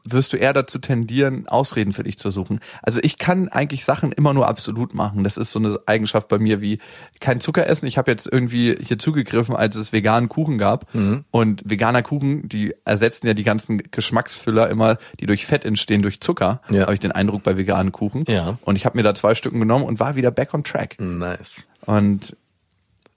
wirst 0.08 0.32
du 0.32 0.36
eher 0.36 0.52
dazu 0.52 0.78
tendieren, 0.78 1.48
Ausreden 1.48 1.92
für 1.92 2.02
dich 2.02 2.16
zu 2.18 2.30
suchen. 2.30 2.60
Also 2.82 3.00
ich 3.02 3.18
kann 3.18 3.48
eigentlich 3.48 3.84
Sachen 3.84 4.12
immer 4.12 4.32
nur 4.34 4.48
absolut 4.48 4.94
machen. 4.94 5.24
Das 5.24 5.36
ist 5.36 5.50
so 5.50 5.58
eine 5.58 5.78
Eigenschaft 5.86 6.28
bei 6.28 6.38
mir 6.38 6.60
wie 6.60 6.78
kein 7.20 7.40
Zucker 7.40 7.66
essen. 7.68 7.86
Ich 7.86 7.98
habe 7.98 8.10
jetzt 8.10 8.28
irgendwie 8.30 8.76
hier 8.80 8.98
zugegriffen, 8.98 9.56
als 9.56 9.76
es 9.76 9.92
veganen 9.92 10.28
Kuchen 10.28 10.58
gab. 10.58 10.86
Und 11.30 11.62
veganer 11.68 12.02
Kuchen, 12.02 12.48
die 12.48 12.74
ersetzen 12.84 13.26
ja 13.26 13.34
die 13.34 13.42
ganzen 13.44 13.82
Geschmacksfüller 13.90 14.68
immer, 14.70 14.98
die 15.20 15.26
durch 15.26 15.46
Fett 15.46 15.64
entstehen, 15.64 16.02
durch 16.02 16.20
Zucker, 16.20 16.60
Ja. 16.70 16.82
habe 16.82 16.94
ich 16.94 17.00
den 17.00 17.12
Eindruck 17.12 17.42
bei 17.42 17.56
veganen 17.56 17.92
Kuchen. 17.92 18.24
Ja. 18.28 18.58
Und 18.62 18.76
ich 18.76 18.84
habe 18.86 18.96
mir 18.96 19.02
da 19.02 19.14
zwei 19.14 19.34
Stücken 19.34 19.58
genommen 19.60 19.84
und 19.84 20.00
war 20.00 20.16
wieder 20.16 20.30
back 20.30 20.54
on 20.54 20.64
track. 20.64 20.96
Nice. 21.00 21.66
Und 21.84 22.36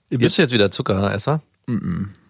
Bist 0.08 0.38
du 0.38 0.42
jetzt 0.42 0.52
wieder 0.52 0.70
Zuckeresser? 0.70 1.40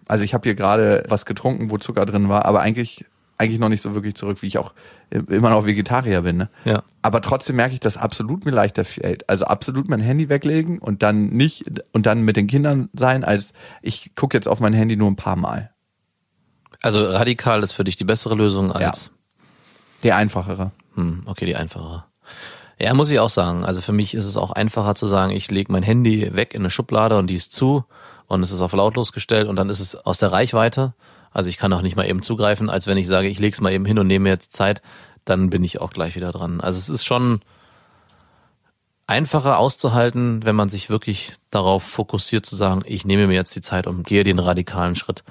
also 0.07 0.23
ich 0.23 0.33
habe 0.33 0.43
hier 0.43 0.55
gerade 0.55 1.03
was 1.07 1.25
getrunken, 1.25 1.71
wo 1.71 1.77
Zucker 1.77 2.05
drin 2.05 2.29
war, 2.29 2.45
aber 2.45 2.61
eigentlich 2.61 3.05
eigentlich 3.41 3.59
noch 3.59 3.69
nicht 3.69 3.81
so 3.81 3.95
wirklich 3.95 4.15
zurück, 4.15 4.41
wie 4.41 4.47
ich 4.47 4.57
auch 4.57 4.73
immer 5.09 5.49
noch 5.49 5.65
Vegetarier 5.65 6.21
bin. 6.21 6.37
Ne? 6.37 6.49
Ja. 6.63 6.83
Aber 7.01 7.21
trotzdem 7.21 7.55
merke 7.55 7.73
ich, 7.73 7.79
dass 7.79 7.97
absolut 7.97 8.45
mir 8.45 8.51
leichter 8.51 8.85
fällt. 8.85 9.27
Also 9.29 9.45
absolut 9.45 9.89
mein 9.89 9.99
Handy 9.99 10.29
weglegen 10.29 10.79
und 10.79 11.01
dann 11.01 11.29
nicht 11.29 11.65
und 11.91 12.05
dann 12.05 12.21
mit 12.21 12.37
den 12.37 12.47
Kindern 12.47 12.89
sein, 12.93 13.23
als 13.23 13.53
ich 13.81 14.15
gucke 14.15 14.37
jetzt 14.37 14.47
auf 14.47 14.59
mein 14.59 14.73
Handy 14.73 14.95
nur 14.95 15.09
ein 15.09 15.15
paar 15.15 15.35
Mal. 15.35 15.71
Also 16.81 17.03
radikal 17.03 17.63
ist 17.63 17.73
für 17.73 17.83
dich 17.83 17.95
die 17.95 18.05
bessere 18.05 18.35
Lösung 18.35 18.71
als 18.71 19.11
Der 20.03 20.15
einfachere. 20.15 20.71
Hm, 20.95 21.23
okay, 21.25 21.45
die 21.45 21.55
einfachere. 21.55 22.05
Ja, 22.79 22.93
muss 22.93 23.11
ich 23.11 23.19
auch 23.19 23.29
sagen. 23.29 23.63
Also 23.63 23.81
für 23.81 23.91
mich 23.91 24.15
ist 24.15 24.25
es 24.25 24.37
auch 24.37 24.51
einfacher 24.51 24.95
zu 24.95 25.07
sagen, 25.07 25.31
ich 25.31 25.51
lege 25.51 25.71
mein 25.71 25.83
Handy 25.83 26.35
weg 26.35 26.53
in 26.53 26.61
eine 26.61 26.69
Schublade 26.69 27.17
und 27.17 27.27
die 27.27 27.35
ist 27.35 27.53
zu 27.53 27.85
und 28.27 28.41
es 28.41 28.51
ist 28.51 28.61
auf 28.61 28.73
lautlos 28.73 29.11
gestellt 29.11 29.47
und 29.47 29.55
dann 29.57 29.69
ist 29.69 29.79
es 29.79 29.95
aus 29.95 30.17
der 30.17 30.31
Reichweite. 30.31 30.93
Also 31.31 31.49
ich 31.49 31.57
kann 31.57 31.73
auch 31.73 31.81
nicht 31.81 31.95
mal 31.95 32.07
eben 32.07 32.21
zugreifen, 32.21 32.69
als 32.69 32.87
wenn 32.87 32.97
ich 32.97 33.07
sage, 33.07 33.27
ich 33.27 33.39
lege 33.39 33.53
es 33.53 33.61
mal 33.61 33.71
eben 33.71 33.85
hin 33.85 33.99
und 33.99 34.07
nehme 34.07 34.23
mir 34.23 34.29
jetzt 34.29 34.53
Zeit, 34.53 34.81
dann 35.25 35.49
bin 35.49 35.63
ich 35.63 35.79
auch 35.79 35.91
gleich 35.91 36.15
wieder 36.15 36.31
dran. 36.31 36.61
Also 36.61 36.77
es 36.77 36.89
ist 36.89 37.05
schon 37.05 37.41
einfacher 39.07 39.57
auszuhalten, 39.57 40.43
wenn 40.45 40.55
man 40.55 40.69
sich 40.69 40.89
wirklich 40.89 41.33
darauf 41.49 41.83
fokussiert 41.83 42.45
zu 42.45 42.55
sagen, 42.55 42.81
ich 42.85 43.05
nehme 43.05 43.27
mir 43.27 43.33
jetzt 43.33 43.55
die 43.55 43.61
Zeit 43.61 43.87
und 43.87 44.05
gehe 44.05 44.23
den 44.23 44.39
radikalen 44.39 44.95
Schritt. 44.95 45.23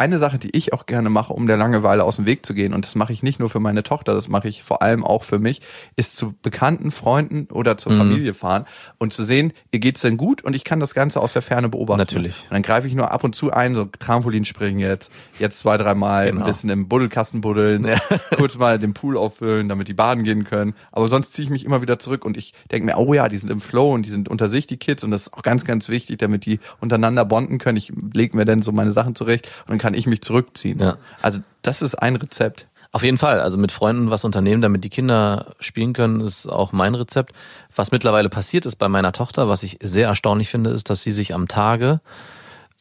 Eine 0.00 0.18
Sache, 0.18 0.38
die 0.38 0.56
ich 0.56 0.72
auch 0.72 0.86
gerne 0.86 1.10
mache, 1.10 1.32
um 1.34 1.46
der 1.46 1.58
Langeweile 1.58 2.04
aus 2.04 2.16
dem 2.16 2.24
Weg 2.24 2.46
zu 2.46 2.54
gehen, 2.54 2.72
und 2.72 2.86
das 2.86 2.94
mache 2.94 3.12
ich 3.12 3.22
nicht 3.22 3.38
nur 3.38 3.50
für 3.50 3.60
meine 3.60 3.82
Tochter, 3.82 4.14
das 4.14 4.28
mache 4.28 4.48
ich 4.48 4.62
vor 4.62 4.80
allem 4.80 5.04
auch 5.04 5.22
für 5.24 5.38
mich, 5.38 5.60
ist 5.96 6.16
zu 6.16 6.34
bekannten 6.42 6.90
Freunden 6.90 7.46
oder 7.52 7.76
zur 7.76 7.92
Familie 7.92 8.32
fahren 8.32 8.64
und 8.98 9.12
zu 9.12 9.22
sehen, 9.22 9.52
ihr 9.72 9.78
geht's 9.78 10.00
denn 10.00 10.16
gut 10.16 10.42
und 10.42 10.56
ich 10.56 10.64
kann 10.64 10.80
das 10.80 10.94
Ganze 10.94 11.20
aus 11.20 11.34
der 11.34 11.42
Ferne 11.42 11.68
beobachten. 11.68 11.98
Natürlich. 12.00 12.44
Und 12.44 12.54
dann 12.54 12.62
greife 12.62 12.88
ich 12.88 12.94
nur 12.94 13.10
ab 13.10 13.24
und 13.24 13.34
zu 13.34 13.52
ein, 13.52 13.74
so 13.74 13.84
Trampolinspringen 13.84 14.80
jetzt, 14.80 15.10
jetzt 15.38 15.58
zwei, 15.58 15.76
dreimal, 15.76 16.26
Genau. 16.26 16.40
ein 16.40 16.46
bisschen 16.46 16.70
im 16.70 16.88
Buddelkasten 16.88 17.42
buddeln, 17.42 17.86
kurz 18.36 18.56
mal 18.56 18.78
den 18.78 18.94
Pool 18.94 19.16
auffüllen, 19.18 19.68
damit 19.68 19.88
die 19.88 19.94
baden 19.94 20.24
gehen 20.24 20.44
können. 20.44 20.74
Aber 20.92 21.08
sonst 21.08 21.32
ziehe 21.34 21.44
ich 21.44 21.50
mich 21.50 21.64
immer 21.64 21.82
wieder 21.82 21.98
zurück 21.98 22.24
und 22.24 22.36
ich 22.38 22.54
denke 22.72 22.86
mir, 22.86 22.96
oh 22.96 23.12
ja, 23.12 23.28
die 23.28 23.36
sind 23.36 23.50
im 23.50 23.60
Flow 23.60 23.92
und 23.92 24.06
die 24.06 24.10
sind 24.10 24.28
unter 24.30 24.48
sich, 24.48 24.66
die 24.66 24.78
Kids, 24.78 25.04
und 25.04 25.10
das 25.10 25.22
ist 25.22 25.34
auch 25.34 25.42
ganz, 25.42 25.64
ganz 25.66 25.88
wichtig, 25.90 26.18
damit 26.18 26.46
die 26.46 26.58
untereinander 26.80 27.24
bonden 27.24 27.58
können. 27.58 27.76
Ich 27.76 27.92
lege 28.14 28.36
mir 28.36 28.44
dann 28.46 28.62
so 28.62 28.72
meine 28.72 28.92
Sachen 28.92 29.14
zurecht 29.14 29.46
und 29.66 29.70
dann 29.70 29.78
kann 29.78 29.89
ich 29.94 30.06
mich 30.06 30.22
zurückziehen. 30.22 30.78
Ja. 30.78 30.98
Also 31.20 31.40
das 31.62 31.82
ist 31.82 31.94
ein 31.94 32.16
Rezept. 32.16 32.66
Auf 32.92 33.04
jeden 33.04 33.18
Fall. 33.18 33.40
Also 33.40 33.56
mit 33.56 33.70
Freunden 33.70 34.10
was 34.10 34.24
unternehmen, 34.24 34.62
damit 34.62 34.82
die 34.82 34.90
Kinder 34.90 35.54
spielen 35.60 35.92
können, 35.92 36.20
ist 36.20 36.48
auch 36.48 36.72
mein 36.72 36.94
Rezept. 36.94 37.32
Was 37.74 37.92
mittlerweile 37.92 38.28
passiert 38.28 38.66
ist 38.66 38.76
bei 38.76 38.88
meiner 38.88 39.12
Tochter, 39.12 39.48
was 39.48 39.62
ich 39.62 39.78
sehr 39.80 40.08
erstaunlich 40.08 40.48
finde, 40.48 40.70
ist, 40.70 40.90
dass 40.90 41.02
sie 41.02 41.12
sich 41.12 41.34
am 41.34 41.46
Tage 41.46 42.00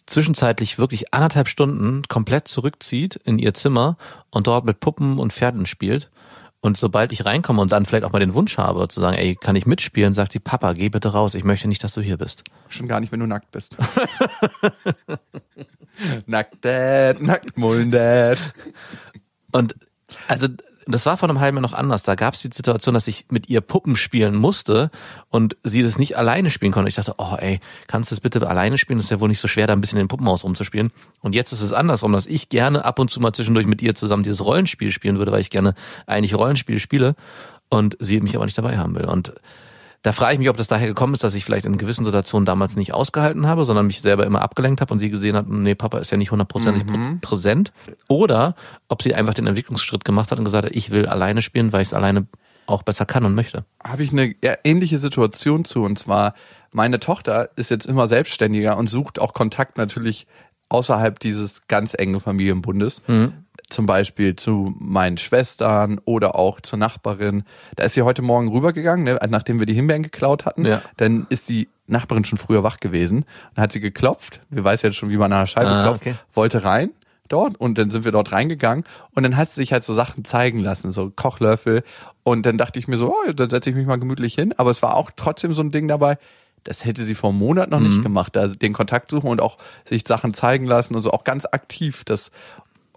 zwischenzeitlich 0.08 0.80
wirklich 0.80 1.14
anderthalb 1.14 1.48
Stunden 1.48 2.02
komplett 2.08 2.48
zurückzieht 2.48 3.18
in 3.24 3.38
ihr 3.38 3.54
Zimmer 3.54 3.98
und 4.32 4.48
dort 4.48 4.66
mit 4.66 4.80
Puppen 4.80 5.20
und 5.20 5.32
Pferden 5.32 5.68
spielt. 5.68 6.10
Und 6.62 6.78
sobald 6.78 7.14
ich 7.14 7.24
reinkomme 7.24 7.62
und 7.62 7.72
dann 7.72 7.86
vielleicht 7.86 8.04
auch 8.04 8.12
mal 8.12 8.20
den 8.20 8.34
Wunsch 8.34 8.58
habe, 8.58 8.90
zu 8.90 9.00
sagen, 9.00 9.16
ey, 9.16 9.36
kann 9.36 9.56
ich 9.56 9.66
mitspielen, 9.66 10.14
sagt 10.14 10.34
sie, 10.34 10.40
Papa, 10.40 10.74
geh 10.74 10.90
bitte 10.90 11.10
raus, 11.10 11.36
ich 11.36 11.46
möchte 11.46 11.70
nicht, 11.70 11.84
dass 11.86 11.94
du 11.94 12.02
hier 12.02 12.18
bist. 12.18 12.44
Schon 12.68 12.88
gar 12.88 13.00
nicht, 13.00 13.14
wenn 13.14 13.22
du 13.22 13.28
nackt 13.28 13.52
bist. 13.52 13.78
nackt 16.26 16.64
Dad, 16.64 17.22
nackt 17.22 17.54
Dad. 17.58 18.38
Und 19.52 19.76
also 20.28 20.48
das 20.92 21.06
war 21.06 21.18
vor 21.18 21.30
einem 21.30 21.40
halben 21.40 21.58
Jahr 21.58 21.62
noch 21.62 21.74
anders. 21.74 22.02
Da 22.02 22.16
gab 22.16 22.34
es 22.34 22.42
die 22.42 22.50
Situation, 22.52 22.96
dass 22.96 23.08
ich 23.08 23.26
mit 23.30 23.48
ihr 23.48 23.62
Puppen 23.62 23.96
spielen 23.96 24.36
musste 24.36 24.90
und 25.30 25.56
sie 25.64 25.84
das 25.84 26.00
nicht 26.00 26.18
alleine 26.18 26.50
spielen 26.50 26.72
konnte. 26.72 26.90
Ich 26.90 26.96
dachte, 26.96 27.14
oh 27.20 27.36
ey, 27.38 27.60
kannst 27.88 28.10
du 28.10 28.16
das 28.16 28.22
bitte 28.22 28.48
alleine 28.48 28.78
spielen? 28.80 28.98
Das 28.98 29.06
ist 29.06 29.12
ja 29.12 29.20
wohl 29.20 29.30
nicht 29.30 29.40
so 29.40 29.48
schwer, 29.48 29.68
da 29.68 29.74
ein 29.74 29.82
bisschen 29.82 30.00
in 30.00 30.06
den 30.06 30.10
Puppenhaus 30.10 30.44
rumzuspielen. 30.44 30.92
Und 31.22 31.36
jetzt 31.36 31.52
ist 31.52 31.62
es 31.62 31.74
andersrum, 31.74 32.12
dass 32.12 32.26
ich 32.26 32.50
gerne 32.50 32.86
ab 32.86 32.98
und 32.98 33.12
zu 33.12 33.20
mal 33.20 33.34
zwischendurch 33.34 33.68
mit 33.68 33.84
ihr 33.84 33.94
zusammen 33.94 34.24
dieses 34.24 34.44
Rollenspiel 34.44 34.92
spielen 34.92 35.20
würde, 35.20 35.32
weil 35.32 35.42
ich 35.42 35.52
gerne 35.52 35.76
eigentlich 36.08 36.34
Rollenspiel 36.34 36.80
spiele 36.80 37.16
und 37.70 37.96
sie 38.00 38.20
mich 38.20 38.36
aber 38.36 38.46
nicht 38.46 38.58
dabei 38.58 38.80
haben 38.80 38.96
will. 38.96 39.06
Und 39.06 39.34
da 40.02 40.14
frage 40.14 40.34
ich 40.34 40.40
mich, 40.40 40.50
ob 40.50 40.56
das 40.58 40.68
daher 40.68 40.88
gekommen 40.88 41.14
ist, 41.14 41.24
dass 41.24 41.36
ich 41.36 41.44
vielleicht 41.44 41.66
in 41.66 41.78
gewissen 41.78 42.06
Situationen 42.06 42.46
damals 42.46 42.76
nicht 42.78 42.94
ausgehalten 42.94 43.48
habe, 43.48 43.66
sondern 43.66 43.88
mich 43.88 44.02
selber 44.02 44.26
immer 44.26 44.42
abgelenkt 44.42 44.80
habe 44.80 44.94
und 44.94 45.00
sie 45.00 45.10
gesehen 45.10 45.36
hat, 45.36 45.50
nee, 45.50 45.76
Papa 45.76 45.98
ist 46.00 46.10
ja 46.12 46.18
nicht 46.18 46.32
hundertprozentig 46.32 46.84
prä- 46.84 47.20
präsent. 47.22 47.74
Oder 48.08 48.56
ob 48.88 49.02
sie 49.02 49.14
einfach 49.14 49.34
den 49.34 49.46
Entwicklungsschritt 49.48 50.06
gemacht 50.06 50.32
hat 50.32 50.38
und 50.40 50.46
gesagt 50.46 50.68
hat, 50.68 50.76
ich 50.76 50.90
will 50.92 51.06
alleine 51.06 51.42
spielen, 51.42 51.74
weil 51.74 51.82
ich 51.82 51.90
es 51.90 51.94
alleine 51.94 52.28
auch 52.66 52.84
besser 52.84 53.06
kann 53.06 53.26
und 53.26 53.36
möchte. 53.36 53.66
habe 53.84 54.04
ich 54.04 54.12
eine 54.12 54.36
ähnliche 54.64 55.00
Situation 55.00 55.66
zu. 55.66 55.84
Und 55.84 55.98
zwar, 56.00 56.34
meine 56.72 57.00
Tochter 57.00 57.50
ist 57.58 57.70
jetzt 57.70 57.86
immer 57.86 58.08
selbstständiger 58.08 58.78
und 58.78 58.88
sucht 58.90 59.20
auch 59.20 59.34
Kontakt 59.34 59.78
natürlich 59.78 60.28
außerhalb 60.70 61.20
dieses 61.20 61.68
ganz 61.68 61.94
engen 61.98 62.20
Familienbundes. 62.22 63.02
Zum 63.70 63.86
Beispiel 63.86 64.36
zu 64.36 64.76
meinen 64.80 65.18
Schwestern 65.18 66.00
oder 66.06 66.36
auch 66.36 66.60
zur 66.62 66.80
Nachbarin. 66.80 67.44
Da 67.76 67.84
ist 67.84 67.94
sie 67.94 68.02
heute 68.02 68.22
Morgen 68.22 68.48
rübergegangen, 68.50 69.06
ne, 69.06 69.20
nachdem 69.30 69.60
wir 69.60 69.66
die 69.68 69.74
Himbeeren 69.76 70.04
geklaut 70.04 70.46
hatten. 70.46 70.66
Ja. 70.66 70.82
Dann 70.98 71.28
ist 71.30 71.50
die 71.50 71.70
Nachbarin 71.86 72.26
schon 72.26 72.38
früher 72.40 72.64
wach 72.64 72.80
gewesen. 72.80 73.26
Dann 73.56 73.64
hat 73.64 73.72
sie 73.72 73.80
geklopft. 73.80 74.42
Wir 74.50 74.64
weiß 74.64 74.82
jetzt 74.82 74.96
schon, 74.96 75.10
wie 75.10 75.18
man 75.18 75.32
an 75.34 75.42
der 75.42 75.48
Scheibe 75.48 75.70
Ah, 75.70 75.84
klopft. 75.84 76.02
okay. 76.02 76.16
Wollte 76.34 76.64
rein 76.64 76.90
dort 77.28 77.58
und 77.58 77.78
dann 77.78 77.92
sind 77.92 78.06
wir 78.06 78.12
dort 78.12 78.32
reingegangen 78.32 78.86
und 79.14 79.22
dann 79.22 79.38
hat 79.38 79.50
sie 79.52 79.62
sich 79.62 79.72
halt 79.72 79.84
so 79.84 79.94
Sachen 79.94 80.26
zeigen 80.26 80.60
lassen, 80.62 80.90
so 80.90 81.12
Kochlöffel 81.16 81.84
und 82.24 82.44
dann 82.48 82.58
dachte 82.58 82.80
ich 82.80 82.88
mir 82.88 82.98
so, 82.98 83.14
oh, 83.14 83.32
dann 83.34 83.52
setze 83.52 83.70
ich 83.70 83.76
mich 83.76 83.86
mal 83.86 84.00
gemütlich 84.00 84.34
hin, 84.34 84.52
aber 84.58 84.72
es 84.72 84.82
war 84.82 84.96
auch 84.96 85.12
trotzdem 85.16 85.54
so 85.54 85.62
ein 85.62 85.70
Ding 85.70 85.88
dabei, 85.88 86.18
das 86.64 86.86
hätte 86.86 87.04
sie 87.06 87.14
vor 87.14 87.30
einem 87.30 87.38
Monat 87.38 87.70
noch 87.70 87.80
nicht 87.82 88.02
gemacht, 88.02 88.36
da 88.36 88.48
den 88.48 88.74
Kontakt 88.74 89.12
suchen 89.12 89.30
und 89.30 89.42
auch 89.42 89.58
sich 89.86 90.04
Sachen 90.08 90.34
zeigen 90.34 90.66
lassen 90.66 90.96
und 90.96 91.04
so 91.04 91.12
auch 91.12 91.24
ganz 91.24 91.46
aktiv 91.46 92.04
das 92.04 92.32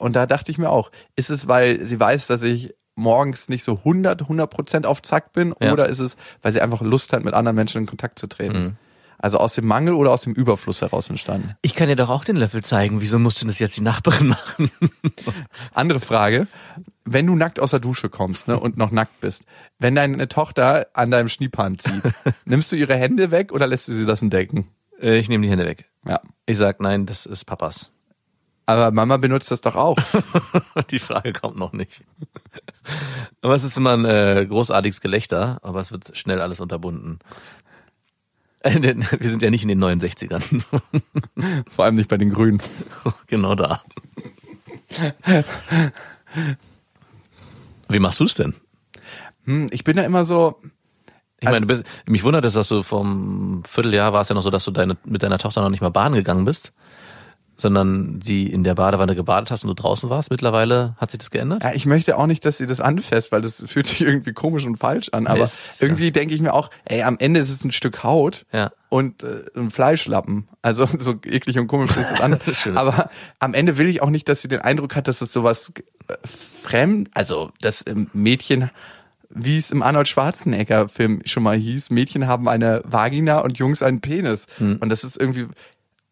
und 0.02 0.14
da 0.14 0.26
dachte 0.26 0.50
ich 0.50 0.58
mir 0.58 0.70
auch, 0.70 0.90
ist 1.16 1.30
es, 1.30 1.48
weil 1.48 1.84
sie 1.84 1.98
weiß, 1.98 2.26
dass 2.26 2.42
ich 2.42 2.74
morgens 2.94 3.48
nicht 3.48 3.64
so 3.64 3.78
100, 3.78 4.22
100 4.22 4.50
Prozent 4.50 4.86
auf 4.86 5.00
Zack 5.02 5.32
bin 5.32 5.54
Ja. 5.60 5.72
oder 5.72 5.88
ist 5.88 5.98
es, 6.00 6.16
weil 6.42 6.52
sie 6.52 6.60
einfach 6.60 6.82
Lust 6.82 7.12
hat, 7.12 7.24
mit 7.24 7.32
anderen 7.34 7.56
Menschen 7.56 7.78
in 7.82 7.86
Kontakt 7.86 8.18
zu 8.18 8.26
treten? 8.26 8.76
Also 9.18 9.38
aus 9.38 9.54
dem 9.54 9.66
Mangel 9.66 9.94
oder 9.94 10.10
aus 10.10 10.22
dem 10.22 10.32
Überfluss 10.34 10.82
heraus 10.82 11.08
entstanden? 11.08 11.54
Ich 11.62 11.74
kann 11.76 11.86
dir 11.88 11.94
doch 11.94 12.10
auch 12.10 12.24
den 12.24 12.34
Löffel 12.34 12.64
zeigen. 12.64 13.00
Wieso 13.00 13.20
musst 13.20 13.40
du 13.40 13.46
das 13.46 13.60
jetzt 13.60 13.76
die 13.76 13.80
Nachbarin 13.82 14.26
machen? 14.30 14.70
Andere 15.72 16.00
Frage. 16.00 16.48
Wenn 17.04 17.26
du 17.26 17.34
nackt 17.36 17.58
aus 17.60 17.70
der 17.70 17.80
Dusche 17.80 18.08
kommst 18.08 18.48
ne, 18.48 18.58
und 18.58 18.76
noch 18.76 18.90
nackt 18.90 19.20
bist, 19.20 19.44
wenn 19.78 19.94
deine 19.94 20.28
Tochter 20.28 20.86
an 20.94 21.10
deinem 21.10 21.28
Schniepan 21.28 21.78
zieht, 21.78 22.02
nimmst 22.44 22.72
du 22.72 22.76
ihre 22.76 22.94
Hände 22.96 23.30
weg 23.30 23.52
oder 23.52 23.66
lässt 23.66 23.88
du 23.88 23.92
sie 23.92 24.06
das 24.06 24.22
entdecken? 24.22 24.68
Äh, 25.00 25.18
ich 25.18 25.28
nehme 25.28 25.44
die 25.44 25.50
Hände 25.50 25.66
weg. 25.66 25.88
Ja. 26.06 26.20
Ich 26.46 26.58
sag, 26.58 26.80
nein, 26.80 27.06
das 27.06 27.24
ist 27.26 27.44
Papas. 27.44 27.92
Aber 28.66 28.90
Mama 28.90 29.16
benutzt 29.16 29.50
das 29.50 29.60
doch 29.60 29.74
auch. 29.74 29.98
Die 30.90 30.98
Frage 30.98 31.32
kommt 31.32 31.56
noch 31.56 31.72
nicht. 31.72 32.02
Aber 33.40 33.54
es 33.54 33.64
ist 33.64 33.76
immer 33.76 33.92
ein 33.94 34.04
äh, 34.04 34.46
großartiges 34.48 35.00
Gelächter, 35.00 35.58
aber 35.62 35.80
es 35.80 35.90
wird 35.90 36.16
schnell 36.16 36.40
alles 36.40 36.60
unterbunden. 36.60 37.18
Äh, 38.60 38.80
Wir 39.18 39.30
sind 39.30 39.42
ja 39.42 39.50
nicht 39.50 39.62
in 39.62 39.68
den 39.68 39.82
69ern. 39.82 40.62
Vor 41.68 41.84
allem 41.84 41.96
nicht 41.96 42.08
bei 42.08 42.16
den 42.16 42.32
Grünen. 42.32 42.60
genau 43.26 43.54
da. 43.54 43.82
Wie 47.88 47.98
machst 47.98 48.20
du 48.20 48.24
es 48.24 48.34
denn? 48.34 48.54
Hm, 49.44 49.68
ich 49.72 49.84
bin 49.84 49.96
da 49.96 50.04
immer 50.04 50.24
so, 50.24 50.60
Ich 51.40 51.48
meine, 51.48 51.62
du 51.62 51.66
bist, 51.66 51.84
mich 52.06 52.22
wundert 52.22 52.44
es, 52.44 52.54
dass 52.54 52.68
du 52.68 52.82
vom 52.82 53.64
Vierteljahr 53.68 54.12
war 54.12 54.20
es 54.20 54.28
ja 54.28 54.34
noch 54.34 54.42
so, 54.42 54.50
dass 54.50 54.64
du 54.64 54.70
deine, 54.70 54.96
mit 55.04 55.22
deiner 55.22 55.38
Tochter 55.38 55.62
noch 55.62 55.70
nicht 55.70 55.80
mal 55.80 55.90
baden 55.90 56.14
gegangen 56.14 56.44
bist, 56.44 56.72
sondern 57.62 58.20
sie 58.22 58.46
in 58.46 58.64
der 58.64 58.74
Badewanne 58.74 59.14
gebadet 59.14 59.50
hast 59.50 59.64
und 59.64 59.68
du 59.68 59.74
draußen 59.74 60.10
warst. 60.10 60.30
Mittlerweile 60.30 60.94
hat 60.98 61.12
sich 61.12 61.18
das 61.18 61.30
geändert? 61.30 61.62
ja, 61.62 61.72
ich 61.72 61.86
möchte 61.86 62.18
auch 62.18 62.26
nicht, 62.26 62.44
dass 62.44 62.58
sie 62.58 62.66
das 62.66 62.80
anfasst, 62.80 63.32
weil 63.32 63.40
das 63.40 63.62
fühlt 63.66 63.86
sich 63.86 64.02
irgendwie 64.02 64.32
komisch 64.34 64.66
und 64.66 64.76
falsch 64.76 65.08
an. 65.12 65.26
Aber 65.26 65.44
Es- 65.44 65.78
ja. 65.80 65.86
irgendwie 65.86 66.12
denke 66.12 66.34
ich 66.34 66.42
mir 66.42 66.52
auch, 66.52 66.68
ey, 66.84 67.02
am 67.04 67.16
Ende 67.18 67.40
ist 67.40 67.48
es 67.50 67.64
ein 67.64 67.70
Stück 67.72 68.02
Haut 68.04 68.44
Ja. 68.52 68.72
und 68.90 69.22
äh, 69.22 69.44
ein 69.56 69.70
Fleischlappen. 69.70 70.48
Also 70.60 70.86
so 70.98 71.14
eklig 71.24 71.58
und 71.58 71.68
komisch 71.68 71.96
ist 71.96 72.10
das 72.10 72.20
an. 72.20 72.38
Aber 72.74 73.08
am 73.38 73.54
Ende 73.54 73.78
will 73.78 73.88
ich 73.88 74.02
auch 74.02 74.10
nicht, 74.10 74.28
dass 74.28 74.42
sie 74.42 74.48
den 74.48 74.60
Eindruck 74.60 74.94
hat, 74.96 75.08
dass 75.08 75.22
es 75.22 75.32
sowas 75.32 75.72
äh, 76.08 76.14
fremd, 76.26 77.08
also 77.14 77.50
das 77.60 77.84
ähm, 77.86 78.10
Mädchen, 78.12 78.70
wie 79.34 79.56
es 79.56 79.70
im 79.70 79.82
Arnold 79.82 80.08
Schwarzenegger 80.08 80.88
Film 80.88 81.22
schon 81.24 81.42
mal 81.42 81.56
hieß, 81.56 81.88
Mädchen 81.90 82.26
haben 82.26 82.48
eine 82.48 82.82
Vagina 82.84 83.38
und 83.38 83.56
Jungs 83.56 83.82
einen 83.82 84.00
Penis. 84.02 84.46
Hm. 84.58 84.76
Und 84.80 84.90
das 84.90 85.04
ist 85.04 85.16
irgendwie, 85.18 85.46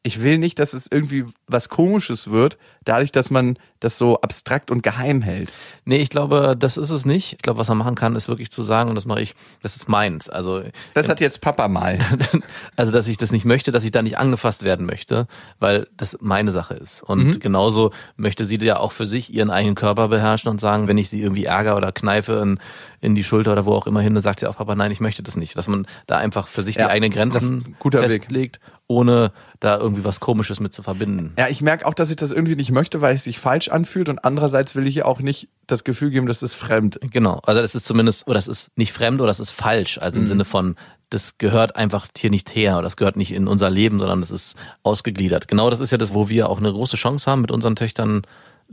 ich 0.03 0.23
will 0.23 0.39
nicht, 0.39 0.59
dass 0.59 0.73
es 0.73 0.87
irgendwie 0.91 1.27
was 1.53 1.69
Komisches 1.69 2.31
wird, 2.31 2.57
dadurch, 2.85 3.13
dass 3.13 3.31
man 3.31 3.59
das 3.81 3.97
so 3.97 4.21
abstrakt 4.21 4.71
und 4.71 4.83
geheim 4.83 5.23
hält. 5.23 5.51
Nee, 5.87 5.97
ich 5.99 6.11
glaube, 6.11 6.55
das 6.59 6.77
ist 6.77 6.91
es 6.91 7.07
nicht. 7.07 7.33
Ich 7.35 7.39
glaube, 7.39 7.59
was 7.59 7.69
man 7.69 7.79
machen 7.79 7.95
kann, 7.95 8.15
ist 8.15 8.29
wirklich 8.29 8.51
zu 8.51 8.63
sagen, 8.63 8.91
und 8.91 8.95
das 8.95 9.07
mache 9.07 9.23
ich, 9.23 9.35
das 9.63 9.75
ist 9.77 9.89
meins. 9.89 10.29
Also, 10.29 10.63
Das 10.93 11.09
hat 11.09 11.21
jetzt 11.21 11.41
Papa 11.41 11.67
mal. 11.69 11.99
also, 12.77 12.93
dass 12.93 13.09
ich 13.09 13.17
das 13.17 13.33
nicht 13.33 13.45
möchte, 13.47 13.73
dass 13.73 13.85
ich 13.85 13.91
da 13.91 14.03
nicht 14.03 14.19
angefasst 14.19 14.63
werden 14.65 14.85
möchte, 14.87 15.27
weil 15.59 15.87
das 15.97 16.19
meine 16.21 16.53
Sache 16.53 16.75
ist. 16.75 17.03
Und 17.03 17.25
Mhm. 17.25 17.41
genauso 17.41 17.93
möchte 18.17 18.45
sie 18.45 18.59
ja 18.59 18.79
auch 18.79 18.93
für 18.93 19.07
sich 19.07 19.33
ihren 19.33 19.51
eigenen 19.51 19.75
Körper 19.77 20.09
beherrschen 20.09 20.51
und 20.51 20.61
sagen, 20.61 20.87
wenn 20.87 20.99
ich 20.99 21.09
sie 21.09 21.21
irgendwie 21.23 21.45
ärgere 21.47 21.77
oder 21.77 21.93
kneife 21.93 22.35
in, 22.43 22.59
in 23.01 23.15
die 23.15 23.25
Schulter 23.25 23.53
oder 23.53 23.65
wo 23.65 23.73
auch 23.73 23.87
immer 23.87 24.01
hin, 24.03 24.13
dann 24.15 24.23
sagt 24.23 24.41
sie 24.41 24.47
auch, 24.47 24.57
Papa, 24.57 24.75
nein, 24.75 24.91
ich 24.91 25.01
möchte 25.01 25.23
das 25.23 25.37
nicht. 25.37 25.57
Dass 25.57 25.69
man 25.69 25.87
da 26.07 26.19
einfach 26.19 26.49
für 26.49 26.63
sich 26.63 26.77
Ja, 26.77 26.87
die 26.87 26.91
eigenen 26.91 27.13
Grenzen 27.13 27.77
guter 27.79 28.03
Weg. 28.03 28.23
festlegt, 28.25 28.61
ohne 28.89 29.33
da 29.61 29.79
irgendwie 29.79 30.05
was 30.05 30.21
Komisches 30.21 30.59
mit 30.61 30.73
zu 30.75 30.83
verbinden. 30.83 31.33
Ja, 31.41 31.49
ich 31.49 31.63
merke 31.63 31.87
auch, 31.87 31.95
dass 31.95 32.11
ich 32.11 32.17
das 32.17 32.33
irgendwie 32.33 32.55
nicht 32.55 32.71
möchte, 32.71 33.01
weil 33.01 33.17
es 33.17 33.25
sich 33.25 33.39
falsch 33.39 33.69
anfühlt 33.71 34.11
und 34.11 34.23
andererseits 34.27 34.75
will 34.77 34.87
ich 34.87 34.99
ihr 34.99 35.07
auch 35.07 35.21
nicht 35.21 35.49
das 35.67 35.85
Gefühl 35.85 36.11
geben, 36.11 36.27
das 36.27 36.43
ist 36.43 36.53
fremd. 36.53 36.99
Genau, 37.11 37.41
also 37.47 37.63
das 37.63 37.75
ist 37.75 37.87
zumindest, 37.87 38.27
oder 38.27 38.35
das 38.35 38.47
ist 38.47 38.69
nicht 38.77 38.93
fremd 38.93 39.23
oder 39.23 39.29
das 39.29 39.41
ist 39.41 39.49
falsch, 39.51 39.97
also 39.97 40.21
im 40.21 40.29
Sinne 40.29 40.45
von, 40.45 40.77
das 41.09 41.39
gehört 41.39 41.77
einfach 41.77 42.09
hier 42.15 42.29
nicht 42.29 42.55
her 42.55 42.75
oder 42.75 42.83
das 42.83 42.99
gehört 42.99 43.17
nicht 43.17 43.33
in 43.33 43.49
unser 43.49 43.71
Leben, 43.71 43.99
sondern 43.99 44.21
das 44.21 44.31
ist 44.31 44.55
ausgegliedert. 44.83 45.49
Genau 45.49 45.71
das 45.71 45.81
ist 45.81 45.91
ja 45.93 45.97
das, 45.99 46.13
wo 46.13 46.29
wir 46.29 46.51
auch 46.51 46.59
eine 46.59 46.71
große 46.71 46.99
Chance 46.99 47.31
haben 47.31 47.41
mit 47.41 47.51
unseren 47.51 47.75
Töchtern, 47.75 48.21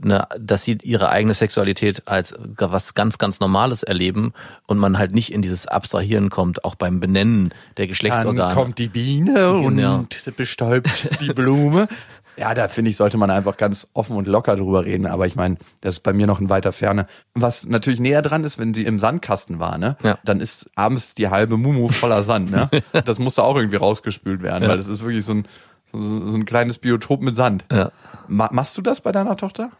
eine, 0.00 0.28
dass 0.38 0.62
sie 0.62 0.78
ihre 0.82 1.08
eigene 1.08 1.34
Sexualität 1.34 2.06
als 2.06 2.32
was 2.38 2.94
ganz, 2.94 3.18
ganz 3.18 3.40
Normales 3.40 3.82
erleben 3.82 4.32
und 4.66 4.78
man 4.78 4.98
halt 4.98 5.12
nicht 5.12 5.32
in 5.32 5.42
dieses 5.42 5.66
Abstrahieren 5.66 6.30
kommt, 6.30 6.64
auch 6.64 6.76
beim 6.76 7.00
Benennen 7.00 7.48
der 7.76 7.84
Dann 7.86 7.88
Geschlechtsorgane. 7.88 8.54
kommt 8.54 8.78
die 8.78 8.88
Biene 8.88 9.32
Genau. 9.62 9.96
und 9.98 10.36
bestäubt 10.36 11.08
die 11.20 11.32
Blume. 11.32 11.88
Ja, 12.38 12.54
da 12.54 12.68
finde 12.68 12.90
ich, 12.90 12.96
sollte 12.96 13.16
man 13.16 13.30
einfach 13.30 13.56
ganz 13.56 13.88
offen 13.94 14.16
und 14.16 14.28
locker 14.28 14.54
drüber 14.56 14.84
reden. 14.84 15.06
Aber 15.06 15.26
ich 15.26 15.34
meine, 15.34 15.56
das 15.80 15.96
ist 15.96 16.00
bei 16.00 16.12
mir 16.12 16.26
noch 16.26 16.40
in 16.40 16.48
weiter 16.48 16.72
Ferne. 16.72 17.06
Was 17.34 17.66
natürlich 17.66 17.98
näher 18.00 18.22
dran 18.22 18.44
ist, 18.44 18.58
wenn 18.58 18.74
sie 18.74 18.84
im 18.84 18.98
Sandkasten 19.00 19.58
war, 19.58 19.76
ne? 19.78 19.96
Ja. 20.04 20.18
Dann 20.24 20.40
ist 20.40 20.70
abends 20.76 21.14
die 21.14 21.28
halbe 21.28 21.56
Mumu 21.56 21.88
voller 21.88 22.22
Sand, 22.22 22.50
ne? 22.50 22.70
Das 23.04 23.18
musste 23.18 23.42
auch 23.42 23.56
irgendwie 23.56 23.76
rausgespült 23.76 24.42
werden, 24.42 24.62
Ja. 24.62 24.68
weil 24.70 24.76
das 24.76 24.86
ist 24.86 25.02
wirklich 25.02 25.24
so 25.24 25.32
ein, 25.34 25.46
so, 25.92 26.30
so 26.30 26.36
ein 26.36 26.44
kleines 26.44 26.78
Biotop 26.78 27.22
mit 27.22 27.34
Sand. 27.34 27.64
Ja. 27.72 27.90
Ma 28.28 28.48
machst 28.52 28.76
du 28.78 28.82
das 28.82 29.00
bei 29.00 29.10
deiner 29.10 29.36
Tochter? 29.36 29.70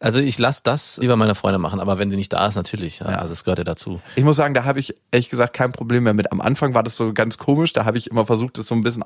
Also 0.00 0.20
ich 0.20 0.38
lasse 0.38 0.60
das 0.64 0.98
lieber 0.98 1.16
meine 1.16 1.34
Freunde 1.34 1.58
machen, 1.58 1.80
aber 1.80 1.98
wenn 1.98 2.10
sie 2.10 2.16
nicht 2.16 2.32
da 2.32 2.46
ist, 2.46 2.56
natürlich. 2.56 2.98
Ja. 2.98 3.10
Ja. 3.12 3.18
Also 3.18 3.32
es 3.32 3.42
gehört 3.44 3.58
ja 3.58 3.64
dazu. 3.64 4.00
Ich 4.16 4.24
muss 4.24 4.36
sagen, 4.36 4.52
da 4.54 4.64
habe 4.64 4.78
ich 4.78 4.94
ehrlich 5.10 5.30
gesagt 5.30 5.54
kein 5.54 5.72
Problem 5.72 6.02
mehr 6.04 6.14
mit. 6.14 6.30
Am 6.30 6.40
Anfang 6.40 6.74
war 6.74 6.82
das 6.82 6.96
so 6.96 7.12
ganz 7.12 7.38
komisch, 7.38 7.72
da 7.72 7.84
habe 7.86 7.96
ich 7.98 8.10
immer 8.10 8.24
versucht, 8.26 8.58
das 8.58 8.66
so 8.66 8.74
ein 8.74 8.82
bisschen 8.82 9.04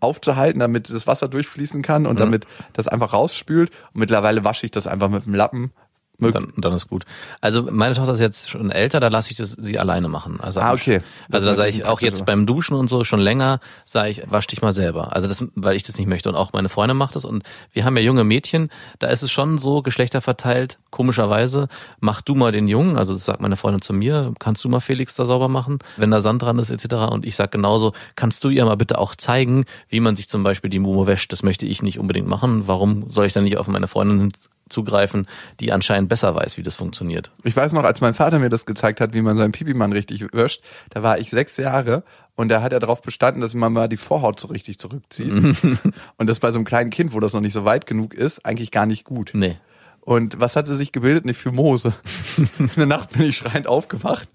aufzuhalten, 0.00 0.60
damit 0.60 0.90
das 0.90 1.06
Wasser 1.06 1.28
durchfließen 1.28 1.82
kann 1.82 2.06
und 2.06 2.18
damit 2.18 2.46
das 2.72 2.88
einfach 2.88 3.12
rausspült. 3.12 3.70
Und 3.92 4.00
mittlerweile 4.00 4.44
wasche 4.44 4.66
ich 4.66 4.72
das 4.72 4.86
einfach 4.86 5.08
mit 5.08 5.26
dem 5.26 5.34
Lappen. 5.34 5.72
Mög- 6.20 6.32
Dann, 6.32 6.52
dann 6.56 6.72
ist 6.72 6.88
gut. 6.88 7.04
Also 7.40 7.62
meine 7.70 7.94
Tochter 7.94 8.14
ist 8.14 8.20
jetzt 8.20 8.50
schon 8.50 8.70
älter, 8.70 9.00
da 9.00 9.08
lasse 9.08 9.30
ich 9.30 9.36
das 9.36 9.52
sie 9.52 9.78
alleine 9.78 10.08
machen. 10.08 10.40
Also 10.40 10.60
Ah, 10.60 10.72
okay. 10.72 11.00
Das 11.28 11.36
Also 11.36 11.48
da 11.50 11.54
sage 11.54 11.68
ich 11.70 11.84
auch 11.84 12.00
jetzt 12.00 12.26
beim 12.26 12.46
Duschen 12.46 12.74
und 12.76 12.88
so 12.88 13.04
schon 13.04 13.20
länger, 13.20 13.60
sage 13.84 14.10
ich, 14.10 14.22
wasch 14.30 14.46
dich 14.46 14.62
mal 14.62 14.72
selber. 14.72 15.14
Also 15.14 15.28
das, 15.28 15.44
weil 15.54 15.76
ich 15.76 15.82
das 15.82 15.98
nicht 15.98 16.06
möchte 16.08 16.28
und 16.28 16.34
auch 16.36 16.52
meine 16.52 16.68
Freundin 16.68 16.96
macht 16.96 17.16
das 17.16 17.24
und 17.24 17.42
wir 17.72 17.84
haben 17.84 17.96
ja 17.96 18.02
junge 18.02 18.24
Mädchen, 18.24 18.70
da 18.98 19.08
ist 19.08 19.22
es 19.22 19.30
schon 19.30 19.58
so 19.58 19.82
geschlechterverteilt, 19.82 20.78
komischerweise, 20.90 21.68
mach 22.00 22.20
du 22.20 22.34
mal 22.34 22.52
den 22.52 22.68
Jungen, 22.68 22.96
also 22.96 23.14
das 23.14 23.24
sagt 23.24 23.40
meine 23.40 23.56
Freundin 23.56 23.80
zu 23.82 23.92
mir, 23.92 24.32
kannst 24.38 24.62
du 24.64 24.68
mal 24.68 24.80
Felix 24.80 25.14
da 25.14 25.24
sauber 25.24 25.48
machen, 25.48 25.78
wenn 25.96 26.10
da 26.10 26.20
Sand 26.20 26.42
dran 26.42 26.58
ist 26.58 26.70
etc. 26.70 26.94
Und 27.10 27.24
ich 27.24 27.36
sag 27.36 27.50
genauso, 27.50 27.92
kannst 28.16 28.44
du 28.44 28.48
ihr 28.50 28.64
mal 28.64 28.76
bitte 28.76 28.98
auch 28.98 29.14
zeigen, 29.14 29.64
wie 29.88 30.00
man 30.00 30.16
sich 30.16 30.28
zum 30.28 30.42
Beispiel 30.42 30.70
die 30.70 30.78
Mumu 30.78 31.06
wäscht. 31.06 31.32
Das 31.32 31.42
möchte 31.42 31.66
ich 31.66 31.82
nicht 31.82 31.98
unbedingt 31.98 32.28
machen. 32.28 32.66
Warum 32.66 33.10
soll 33.10 33.26
ich 33.26 33.32
dann 33.32 33.44
nicht 33.44 33.56
auf 33.56 33.66
meine 33.68 33.88
Freundin 33.88 34.32
zugreifen, 34.70 35.26
die 35.60 35.72
anscheinend 35.72 36.08
besser 36.08 36.34
weiß, 36.34 36.56
wie 36.56 36.62
das 36.62 36.74
funktioniert. 36.74 37.30
Ich 37.44 37.54
weiß 37.54 37.72
noch, 37.72 37.84
als 37.84 38.00
mein 38.00 38.14
Vater 38.14 38.38
mir 38.38 38.48
das 38.48 38.66
gezeigt 38.66 39.00
hat, 39.00 39.12
wie 39.14 39.22
man 39.22 39.36
seinen 39.36 39.52
Pipi-Mann 39.52 39.92
richtig 39.92 40.24
wäscht, 40.32 40.62
da 40.90 41.02
war 41.02 41.18
ich 41.18 41.30
sechs 41.30 41.56
Jahre 41.56 42.02
und 42.36 42.48
da 42.48 42.62
hat 42.62 42.72
er 42.72 42.80
darauf 42.80 43.02
bestanden, 43.02 43.40
dass 43.40 43.54
man 43.54 43.72
mal 43.72 43.88
die 43.88 43.96
Vorhaut 43.96 44.40
so 44.40 44.48
richtig 44.48 44.78
zurückzieht. 44.78 45.32
und 46.16 46.26
das 46.30 46.40
bei 46.40 46.50
so 46.50 46.58
einem 46.58 46.64
kleinen 46.64 46.90
Kind, 46.90 47.12
wo 47.12 47.20
das 47.20 47.34
noch 47.34 47.40
nicht 47.40 47.52
so 47.52 47.64
weit 47.64 47.86
genug 47.86 48.14
ist, 48.14 48.46
eigentlich 48.46 48.70
gar 48.70 48.86
nicht 48.86 49.04
gut. 49.04 49.32
Nee. 49.34 49.58
Und 50.00 50.40
was 50.40 50.56
hat 50.56 50.66
sie 50.66 50.74
sich 50.74 50.92
gebildet? 50.92 51.24
Eine 51.24 51.34
Fimose. 51.34 51.92
In 52.58 52.70
der 52.76 52.86
Nacht 52.86 53.10
bin 53.10 53.22
ich 53.22 53.36
schreiend 53.36 53.66
aufgewacht. 53.66 54.28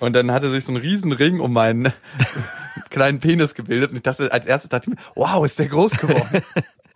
Und 0.00 0.14
dann 0.14 0.32
hatte 0.32 0.50
sich 0.50 0.64
so 0.64 0.72
ein 0.72 0.76
Riesenring 0.76 1.40
um 1.40 1.52
meinen 1.52 1.92
kleinen 2.90 3.20
Penis 3.20 3.54
gebildet. 3.54 3.90
Und 3.90 3.96
ich 3.96 4.02
dachte, 4.02 4.32
als 4.32 4.46
erstes 4.46 4.68
dachte 4.68 4.90
ich 4.90 4.96
mir, 4.96 5.02
wow, 5.14 5.44
ist 5.44 5.58
der 5.58 5.68
groß 5.68 5.92
geworden. 5.92 6.42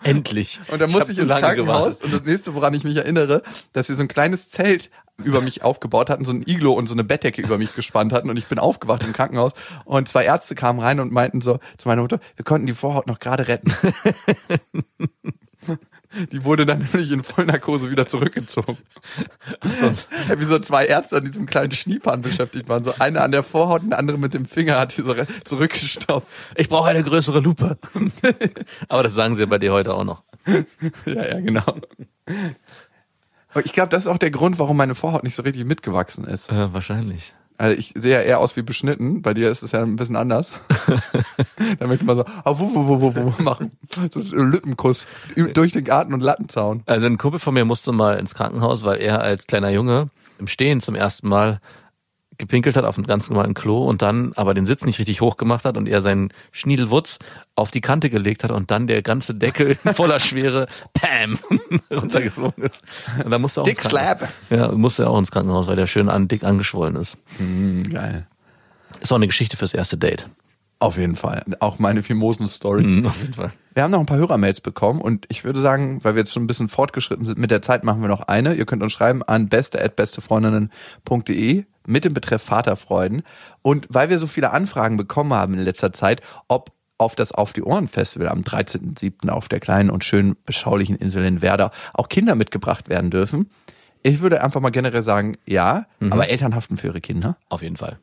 Endlich. 0.04 0.60
Und 0.70 0.80
dann 0.80 0.90
musste 0.90 1.12
ich, 1.12 1.16
zu 1.16 1.22
ins 1.22 1.30
Krankenhaus. 1.32 1.56
gewartet. 1.56 2.04
Und 2.04 2.14
das 2.14 2.24
nächste, 2.24 2.54
woran 2.54 2.74
ich 2.74 2.84
mich 2.84 2.96
erinnere, 2.96 3.42
dass 3.72 3.88
sie 3.88 3.94
so 3.94 4.02
ein 4.02 4.08
kleines 4.08 4.50
Zelt 4.50 4.90
über 5.22 5.40
mich 5.40 5.62
aufgebaut 5.62 6.10
hatten, 6.10 6.24
so 6.24 6.32
ein 6.32 6.42
Iglo 6.46 6.72
und 6.72 6.88
so 6.88 6.94
eine 6.94 7.04
Bettdecke 7.04 7.40
über 7.40 7.58
mich 7.58 7.74
gespannt 7.74 8.12
hatten. 8.12 8.30
Und 8.30 8.36
ich 8.36 8.46
bin 8.46 8.58
aufgewacht 8.58 9.04
im 9.04 9.12
Krankenhaus. 9.12 9.52
Und 9.84 10.08
zwei 10.08 10.24
Ärzte 10.24 10.54
kamen 10.54 10.80
rein 10.80 11.00
und 11.00 11.12
meinten 11.12 11.40
so 11.40 11.58
zu 11.78 11.88
meiner 11.88 12.02
Mutter, 12.02 12.20
wir 12.36 12.44
konnten 12.44 12.66
die 12.66 12.74
Vorhaut 12.74 13.06
noch 13.06 13.20
gerade 13.20 13.48
retten. 13.48 13.72
Die 16.32 16.44
wurde 16.44 16.66
dann 16.66 16.78
nämlich 16.92 17.10
in 17.10 17.22
Vollnarkose 17.22 17.90
wieder 17.90 18.06
zurückgezogen. 18.06 18.78
Also, 19.60 20.02
wie 20.36 20.44
so 20.44 20.58
zwei 20.58 20.86
Ärzte 20.86 21.16
an 21.16 21.24
diesem 21.24 21.46
kleinen 21.46 21.72
Schniepan 21.72 22.22
beschäftigt 22.22 22.68
waren. 22.68 22.84
So 22.84 22.94
eine 22.98 23.20
an 23.20 23.32
der 23.32 23.42
Vorhaut, 23.42 23.82
und 23.82 23.90
der 23.90 23.98
andere 23.98 24.18
mit 24.18 24.34
dem 24.34 24.46
Finger 24.46 24.78
hat 24.78 24.96
die 24.96 25.02
so 25.02 25.12
re- 25.12 25.26
zurückgestopft. 25.44 26.26
Ich 26.56 26.68
brauche 26.68 26.88
eine 26.88 27.02
größere 27.02 27.40
Lupe. 27.40 27.78
Aber 28.88 29.02
das 29.02 29.14
sagen 29.14 29.34
sie 29.34 29.40
ja 29.42 29.46
bei 29.46 29.58
dir 29.58 29.72
heute 29.72 29.94
auch 29.94 30.04
noch. 30.04 30.22
Ja, 31.06 31.24
ja, 31.26 31.40
genau. 31.40 31.64
Aber 33.50 33.64
ich 33.64 33.72
glaube, 33.72 33.88
das 33.90 34.04
ist 34.04 34.08
auch 34.08 34.18
der 34.18 34.30
Grund, 34.30 34.58
warum 34.58 34.76
meine 34.76 34.94
Vorhaut 34.94 35.22
nicht 35.24 35.34
so 35.36 35.42
richtig 35.42 35.64
mitgewachsen 35.64 36.24
ist. 36.24 36.50
Äh, 36.50 36.72
wahrscheinlich. 36.72 37.32
Also 37.56 37.78
ich 37.78 37.92
sehe 37.96 38.12
ja 38.12 38.20
eher 38.20 38.40
aus 38.40 38.56
wie 38.56 38.62
beschnitten. 38.62 39.22
Bei 39.22 39.32
dir 39.32 39.50
ist 39.50 39.62
es 39.62 39.72
ja 39.72 39.82
ein 39.82 39.96
bisschen 39.96 40.16
anders. 40.16 40.56
da 41.78 41.86
möchte 41.86 42.04
man 42.04 42.16
so, 42.16 42.24
ah, 42.24 42.54
wo, 42.58 42.74
wo, 42.74 42.88
wo, 42.88 43.00
wo, 43.00 43.14
wo 43.14 43.42
machen. 43.42 43.70
Das 43.94 44.16
ist 44.16 44.32
Lippenkuss 44.32 45.06
durch 45.52 45.72
den 45.72 45.84
Garten 45.84 46.14
und 46.14 46.20
Lattenzaun. 46.20 46.82
Also 46.86 47.06
ein 47.06 47.18
Kumpel 47.18 47.38
von 47.38 47.54
mir 47.54 47.64
musste 47.64 47.92
mal 47.92 48.18
ins 48.18 48.34
Krankenhaus, 48.34 48.84
weil 48.84 49.00
er 49.00 49.20
als 49.20 49.46
kleiner 49.46 49.70
Junge 49.70 50.10
im 50.38 50.48
Stehen 50.48 50.80
zum 50.80 50.94
ersten 50.94 51.28
Mal 51.28 51.60
gepinkelt 52.38 52.76
hat 52.76 52.84
auf 52.84 52.96
einem 52.96 53.06
ganz 53.06 53.30
normalen 53.30 53.54
Klo 53.54 53.86
und 53.86 54.02
dann 54.02 54.32
aber 54.34 54.54
den 54.54 54.66
Sitz 54.66 54.84
nicht 54.84 54.98
richtig 54.98 55.20
hoch 55.20 55.36
gemacht 55.36 55.64
hat 55.64 55.76
und 55.76 55.88
er 55.88 56.02
seinen 56.02 56.32
Schniedelwutz 56.52 57.18
auf 57.56 57.70
die 57.70 57.80
Kante 57.80 58.10
gelegt 58.10 58.44
hat 58.44 58.50
und 58.50 58.70
dann 58.70 58.86
der 58.86 59.02
ganze 59.02 59.34
Deckel 59.34 59.76
voller 59.94 60.18
Schwere 60.18 60.66
Pam 60.92 61.38
runtergeflogen 61.92 62.64
ist. 62.64 62.82
Und 63.22 63.30
dann 63.30 63.40
musste 63.40 63.60
er 63.60 63.62
auch 63.62 63.66
Dick 63.66 63.78
ins 63.78 63.88
Krankenhaus. 63.88 64.28
Slap. 64.48 64.58
Ja, 64.58 64.72
musste 64.72 65.02
er 65.04 65.10
auch 65.10 65.18
ins 65.18 65.30
Krankenhaus, 65.30 65.66
weil 65.66 65.76
der 65.76 65.86
schön 65.86 66.08
an, 66.08 66.28
dick 66.28 66.44
angeschwollen 66.44 66.96
ist. 66.96 67.16
Hm, 67.38 67.84
geil. 67.90 68.26
Ist 69.00 69.12
auch 69.12 69.16
eine 69.16 69.26
Geschichte 69.26 69.56
fürs 69.56 69.74
erste 69.74 69.96
Date. 69.96 70.28
Auf 70.78 70.98
jeden 70.98 71.16
Fall. 71.16 71.42
Auch 71.60 71.78
meine 71.78 72.02
Fimosen-Story. 72.02 72.82
Mhm, 72.82 73.06
auf 73.06 73.20
jeden 73.20 73.34
Fall. 73.34 73.52
Wir 73.74 73.82
haben 73.82 73.90
noch 73.90 74.00
ein 74.00 74.06
paar 74.06 74.18
Hörermails 74.18 74.60
bekommen 74.60 75.00
und 75.00 75.26
ich 75.28 75.44
würde 75.44 75.60
sagen, 75.60 76.02
weil 76.04 76.14
wir 76.14 76.20
jetzt 76.20 76.32
schon 76.32 76.44
ein 76.44 76.46
bisschen 76.46 76.68
fortgeschritten 76.68 77.24
sind 77.24 77.38
mit 77.38 77.50
der 77.50 77.62
Zeit, 77.62 77.84
machen 77.84 78.02
wir 78.02 78.08
noch 78.08 78.20
eine. 78.20 78.54
Ihr 78.54 78.66
könnt 78.66 78.82
uns 78.82 78.92
schreiben 78.92 79.22
an 79.22 79.48
beste@bestefreundinnen.de 79.48 81.64
mit 81.86 82.04
dem 82.04 82.14
Betreff 82.14 82.42
Vaterfreuden. 82.42 83.22
Und 83.62 83.86
weil 83.90 84.10
wir 84.10 84.18
so 84.18 84.26
viele 84.26 84.52
Anfragen 84.52 84.96
bekommen 84.96 85.32
haben 85.32 85.54
in 85.54 85.60
letzter 85.60 85.92
Zeit, 85.92 86.20
ob 86.48 86.72
auf 86.98 87.16
das 87.16 87.32
Auf 87.32 87.52
die 87.52 87.62
Ohren 87.62 87.88
Festival 87.88 88.28
am 88.28 88.42
13.07. 88.42 89.28
auf 89.28 89.48
der 89.48 89.58
kleinen 89.58 89.90
und 89.90 90.04
schön 90.04 90.36
beschaulichen 90.46 90.96
Insel 90.96 91.24
in 91.24 91.42
Werder 91.42 91.72
auch 91.92 92.08
Kinder 92.08 92.36
mitgebracht 92.36 92.88
werden 92.88 93.10
dürfen. 93.10 93.50
Ich 94.04 94.20
würde 94.20 94.44
einfach 94.44 94.60
mal 94.60 94.70
generell 94.70 95.02
sagen, 95.02 95.36
ja, 95.46 95.86
aber 96.10 96.28
Eltern 96.28 96.54
haften 96.54 96.76
für 96.76 96.88
ihre 96.88 97.00
Kinder. 97.00 97.36
Auf 97.48 97.62
jeden 97.62 97.76
Fall. 97.76 97.98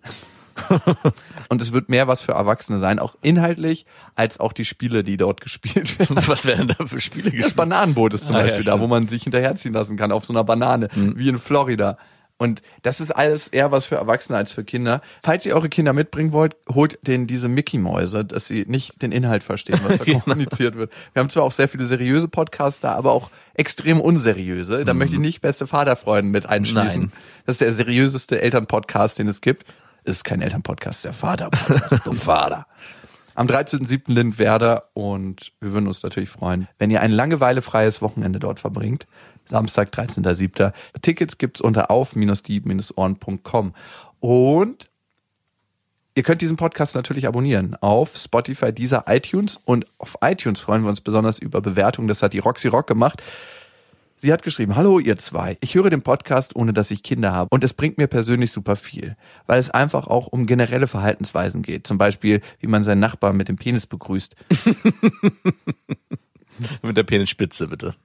Und 1.50 1.62
es 1.62 1.74
wird 1.74 1.90
mehr 1.90 2.08
was 2.08 2.22
für 2.22 2.34
Erwachsene 2.34 2.80
sein, 2.80 3.00
auch 3.00 3.16
inhaltlich, 3.22 3.86
als 4.16 4.40
auch 4.40 4.54
die 4.54 4.66
Spiele, 4.66 5.04
die 5.04 5.18
dort 5.18 5.42
gespielt 5.42 6.00
werden. 6.00 6.18
Was 6.28 6.46
werden 6.46 6.74
da 6.78 6.86
für 6.86 7.02
Spiele 7.02 7.26
Das 7.26 7.34
gespielt? 7.34 7.56
Bananenboot 7.56 8.14
ist 8.14 8.28
zum 8.28 8.36
Ah, 8.36 8.40
ja, 8.40 8.44
Beispiel 8.46 8.64
da, 8.64 8.72
stimmt. 8.74 8.84
wo 8.84 8.88
man 8.88 9.08
sich 9.08 9.24
hinterherziehen 9.24 9.74
lassen 9.74 9.98
kann 9.98 10.12
auf 10.12 10.26
so 10.26 10.34
einer 10.34 10.44
Banane, 10.44 10.88
Mhm. 10.96 11.18
wie 11.18 11.30
in 11.30 11.40
Florida. 11.40 11.98
Und 12.38 12.64
das 12.82 13.02
ist 13.02 13.12
alles 13.12 13.50
eher 13.50 13.72
was 13.72 13.86
für 13.86 13.98
Erwachsene 13.98 14.36
als 14.36 14.52
für 14.52 14.64
Kinder. 14.64 15.02
Falls 15.22 15.46
ihr 15.46 15.54
eure 15.56 15.70
Kinder 15.70 15.94
mitbringen 15.94 16.32
wollt, 16.32 16.56
holt 16.74 16.98
denen 17.06 17.28
diese 17.28 17.48
Mickey-Mäuse, 17.48 18.26
dass 18.26 18.48
sie 18.48 18.66
nicht 18.68 19.00
den 19.04 19.12
Inhalt 19.12 19.44
verstehen, 19.44 19.80
was 19.84 20.00
da 20.00 20.06
kommuniziert 20.20 20.76
wird. 20.76 20.92
Wir 21.14 21.20
haben 21.20 21.30
zwar 21.30 21.44
auch 21.44 21.52
sehr 21.52 21.70
viele 21.70 21.86
seriöse 21.86 22.28
Podcasts 22.28 22.80
da, 22.82 22.94
aber 22.96 23.12
auch 23.12 23.30
extrem 23.54 24.02
unseriöse. 24.02 24.86
Da 24.86 24.96
möchte 24.96 25.18
ich 25.18 25.22
nicht 25.22 25.42
beste 25.42 25.68
Vaterfreuden 25.68 26.32
mit 26.32 26.48
einschließen. 26.48 27.00
Mhm. 27.02 27.06
Nein. 27.10 27.12
Das 27.46 27.54
ist 27.56 27.62
der 27.62 27.74
seriöseste 27.74 28.42
Elternpodcast, 28.42 29.20
den 29.20 29.28
es 29.28 29.42
gibt. 29.42 29.64
Es 30.04 30.18
ist 30.18 30.24
kein 30.24 30.42
Elternpodcast, 30.42 31.06
der 31.06 31.14
Vater-Podcast. 31.14 32.06
du 32.06 32.14
Vater. 32.14 32.66
Am 33.36 33.48
13.07. 33.48 34.12
Lindwerder 34.12 34.90
und 34.94 35.54
wir 35.62 35.72
würden 35.74 35.88
uns 35.88 36.04
natürlich 36.04 36.30
freuen, 36.30 36.68
wenn 36.80 36.92
ihr 36.92 37.02
ein 37.02 37.12
langeweilefreies 37.12 38.02
Wochenende 38.02 38.40
dort 38.40 38.60
verbringt. 38.60 39.08
Samstag, 39.46 39.94
13.07. 39.94 40.74
Tickets 41.02 41.38
gibt's 41.38 41.62
unter 41.62 41.92
auf-die-ohren.com. 41.92 43.74
Und 44.20 44.90
ihr 46.16 46.24
könnt 46.24 46.42
diesen 46.42 46.58
Podcast 46.58 46.96
natürlich 46.96 47.28
abonnieren 47.28 47.76
auf 47.80 48.18
Spotify, 48.18 48.74
dieser 48.74 49.06
iTunes 49.08 49.60
und 49.66 49.86
auf 49.98 50.18
iTunes 50.22 50.60
freuen 50.60 50.82
wir 50.84 50.90
uns 50.90 51.02
besonders 51.02 51.40
über 51.40 51.62
Bewertungen. 51.62 52.08
Das 52.08 52.22
hat 52.24 52.34
die 52.34 52.40
Roxy 52.40 52.68
Rock 52.68 52.88
gemacht. 52.88 53.22
Sie 54.22 54.32
hat 54.32 54.44
geschrieben, 54.44 54.76
hallo 54.76 55.00
ihr 55.00 55.18
zwei, 55.18 55.58
ich 55.62 55.74
höre 55.74 55.90
den 55.90 56.04
Podcast, 56.04 56.56
ohne 56.56 56.74
dass 56.74 56.92
ich 56.92 57.02
Kinder 57.02 57.32
habe 57.32 57.48
und 57.50 57.64
es 57.64 57.74
bringt 57.74 57.98
mir 57.98 58.06
persönlich 58.06 58.52
super 58.52 58.76
viel, 58.76 59.16
weil 59.48 59.58
es 59.58 59.72
einfach 59.72 60.06
auch 60.06 60.28
um 60.28 60.46
generelle 60.46 60.86
Verhaltensweisen 60.86 61.64
geht, 61.64 61.88
zum 61.88 61.98
Beispiel, 61.98 62.42
wie 62.60 62.68
man 62.68 62.84
seinen 62.84 63.00
Nachbarn 63.00 63.36
mit 63.36 63.48
dem 63.48 63.56
Penis 63.56 63.88
begrüßt, 63.88 64.36
Mit 66.84 66.98
der 66.98 67.02
Penisspitze, 67.02 67.68
bitte. 67.68 67.96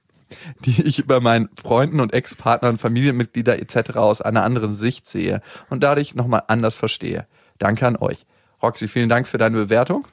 die 0.65 0.81
ich 0.81 1.05
bei 1.05 1.19
meinen 1.19 1.49
Freunden 1.55 1.99
und 1.99 2.15
Ex-Partnern, 2.15 2.79
Familienmitglieder 2.79 3.59
etc. 3.59 3.97
aus 3.97 4.19
einer 4.19 4.43
anderen 4.43 4.73
Sicht 4.73 5.05
sehe 5.05 5.41
und 5.69 5.83
dadurch 5.83 6.15
nochmal 6.15 6.41
anders 6.47 6.75
verstehe. 6.75 7.27
Danke 7.59 7.85
an 7.85 7.95
euch. 7.95 8.25
Roxy, 8.63 8.87
vielen 8.87 9.09
Dank 9.09 9.27
für 9.27 9.37
deine 9.37 9.57
Bewertung. 9.57 10.07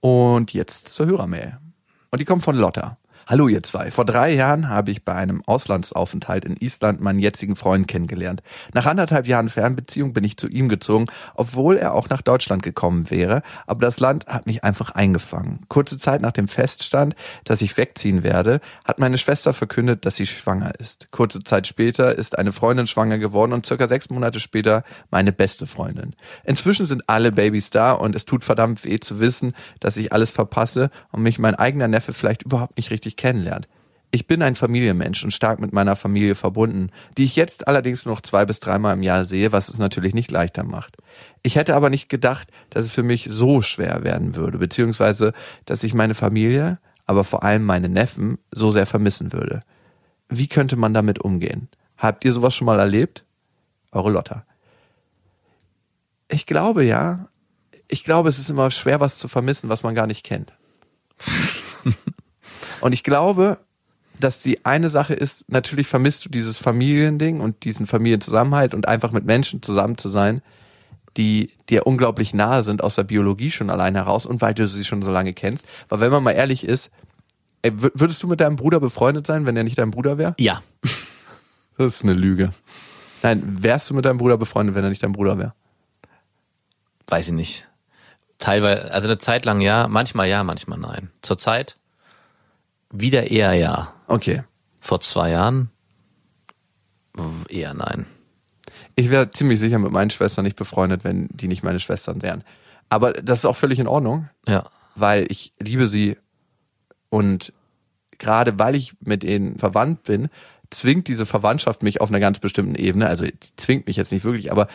Und 0.00 0.52
jetzt 0.52 0.88
zur 0.88 1.06
Hörermail. 1.06 1.58
Und 2.10 2.18
die 2.18 2.24
kommt 2.24 2.42
von 2.42 2.56
Lotta. 2.56 2.96
Hallo 3.30 3.46
ihr 3.46 3.62
zwei. 3.62 3.92
Vor 3.92 4.04
drei 4.04 4.34
Jahren 4.34 4.68
habe 4.68 4.90
ich 4.90 5.04
bei 5.04 5.14
einem 5.14 5.44
Auslandsaufenthalt 5.46 6.44
in 6.44 6.56
Island 6.56 7.00
meinen 7.00 7.20
jetzigen 7.20 7.54
Freund 7.54 7.86
kennengelernt. 7.86 8.42
Nach 8.74 8.86
anderthalb 8.86 9.28
Jahren 9.28 9.48
Fernbeziehung 9.48 10.12
bin 10.12 10.24
ich 10.24 10.36
zu 10.36 10.48
ihm 10.48 10.68
gezogen, 10.68 11.06
obwohl 11.36 11.76
er 11.76 11.94
auch 11.94 12.08
nach 12.08 12.22
Deutschland 12.22 12.64
gekommen 12.64 13.08
wäre, 13.08 13.42
aber 13.68 13.86
das 13.86 14.00
Land 14.00 14.26
hat 14.26 14.48
mich 14.48 14.64
einfach 14.64 14.90
eingefangen. 14.90 15.60
Kurze 15.68 15.96
Zeit 15.96 16.22
nach 16.22 16.32
dem 16.32 16.48
Feststand, 16.48 17.14
dass 17.44 17.62
ich 17.62 17.76
wegziehen 17.76 18.24
werde, 18.24 18.60
hat 18.84 18.98
meine 18.98 19.16
Schwester 19.16 19.54
verkündet, 19.54 20.04
dass 20.04 20.16
sie 20.16 20.26
schwanger 20.26 20.72
ist. 20.80 21.06
Kurze 21.12 21.44
Zeit 21.44 21.68
später 21.68 22.18
ist 22.18 22.36
eine 22.36 22.50
Freundin 22.50 22.88
schwanger 22.88 23.18
geworden 23.18 23.52
und 23.52 23.64
circa 23.64 23.86
sechs 23.86 24.10
Monate 24.10 24.40
später 24.40 24.82
meine 25.12 25.30
beste 25.30 25.68
Freundin. 25.68 26.16
Inzwischen 26.42 26.84
sind 26.84 27.08
alle 27.08 27.30
Babys 27.30 27.70
da 27.70 27.92
und 27.92 28.16
es 28.16 28.24
tut 28.24 28.42
verdammt 28.42 28.84
weh 28.84 28.98
zu 28.98 29.20
wissen, 29.20 29.54
dass 29.78 29.96
ich 29.96 30.12
alles 30.12 30.30
verpasse 30.30 30.90
und 31.12 31.22
mich 31.22 31.38
mein 31.38 31.54
eigener 31.54 31.86
Neffe 31.86 32.12
vielleicht 32.12 32.42
überhaupt 32.42 32.76
nicht 32.76 32.90
richtig 32.90 33.19
kennenlernt. 33.20 33.68
Ich 34.12 34.26
bin 34.26 34.42
ein 34.42 34.56
Familienmensch 34.56 35.22
und 35.22 35.30
stark 35.30 35.60
mit 35.60 35.72
meiner 35.72 35.94
Familie 35.94 36.34
verbunden, 36.34 36.90
die 37.16 37.24
ich 37.24 37.36
jetzt 37.36 37.68
allerdings 37.68 38.04
nur 38.04 38.16
noch 38.16 38.22
zwei 38.22 38.44
bis 38.44 38.58
dreimal 38.58 38.96
im 38.96 39.04
Jahr 39.04 39.24
sehe, 39.24 39.52
was 39.52 39.68
es 39.68 39.78
natürlich 39.78 40.14
nicht 40.14 40.32
leichter 40.32 40.64
macht. 40.64 40.96
Ich 41.42 41.54
hätte 41.54 41.76
aber 41.76 41.90
nicht 41.90 42.08
gedacht, 42.08 42.48
dass 42.70 42.86
es 42.86 42.90
für 42.90 43.04
mich 43.04 43.28
so 43.30 43.62
schwer 43.62 44.02
werden 44.02 44.34
würde, 44.34 44.58
beziehungsweise, 44.58 45.32
dass 45.64 45.84
ich 45.84 45.94
meine 45.94 46.14
Familie, 46.14 46.80
aber 47.06 47.22
vor 47.22 47.44
allem 47.44 47.64
meine 47.64 47.88
Neffen, 47.88 48.38
so 48.50 48.72
sehr 48.72 48.86
vermissen 48.86 49.32
würde. 49.32 49.62
Wie 50.28 50.48
könnte 50.48 50.74
man 50.74 50.92
damit 50.92 51.20
umgehen? 51.20 51.68
Habt 51.96 52.24
ihr 52.24 52.32
sowas 52.32 52.54
schon 52.54 52.66
mal 52.66 52.80
erlebt? 52.80 53.24
Eure 53.92 54.10
Lotta. 54.10 54.44
Ich 56.28 56.46
glaube 56.46 56.84
ja. 56.84 57.28
Ich 57.86 58.02
glaube, 58.02 58.28
es 58.28 58.38
ist 58.38 58.50
immer 58.50 58.70
schwer, 58.72 58.98
was 58.98 59.18
zu 59.18 59.28
vermissen, 59.28 59.68
was 59.68 59.82
man 59.84 59.94
gar 59.94 60.06
nicht 60.08 60.24
kennt. 60.24 60.52
Und 62.80 62.92
ich 62.92 63.02
glaube, 63.02 63.58
dass 64.18 64.40
die 64.42 64.64
eine 64.64 64.90
Sache 64.90 65.14
ist, 65.14 65.50
natürlich 65.50 65.86
vermisst 65.86 66.24
du 66.24 66.28
dieses 66.28 66.58
Familiending 66.58 67.40
und 67.40 67.64
diesen 67.64 67.86
Familienzusammenhalt 67.86 68.74
und 68.74 68.86
einfach 68.86 69.12
mit 69.12 69.24
Menschen 69.24 69.62
zusammen 69.62 69.96
zu 69.96 70.08
sein, 70.08 70.42
die 71.16 71.50
dir 71.68 71.86
unglaublich 71.86 72.34
nahe 72.34 72.62
sind 72.62 72.84
aus 72.84 72.94
der 72.94 73.04
Biologie 73.04 73.50
schon 73.50 73.70
allein 73.70 73.94
heraus 73.94 74.26
und 74.26 74.40
weil 74.40 74.54
du 74.54 74.66
sie 74.66 74.84
schon 74.84 75.02
so 75.02 75.10
lange 75.10 75.32
kennst. 75.32 75.66
Weil 75.88 76.00
wenn 76.00 76.12
man 76.12 76.22
mal 76.22 76.32
ehrlich 76.32 76.64
ist, 76.64 76.90
ey, 77.62 77.72
wür- 77.72 77.92
würdest 77.94 78.22
du 78.22 78.28
mit 78.28 78.40
deinem 78.40 78.56
Bruder 78.56 78.78
befreundet 78.78 79.26
sein, 79.26 79.46
wenn 79.46 79.56
er 79.56 79.64
nicht 79.64 79.78
dein 79.78 79.90
Bruder 79.90 80.18
wäre? 80.18 80.34
Ja. 80.38 80.62
Das 81.78 81.96
ist 81.96 82.02
eine 82.04 82.12
Lüge. 82.12 82.52
Nein, 83.22 83.42
wärst 83.62 83.90
du 83.90 83.94
mit 83.94 84.04
deinem 84.04 84.18
Bruder 84.18 84.36
befreundet, 84.38 84.74
wenn 84.76 84.84
er 84.84 84.90
nicht 84.90 85.02
dein 85.02 85.12
Bruder 85.12 85.38
wäre? 85.38 85.54
Weiß 87.08 87.26
ich 87.26 87.34
nicht. 87.34 87.66
Teilweise, 88.38 88.92
also 88.92 89.08
eine 89.08 89.18
Zeit 89.18 89.44
lang 89.44 89.60
ja, 89.60 89.88
manchmal 89.88 90.28
ja, 90.28 90.44
manchmal 90.44 90.78
nein. 90.78 91.10
Zurzeit 91.22 91.76
wieder 92.90 93.30
eher 93.30 93.54
ja. 93.54 93.94
Okay. 94.06 94.42
Vor 94.80 95.00
zwei 95.00 95.30
Jahren 95.30 95.70
eher 97.48 97.74
nein. 97.74 98.06
Ich 98.96 99.10
wäre 99.10 99.30
ziemlich 99.30 99.60
sicher 99.60 99.78
mit 99.78 99.92
meinen 99.92 100.10
Schwestern 100.10 100.44
nicht 100.44 100.56
befreundet, 100.56 101.04
wenn 101.04 101.28
die 101.28 101.48
nicht 101.48 101.62
meine 101.62 101.80
Schwestern 101.80 102.22
wären. 102.22 102.44
Aber 102.88 103.12
das 103.12 103.40
ist 103.40 103.44
auch 103.44 103.56
völlig 103.56 103.78
in 103.78 103.86
Ordnung. 103.86 104.28
Ja. 104.46 104.70
weil 104.96 105.26
ich 105.30 105.52
liebe 105.58 105.88
sie 105.88 106.16
und 107.08 107.52
gerade 108.18 108.58
weil 108.58 108.74
ich 108.74 108.94
mit 109.00 109.24
ihnen 109.24 109.58
verwandt 109.58 110.02
bin, 110.02 110.28
zwingt 110.70 111.08
diese 111.08 111.26
Verwandtschaft 111.26 111.82
mich 111.82 112.00
auf 112.00 112.10
einer 112.10 112.20
ganz 112.20 112.38
bestimmten 112.38 112.74
Ebene, 112.74 113.08
also 113.08 113.24
die 113.24 113.56
zwingt 113.56 113.86
mich 113.86 113.96
jetzt 113.96 114.12
nicht 114.12 114.24
wirklich, 114.24 114.52
aber 114.52 114.68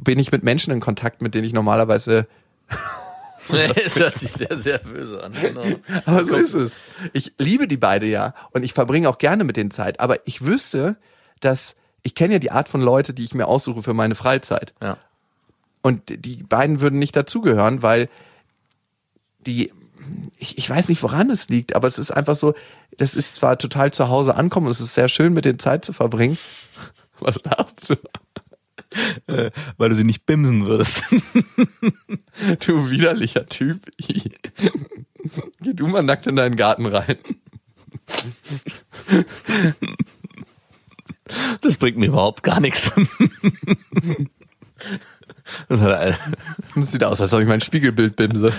bin 0.00 0.18
ich 0.18 0.30
mit 0.30 0.44
Menschen 0.44 0.72
in 0.72 0.80
Kontakt, 0.80 1.22
mit 1.22 1.34
denen 1.34 1.44
ich 1.44 1.52
normalerweise, 1.52 2.26
Es 3.84 3.98
hört 3.98 4.18
sich 4.18 4.32
sehr, 4.32 4.58
sehr 4.58 4.78
böse 4.78 5.22
an. 5.22 5.32
Genau. 5.32 5.62
aber 6.04 6.24
so 6.24 6.34
ist 6.34 6.54
es. 6.54 6.78
Ich 7.12 7.32
liebe 7.38 7.68
die 7.68 7.76
beide 7.76 8.06
ja 8.06 8.34
und 8.52 8.62
ich 8.62 8.72
verbringe 8.72 9.08
auch 9.08 9.18
gerne 9.18 9.44
mit 9.44 9.56
denen 9.56 9.70
Zeit, 9.70 10.00
aber 10.00 10.26
ich 10.26 10.44
wüsste, 10.44 10.96
dass 11.40 11.74
ich 12.02 12.14
kenne 12.14 12.34
ja 12.34 12.38
die 12.38 12.50
Art 12.50 12.68
von 12.68 12.80
Leute, 12.80 13.12
die 13.12 13.24
ich 13.24 13.34
mir 13.34 13.46
aussuche 13.46 13.82
für 13.82 13.94
meine 13.94 14.14
Freizeit. 14.14 14.74
Ja. 14.80 14.96
Und 15.82 16.02
die 16.08 16.42
beiden 16.42 16.80
würden 16.80 16.98
nicht 16.98 17.16
dazugehören, 17.16 17.82
weil 17.82 18.08
die, 19.46 19.72
ich, 20.36 20.58
ich 20.58 20.68
weiß 20.68 20.88
nicht, 20.88 21.02
woran 21.02 21.30
es 21.30 21.48
liegt, 21.48 21.74
aber 21.74 21.88
es 21.88 21.98
ist 21.98 22.10
einfach 22.10 22.36
so, 22.36 22.54
das 22.96 23.14
ist 23.14 23.34
zwar 23.36 23.58
total 23.58 23.92
zu 23.92 24.08
Hause 24.08 24.34
ankommen, 24.34 24.68
es 24.68 24.80
ist 24.80 24.94
sehr 24.94 25.08
schön, 25.08 25.32
mit 25.32 25.44
denen 25.44 25.58
Zeit 25.58 25.84
zu 25.84 25.92
verbringen. 25.92 26.38
Was 27.20 27.36
lachst 27.44 27.90
du? 27.90 27.96
Weil 29.76 29.88
du 29.88 29.94
sie 29.94 30.04
nicht 30.04 30.26
bimsen 30.26 30.66
würdest. 30.66 31.04
Du 32.66 32.90
widerlicher 32.90 33.46
Typ. 33.46 33.80
Geh 35.60 35.74
du 35.74 35.86
mal 35.86 36.02
nackt 36.02 36.26
in 36.26 36.36
deinen 36.36 36.56
Garten 36.56 36.86
rein. 36.86 37.18
Das 41.60 41.76
bringt 41.76 41.98
mir 41.98 42.06
überhaupt 42.06 42.42
gar 42.42 42.60
nichts. 42.60 42.90
Das 45.68 46.90
sieht 46.90 47.04
aus, 47.04 47.20
als 47.20 47.32
ob 47.32 47.40
ich 47.40 47.48
mein 47.48 47.60
Spiegelbild 47.60 48.16
bimse. 48.16 48.52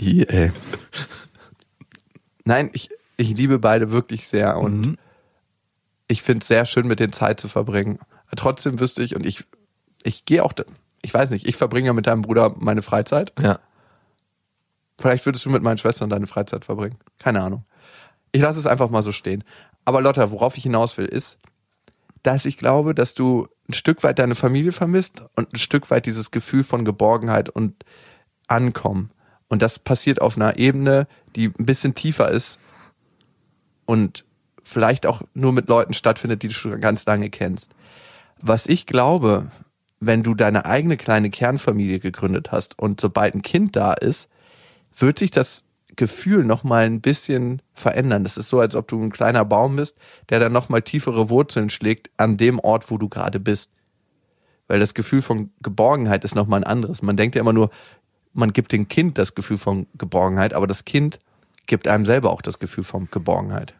I, 0.00 0.26
ey. 0.26 0.52
Nein, 2.44 2.70
ich, 2.72 2.90
ich 3.16 3.36
liebe 3.36 3.58
beide 3.58 3.92
wirklich 3.92 4.28
sehr 4.28 4.56
und 4.58 4.98
ich 6.08 6.22
finde 6.22 6.42
es 6.42 6.48
sehr 6.48 6.66
schön, 6.66 6.86
mit 6.86 7.00
denen 7.00 7.12
Zeit 7.12 7.40
zu 7.40 7.48
verbringen. 7.48 7.98
Trotzdem 8.36 8.80
wüsste 8.80 9.02
ich, 9.02 9.16
und 9.16 9.26
ich, 9.26 9.44
ich 10.02 10.24
gehe 10.24 10.44
auch, 10.44 10.52
ich 11.02 11.12
weiß 11.12 11.30
nicht, 11.30 11.46
ich 11.46 11.56
verbringe 11.56 11.88
ja 11.88 11.92
mit 11.92 12.06
deinem 12.06 12.22
Bruder 12.22 12.54
meine 12.56 12.82
Freizeit. 12.82 13.32
Ja. 13.40 13.58
Vielleicht 14.98 15.26
würdest 15.26 15.44
du 15.44 15.50
mit 15.50 15.62
meinen 15.62 15.78
Schwestern 15.78 16.10
deine 16.10 16.26
Freizeit 16.26 16.64
verbringen. 16.64 16.98
Keine 17.18 17.42
Ahnung. 17.42 17.64
Ich 18.32 18.40
lasse 18.40 18.58
es 18.58 18.66
einfach 18.66 18.90
mal 18.90 19.02
so 19.02 19.12
stehen. 19.12 19.44
Aber 19.84 20.00
Lotta, 20.00 20.30
worauf 20.30 20.56
ich 20.56 20.64
hinaus 20.64 20.96
will, 20.98 21.06
ist, 21.06 21.38
dass 22.22 22.44
ich 22.44 22.56
glaube, 22.56 22.94
dass 22.94 23.14
du 23.14 23.46
ein 23.68 23.72
Stück 23.72 24.02
weit 24.02 24.18
deine 24.18 24.34
Familie 24.34 24.72
vermisst 24.72 25.22
und 25.36 25.52
ein 25.52 25.58
Stück 25.58 25.90
weit 25.90 26.06
dieses 26.06 26.30
Gefühl 26.30 26.64
von 26.64 26.84
Geborgenheit 26.84 27.48
und 27.48 27.84
Ankommen. 28.48 29.10
Und 29.48 29.62
das 29.62 29.78
passiert 29.78 30.20
auf 30.20 30.36
einer 30.36 30.58
Ebene, 30.58 31.06
die 31.36 31.46
ein 31.46 31.66
bisschen 31.66 31.94
tiefer 31.94 32.30
ist 32.30 32.58
und 33.86 34.24
vielleicht 34.66 35.06
auch 35.06 35.22
nur 35.32 35.52
mit 35.52 35.68
Leuten 35.68 35.94
stattfindet, 35.94 36.42
die 36.42 36.48
du 36.48 36.54
schon 36.54 36.80
ganz 36.80 37.06
lange 37.06 37.30
kennst. 37.30 37.70
Was 38.40 38.66
ich 38.66 38.84
glaube, 38.86 39.50
wenn 40.00 40.22
du 40.22 40.34
deine 40.34 40.66
eigene 40.66 40.96
kleine 40.96 41.30
Kernfamilie 41.30 42.00
gegründet 42.00 42.50
hast 42.52 42.78
und 42.78 43.00
sobald 43.00 43.34
ein 43.34 43.42
Kind 43.42 43.76
da 43.76 43.94
ist, 43.94 44.28
wird 44.96 45.18
sich 45.18 45.30
das 45.30 45.64
Gefühl 45.94 46.44
noch 46.44 46.64
mal 46.64 46.84
ein 46.84 47.00
bisschen 47.00 47.62
verändern. 47.74 48.24
Das 48.24 48.36
ist 48.36 48.50
so, 48.50 48.60
als 48.60 48.74
ob 48.74 48.88
du 48.88 49.02
ein 49.02 49.12
kleiner 49.12 49.44
Baum 49.44 49.76
bist, 49.76 49.96
der 50.28 50.40
dann 50.40 50.52
noch 50.52 50.68
mal 50.68 50.82
tiefere 50.82 51.30
Wurzeln 51.30 51.70
schlägt 51.70 52.10
an 52.16 52.36
dem 52.36 52.58
Ort, 52.58 52.90
wo 52.90 52.98
du 52.98 53.08
gerade 53.08 53.40
bist. 53.40 53.70
Weil 54.68 54.80
das 54.80 54.94
Gefühl 54.94 55.22
von 55.22 55.52
Geborgenheit 55.62 56.24
ist 56.24 56.34
noch 56.34 56.48
mal 56.48 56.58
ein 56.58 56.64
anderes. 56.64 57.02
Man 57.02 57.16
denkt 57.16 57.36
ja 57.36 57.40
immer 57.40 57.52
nur, 57.52 57.70
man 58.32 58.52
gibt 58.52 58.72
dem 58.72 58.88
Kind 58.88 59.16
das 59.16 59.34
Gefühl 59.34 59.58
von 59.58 59.86
Geborgenheit, 59.96 60.52
aber 60.52 60.66
das 60.66 60.84
Kind 60.84 61.20
gibt 61.66 61.86
einem 61.88 62.04
selber 62.04 62.30
auch 62.30 62.42
das 62.42 62.58
Gefühl 62.58 62.84
von 62.84 63.08
Geborgenheit. 63.10 63.74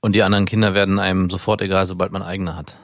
Und 0.00 0.14
die 0.14 0.22
anderen 0.22 0.46
Kinder 0.46 0.74
werden 0.74 0.98
einem 0.98 1.30
sofort 1.30 1.62
egal, 1.62 1.86
sobald 1.86 2.12
man 2.12 2.22
eigene 2.22 2.56
hat. 2.56 2.76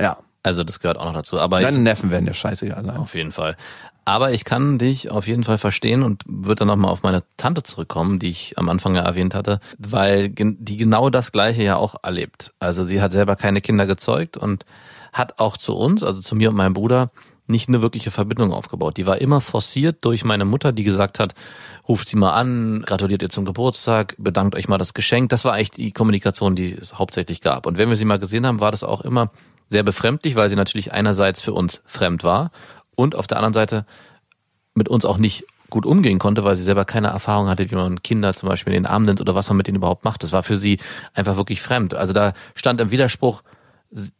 Ja. 0.00 0.18
Also 0.44 0.64
das 0.64 0.80
gehört 0.80 0.98
auch 0.98 1.04
noch 1.04 1.14
dazu. 1.14 1.38
Aber 1.38 1.60
Deine 1.60 1.76
ich, 1.76 1.82
Neffen 1.84 2.10
werden 2.10 2.26
dir 2.26 2.34
scheißegal 2.34 2.84
sein. 2.84 2.96
auf 2.96 3.14
jeden 3.14 3.30
Fall. 3.32 3.56
Aber 4.04 4.32
ich 4.32 4.44
kann 4.44 4.78
dich 4.78 5.10
auf 5.10 5.28
jeden 5.28 5.44
Fall 5.44 5.58
verstehen 5.58 6.02
und 6.02 6.24
würde 6.26 6.60
dann 6.60 6.68
nochmal 6.68 6.90
auf 6.90 7.04
meine 7.04 7.22
Tante 7.36 7.62
zurückkommen, 7.62 8.18
die 8.18 8.30
ich 8.30 8.58
am 8.58 8.68
Anfang 8.68 8.96
ja 8.96 9.02
erwähnt 9.02 9.34
hatte, 9.34 9.60
weil 9.78 10.28
die 10.30 10.76
genau 10.76 11.08
das 11.10 11.30
Gleiche 11.30 11.62
ja 11.62 11.76
auch 11.76 11.94
erlebt. 12.02 12.52
Also 12.58 12.82
sie 12.82 13.00
hat 13.00 13.12
selber 13.12 13.36
keine 13.36 13.60
Kinder 13.60 13.86
gezeugt 13.86 14.36
und 14.36 14.64
hat 15.12 15.38
auch 15.38 15.56
zu 15.56 15.76
uns, 15.76 16.02
also 16.02 16.20
zu 16.20 16.34
mir 16.34 16.48
und 16.48 16.56
meinem 16.56 16.74
Bruder, 16.74 17.10
nicht 17.46 17.68
eine 17.68 17.82
wirkliche 17.82 18.10
Verbindung 18.10 18.52
aufgebaut. 18.52 18.96
Die 18.96 19.06
war 19.06 19.20
immer 19.20 19.40
forciert 19.40 20.04
durch 20.04 20.24
meine 20.24 20.44
Mutter, 20.44 20.72
die 20.72 20.84
gesagt 20.84 21.20
hat, 21.20 21.34
ruft 21.88 22.08
sie 22.08 22.16
mal 22.16 22.32
an, 22.32 22.82
gratuliert 22.86 23.22
ihr 23.22 23.30
zum 23.30 23.44
Geburtstag, 23.44 24.14
bedankt 24.18 24.54
euch 24.54 24.68
mal 24.68 24.78
das 24.78 24.94
Geschenk. 24.94 25.30
Das 25.30 25.44
war 25.44 25.54
eigentlich 25.54 25.72
die 25.72 25.92
Kommunikation, 25.92 26.54
die 26.54 26.72
es 26.74 26.98
hauptsächlich 26.98 27.40
gab. 27.40 27.66
Und 27.66 27.78
wenn 27.78 27.88
wir 27.88 27.96
sie 27.96 28.04
mal 28.04 28.18
gesehen 28.18 28.46
haben, 28.46 28.60
war 28.60 28.70
das 28.70 28.84
auch 28.84 29.00
immer 29.00 29.30
sehr 29.68 29.82
befremdlich, 29.82 30.36
weil 30.36 30.48
sie 30.48 30.56
natürlich 30.56 30.92
einerseits 30.92 31.40
für 31.40 31.52
uns 31.52 31.82
fremd 31.86 32.22
war 32.22 32.52
und 32.94 33.16
auf 33.16 33.26
der 33.26 33.38
anderen 33.38 33.54
Seite 33.54 33.86
mit 34.74 34.88
uns 34.88 35.04
auch 35.04 35.18
nicht 35.18 35.44
gut 35.70 35.86
umgehen 35.86 36.18
konnte, 36.18 36.44
weil 36.44 36.54
sie 36.54 36.62
selber 36.62 36.84
keine 36.84 37.08
Erfahrung 37.08 37.48
hatte, 37.48 37.68
wie 37.70 37.74
man 37.74 38.02
Kinder 38.02 38.34
zum 38.34 38.48
Beispiel 38.48 38.74
in 38.74 38.82
den 38.82 38.90
Arm 38.90 39.04
nimmt 39.04 39.20
oder 39.20 39.34
was 39.34 39.48
man 39.48 39.56
mit 39.56 39.66
denen 39.66 39.78
überhaupt 39.78 40.04
macht. 40.04 40.22
Das 40.22 40.30
war 40.30 40.42
für 40.42 40.56
sie 40.56 40.78
einfach 41.14 41.36
wirklich 41.36 41.62
fremd. 41.62 41.94
Also 41.94 42.12
da 42.12 42.34
stand 42.54 42.80
im 42.80 42.90
Widerspruch, 42.90 43.42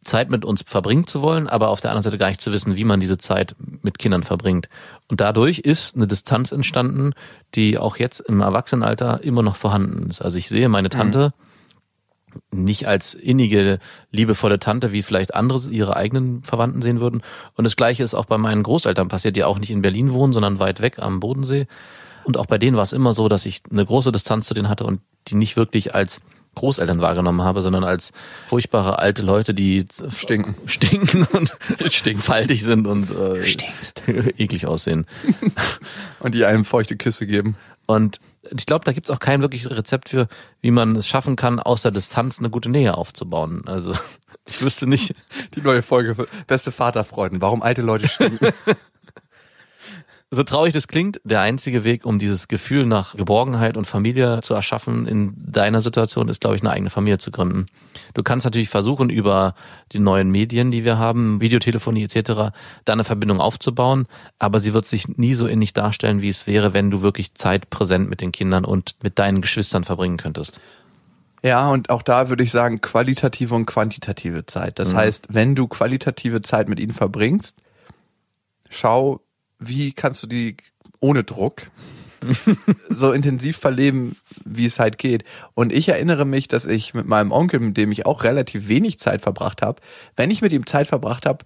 Zeit 0.03 0.29
mit 0.29 0.45
uns 0.45 0.63
verbringen 0.65 1.07
zu 1.07 1.21
wollen, 1.21 1.47
aber 1.47 1.69
auf 1.69 1.81
der 1.81 1.91
anderen 1.91 2.03
Seite 2.03 2.17
gar 2.17 2.29
nicht 2.29 2.41
zu 2.41 2.51
wissen, 2.51 2.77
wie 2.77 2.83
man 2.83 2.99
diese 2.99 3.17
Zeit 3.17 3.55
mit 3.81 3.97
Kindern 3.97 4.23
verbringt. 4.23 4.69
Und 5.07 5.19
dadurch 5.19 5.59
ist 5.59 5.95
eine 5.95 6.07
Distanz 6.07 6.51
entstanden, 6.51 7.13
die 7.55 7.77
auch 7.77 7.97
jetzt 7.97 8.19
im 8.19 8.41
Erwachsenenalter 8.41 9.23
immer 9.23 9.41
noch 9.41 9.55
vorhanden 9.55 10.09
ist. 10.09 10.21
Also 10.21 10.37
ich 10.37 10.47
sehe 10.47 10.69
meine 10.69 10.89
Tante 10.89 11.33
nicht 12.51 12.87
als 12.87 13.13
innige, 13.13 13.79
liebevolle 14.11 14.59
Tante, 14.59 14.91
wie 14.91 15.01
vielleicht 15.01 15.35
andere 15.35 15.69
ihre 15.69 15.95
eigenen 15.95 16.43
Verwandten 16.43 16.81
sehen 16.81 16.99
würden. 16.99 17.21
Und 17.55 17.63
das 17.63 17.75
Gleiche 17.75 18.03
ist 18.03 18.15
auch 18.15 18.25
bei 18.25 18.37
meinen 18.37 18.63
Großeltern 18.63 19.07
passiert, 19.07 19.35
die 19.35 19.43
auch 19.43 19.59
nicht 19.59 19.71
in 19.71 19.81
Berlin 19.81 20.13
wohnen, 20.13 20.33
sondern 20.33 20.59
weit 20.59 20.81
weg 20.81 20.99
am 20.99 21.19
Bodensee. 21.19 21.67
Und 22.23 22.37
auch 22.37 22.45
bei 22.45 22.57
denen 22.57 22.77
war 22.77 22.83
es 22.83 22.93
immer 22.93 23.13
so, 23.13 23.27
dass 23.27 23.45
ich 23.45 23.61
eine 23.69 23.85
große 23.85 24.11
Distanz 24.11 24.47
zu 24.47 24.53
denen 24.53 24.69
hatte 24.69 24.85
und 24.85 25.01
die 25.27 25.35
nicht 25.35 25.57
wirklich 25.57 25.93
als 25.93 26.21
Großeltern 26.55 27.01
wahrgenommen 27.01 27.41
habe, 27.41 27.61
sondern 27.61 27.83
als 27.83 28.11
furchtbare 28.47 28.99
alte 28.99 29.21
Leute, 29.21 29.53
die 29.53 29.85
Stinken. 30.09 30.55
stinken 30.67 31.25
und 31.31 31.51
stinkfaltig 31.91 32.63
sind 32.63 32.87
und 32.87 33.09
äh, 33.11 33.39
eklig 34.37 34.65
aussehen. 34.65 35.05
Und 36.19 36.35
die 36.35 36.45
einem 36.45 36.63
feuchte 36.63 36.95
Küsse 36.95 37.27
geben. 37.27 37.57
Und 37.85 38.19
ich 38.55 38.65
glaube, 38.65 38.85
da 38.85 38.93
gibt's 38.93 39.09
auch 39.09 39.19
kein 39.19 39.41
wirkliches 39.41 39.69
Rezept 39.69 40.09
für, 40.09 40.27
wie 40.61 40.71
man 40.71 40.95
es 40.95 41.07
schaffen 41.07 41.35
kann, 41.35 41.59
aus 41.59 41.81
der 41.81 41.91
Distanz 41.91 42.39
eine 42.39 42.49
gute 42.49 42.69
Nähe 42.69 42.95
aufzubauen. 42.97 43.63
Also 43.65 43.93
ich 44.45 44.61
wüsste 44.61 44.87
nicht. 44.87 45.15
Die 45.55 45.61
neue 45.61 45.81
Folge 45.81 46.15
für 46.15 46.27
Beste 46.47 46.71
Vaterfreuden. 46.71 47.41
Warum 47.41 47.61
alte 47.61 47.81
Leute 47.81 48.07
stinken. 48.07 48.53
So 50.35 50.41
traurig 50.41 50.73
das 50.73 50.87
klingt, 50.87 51.21
der 51.23 51.41
einzige 51.41 51.83
Weg, 51.83 52.07
um 52.07 52.17
dieses 52.17 52.47
Gefühl 52.47 52.87
nach 52.87 53.15
Geborgenheit 53.15 53.77
und 53.77 53.85
Familie 53.85 54.39
zu 54.41 54.55
erschaffen 54.55 55.05
in 55.05 55.35
deiner 55.37 55.79
Situation, 55.79 56.27
ist, 56.27 56.41
glaube 56.41 56.55
ich, 56.55 56.63
eine 56.63 56.71
eigene 56.71 56.89
Familie 56.89 57.19
zu 57.19 57.29
gründen. 57.29 57.67
Du 58.15 58.23
kannst 58.23 58.43
natürlich 58.43 58.69
versuchen, 58.69 59.11
über 59.11 59.53
die 59.91 59.99
neuen 59.99 60.31
Medien, 60.31 60.71
die 60.71 60.83
wir 60.83 60.97
haben, 60.97 61.39
Videotelefonie 61.39 62.05
etc., 62.05 62.51
da 62.83 62.93
eine 62.93 63.03
Verbindung 63.03 63.39
aufzubauen, 63.39 64.07
aber 64.39 64.59
sie 64.59 64.73
wird 64.73 64.87
sich 64.87 65.07
nie 65.07 65.35
so 65.35 65.45
innig 65.45 65.73
darstellen, 65.73 66.23
wie 66.23 66.29
es 66.29 66.47
wäre, 66.47 66.73
wenn 66.73 66.89
du 66.89 67.03
wirklich 67.03 67.35
Zeit 67.35 67.69
präsent 67.69 68.09
mit 68.09 68.19
den 68.19 68.31
Kindern 68.31 68.65
und 68.65 68.95
mit 69.03 69.19
deinen 69.19 69.39
Geschwistern 69.39 69.83
verbringen 69.83 70.17
könntest. 70.17 70.59
Ja, 71.43 71.69
und 71.69 71.91
auch 71.91 72.01
da 72.01 72.29
würde 72.29 72.43
ich 72.43 72.49
sagen, 72.49 72.81
qualitative 72.81 73.53
und 73.53 73.67
quantitative 73.67 74.47
Zeit. 74.47 74.79
Das 74.79 74.95
heißt, 74.95 75.27
wenn 75.29 75.53
du 75.53 75.67
qualitative 75.67 76.41
Zeit 76.41 76.69
mit 76.69 76.79
ihnen 76.79 76.93
verbringst, 76.93 77.57
schau, 78.71 79.19
wie 79.67 79.93
kannst 79.93 80.23
du 80.23 80.27
die 80.27 80.57
ohne 80.99 81.23
Druck 81.23 81.63
so 82.89 83.11
intensiv 83.11 83.57
verleben, 83.57 84.15
wie 84.45 84.65
es 84.65 84.79
halt 84.79 84.97
geht. 84.97 85.23
Und 85.55 85.73
ich 85.73 85.89
erinnere 85.89 86.25
mich, 86.25 86.47
dass 86.47 86.65
ich 86.65 86.93
mit 86.93 87.05
meinem 87.07 87.31
Onkel, 87.31 87.59
mit 87.59 87.75
dem 87.77 87.91
ich 87.91 88.05
auch 88.05 88.23
relativ 88.23 88.67
wenig 88.67 88.97
Zeit 88.99 89.21
verbracht 89.21 89.61
habe, 89.61 89.81
wenn 90.15 90.31
ich 90.31 90.41
mit 90.41 90.53
ihm 90.53 90.65
Zeit 90.65 90.87
verbracht 90.87 91.25
habe, 91.25 91.43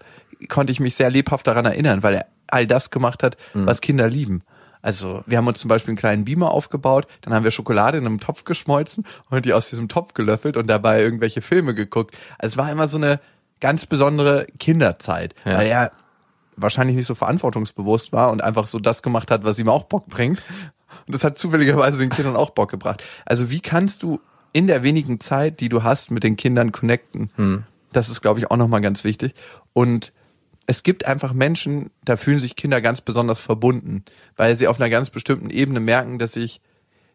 konnte 0.50 0.72
ich 0.72 0.80
mich 0.80 0.94
sehr 0.96 1.10
lebhaft 1.10 1.48
daran 1.48 1.66
erinnern, 1.66 2.04
weil 2.04 2.16
er 2.16 2.26
all 2.48 2.68
das 2.68 2.92
gemacht 2.92 3.24
hat, 3.24 3.38
was 3.54 3.82
Kinder 3.82 4.08
lieben. 4.08 4.44
Also 4.84 5.24
wir 5.26 5.40
haben 5.40 5.48
uns 5.48 5.60
zum 5.60 5.70
Beispiel 5.70 5.92
einen 5.92 5.98
kleinen 5.98 6.26
Beamer 6.26 6.52
aufgebaut, 6.52 7.08
dann 7.22 7.34
haben 7.34 7.44
wir 7.44 7.52
Schokolade 7.52 7.98
in 7.98 8.06
einem 8.06 8.20
Topf 8.20 8.44
geschmolzen 8.44 9.06
und 9.30 9.46
die 9.46 9.54
aus 9.54 9.70
diesem 9.70 9.90
Topf 9.90 10.14
gelöffelt 10.14 10.56
und 10.56 10.68
dabei 10.68 11.02
irgendwelche 11.02 11.42
Filme 11.42 11.74
geguckt. 11.74 12.16
Also 12.38 12.54
es 12.54 12.58
war 12.58 12.72
immer 12.72 12.88
so 12.88 12.98
eine 12.98 13.20
ganz 13.60 13.88
besondere 13.88 14.46
Kinderzeit, 14.60 15.34
Ja. 15.44 15.58
weil 15.58 15.68
er 15.68 15.92
wahrscheinlich 16.58 16.96
nicht 16.96 17.06
so 17.06 17.16
verantwortungsbewusst 17.16 18.12
war 18.12 18.32
und 18.32 18.44
einfach 18.44 18.68
so 18.68 18.80
das 18.80 19.02
gemacht 19.02 19.32
hat, 19.32 19.46
was 19.46 19.60
ihm 19.60 19.70
auch 19.70 19.84
Bock 19.84 20.08
bringt. 20.08 20.44
Und 21.06 21.14
das 21.14 21.24
hat 21.24 21.38
zufälligerweise 21.38 22.00
den 22.00 22.10
Kindern 22.10 22.36
auch 22.36 22.50
Bock 22.50 22.70
gebracht. 22.70 23.04
Also 23.26 23.50
wie 23.50 23.62
kannst 23.62 24.04
du 24.04 24.20
in 24.52 24.68
der 24.68 24.84
wenigen 24.84 25.20
Zeit, 25.20 25.60
die 25.60 25.70
du 25.70 25.84
hast, 25.84 26.12
mit 26.12 26.24
den 26.24 26.36
Kindern 26.36 26.72
connecten? 26.72 27.32
Das 27.94 28.10
ist, 28.10 28.22
glaube 28.22 28.40
ich, 28.40 28.52
auch 28.52 28.58
nochmal 28.58 28.82
ganz 28.82 29.04
wichtig. 29.04 29.34
Und 29.74 30.12
es 30.66 30.84
gibt 30.84 31.06
einfach 31.06 31.32
Menschen, 31.34 31.92
da 32.04 32.18
fühlen 32.18 32.40
sich 32.40 32.56
Kinder 32.56 32.82
ganz 32.82 33.00
besonders 33.02 33.40
verbunden, 33.40 34.04
weil 34.36 34.56
sie 34.56 34.68
auf 34.68 34.80
einer 34.80 34.90
ganz 34.90 35.10
bestimmten 35.10 35.50
Ebene 35.50 35.80
merken, 35.80 36.20
dass 36.20 36.36
ich, 36.36 36.60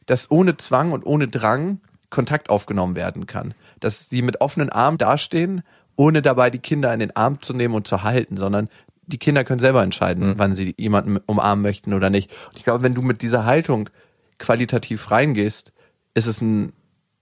dass 0.06 0.30
ohne 0.30 0.56
Zwang 0.56 0.92
und 0.92 1.04
ohne 1.04 1.28
Drang 1.28 1.80
Kontakt 2.08 2.50
aufgenommen 2.50 2.96
werden 2.96 3.26
kann. 3.26 3.54
Dass 3.80 4.08
sie 4.08 4.22
mit 4.22 4.40
offenen 4.40 4.70
Armen 4.70 4.98
dastehen, 4.98 5.62
ohne 5.96 6.22
dabei 6.22 6.50
die 6.50 6.58
Kinder 6.58 6.92
in 6.94 7.00
den 7.00 7.14
Arm 7.16 7.42
zu 7.42 7.52
nehmen 7.52 7.74
und 7.74 7.86
zu 7.86 8.02
halten, 8.02 8.36
sondern 8.36 8.68
die 9.12 9.18
Kinder 9.18 9.44
können 9.44 9.60
selber 9.60 9.82
entscheiden, 9.82 10.34
wann 10.38 10.54
sie 10.54 10.74
jemanden 10.78 11.18
umarmen 11.26 11.62
möchten 11.62 11.92
oder 11.92 12.10
nicht. 12.10 12.30
Und 12.48 12.56
ich 12.56 12.64
glaube, 12.64 12.82
wenn 12.82 12.94
du 12.94 13.02
mit 13.02 13.22
dieser 13.22 13.44
Haltung 13.44 13.90
qualitativ 14.38 15.10
reingehst, 15.10 15.72
ist 16.14 16.26
es 16.26 16.42
eine 16.42 16.72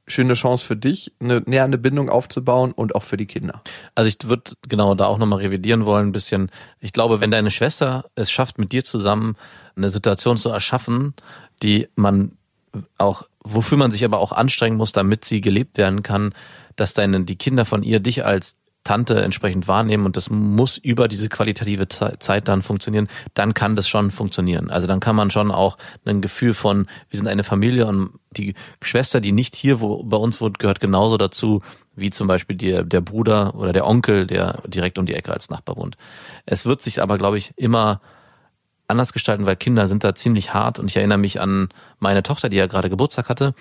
schöne 0.07 0.35
Chance 0.35 0.65
für 0.65 0.77
dich, 0.77 1.13
eine 1.21 1.43
nähernde 1.47 1.79
Bindung 1.79 2.09
aufzubauen 2.09 2.73
und 2.73 2.95
auch 2.95 3.03
für 3.03 3.17
die 3.17 3.27
Kinder. 3.27 3.63
Also 3.95 4.09
ich 4.09 4.29
würde 4.29 4.53
genau 4.69 4.95
da 4.95 5.07
auch 5.07 5.19
nochmal 5.19 5.41
revidieren 5.41 5.85
wollen, 5.85 6.09
ein 6.09 6.13
bisschen. 6.13 6.51
Ich 6.81 6.93
glaube, 6.93 7.21
wenn 7.21 7.31
deine 7.31 7.51
Schwester 7.51 8.07
es 8.15 8.31
schafft, 8.31 8.59
mit 8.59 8.73
dir 8.73 8.85
zusammen 8.85 9.37
eine 9.77 9.91
Situation 9.91 10.37
zu 10.37 10.51
erschaffen, 10.51 11.15
die 11.63 11.89
man 11.95 12.33
auch, 12.99 13.25
wofür 13.43 13.79
man 13.79 13.91
sich 13.91 14.05
aber 14.05 14.19
auch 14.19 14.33
anstrengen 14.33 14.77
muss, 14.77 14.93
damit 14.93 15.25
sie 15.25 15.41
gelebt 15.41 15.79
werden 15.79 16.03
kann, 16.03 16.35
dass 16.77 16.95
deine, 16.95 17.25
die 17.25 17.37
Kinder 17.37 17.65
von 17.65 17.83
ihr 17.83 18.01
dich 18.01 18.25
als 18.25 18.57
Tante 18.83 19.21
entsprechend 19.21 19.69
wahrnehmen 19.69 20.07
und 20.07 20.17
das 20.17 20.31
muss 20.31 20.79
über 20.79 21.07
diese 21.07 21.29
qualitative 21.29 21.89
Ze- 21.89 22.17
Zeit 22.19 22.49
dann 22.49 22.63
funktionieren, 22.63 23.09
dann 23.35 23.53
kann 23.53 23.77
das 23.77 23.89
schon 23.89 24.11
funktionieren. 24.11 24.71
Also 24.71 24.87
dann 24.87 25.01
kann 25.01 25.15
man 25.17 25.31
schon 25.31 25.51
auch 25.51 25.77
ein 26.07 26.23
Gefühl 26.23 26.55
von, 26.55 26.87
wir 27.11 27.19
sind 27.19 27.29
eine 27.29 27.45
Familie 27.45 27.87
und 27.87 28.13
die 28.31 28.55
Schwester, 28.81 29.21
die 29.21 29.33
nicht 29.33 29.55
hier 29.55 29.81
wo, 29.81 30.03
bei 30.03 30.17
uns 30.17 30.41
wohnt, 30.41 30.59
gehört 30.59 30.81
genauso 30.81 31.19
dazu, 31.19 31.63
wie 31.95 32.11
zum 32.11 32.27
Beispiel 32.27 32.57
der, 32.57 32.83
der 32.83 33.03
Bruder 33.03 33.55
oder 33.55 33.73
der 33.75 33.87
Onkel, 33.87 34.27
der 34.27 34.63
direkt 34.67 34.99
um 34.99 35.05
die 35.05 35.15
Ecke 35.15 35.33
als 35.33 35.51
Nachbar 35.51 35.77
wohnt. 35.77 35.97
Es 36.47 36.65
wird 36.65 36.81
sich 36.81 37.03
aber, 37.03 37.19
glaube 37.19 37.37
ich, 37.37 37.53
immer 37.57 38.01
anders 38.89 39.13
gestalten, 39.13 39.47
weil 39.47 39.57
Kinder 39.57 39.87
sind 39.87 40.05
da 40.05 40.15
ziemlich 40.15 40.55
hart 40.55 40.79
und 40.79 40.89
ich 40.89 40.97
erinnere 40.97 41.19
mich 41.19 41.41
an 41.41 41.69
meine 41.99 42.23
Tochter, 42.23 42.49
die 42.49 42.57
ja 42.57 42.67
gerade 42.67 42.91
Geburtstag 42.91 43.29
hatte 43.29 43.55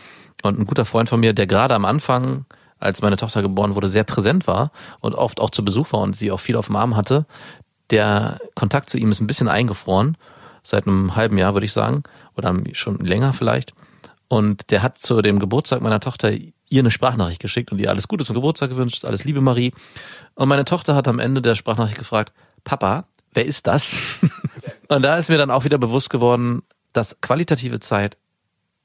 und 0.43 0.57
ein 0.59 0.65
guter 0.65 0.86
Freund 0.86 1.09
von 1.09 1.20
mir, 1.20 1.34
der 1.34 1.45
gerade 1.45 1.76
am 1.76 1.86
Anfang, 1.86 2.45
als 2.80 3.01
meine 3.01 3.17
Tochter 3.17 3.41
geboren 3.41 3.75
wurde, 3.75 3.88
sehr 3.88 4.03
präsent 4.03 4.47
war 4.47 4.71
und 5.01 5.15
oft 5.15 5.39
auch 5.39 5.49
zu 5.49 5.63
Besuch 5.63 5.91
war 5.93 6.01
und 6.01 6.15
sie 6.15 6.32
auch 6.32 6.39
viel 6.39 6.55
auf 6.55 6.67
dem 6.67 6.75
Arm 6.75 6.95
hatte. 6.95 7.25
Der 7.89 8.39
Kontakt 8.55 8.89
zu 8.89 8.97
ihm 8.97 9.11
ist 9.11 9.19
ein 9.19 9.27
bisschen 9.27 9.47
eingefroren, 9.47 10.17
seit 10.63 10.88
einem 10.88 11.15
halben 11.15 11.38
Jahr 11.38 11.53
würde 11.53 11.65
ich 11.65 11.73
sagen, 11.73 12.03
oder 12.36 12.55
schon 12.73 12.99
länger 12.99 13.34
vielleicht. 13.34 13.73
Und 14.27 14.69
der 14.69 14.84
hat 14.84 14.99
zu 14.99 15.21
dem 15.21 15.39
Geburtstag 15.39 15.82
meiner 15.82 15.99
Tochter 15.99 16.32
ihr 16.32 16.80
eine 16.80 16.91
Sprachnachricht 16.91 17.41
geschickt 17.41 17.71
und 17.71 17.80
ihr 17.80 17.89
alles 17.89 18.07
Gute 18.07 18.23
zum 18.23 18.36
Geburtstag 18.36 18.69
gewünscht, 18.69 19.03
alles 19.03 19.23
Liebe 19.23 19.41
Marie. 19.41 19.73
Und 20.36 20.47
meine 20.47 20.65
Tochter 20.65 20.95
hat 20.95 21.07
am 21.07 21.19
Ende 21.19 21.41
der 21.41 21.55
Sprachnachricht 21.55 21.97
gefragt, 21.97 22.32
Papa, 22.63 23.05
wer 23.34 23.45
ist 23.45 23.65
das? 23.65 23.95
und 24.88 25.01
da 25.01 25.17
ist 25.17 25.30
mir 25.30 25.38
dann 25.38 25.51
auch 25.51 25.63
wieder 25.63 25.80
bewusst 25.80 26.11
geworden, 26.11 26.61
dass 26.93 27.19
qualitative 27.21 27.80
Zeit 27.80 28.17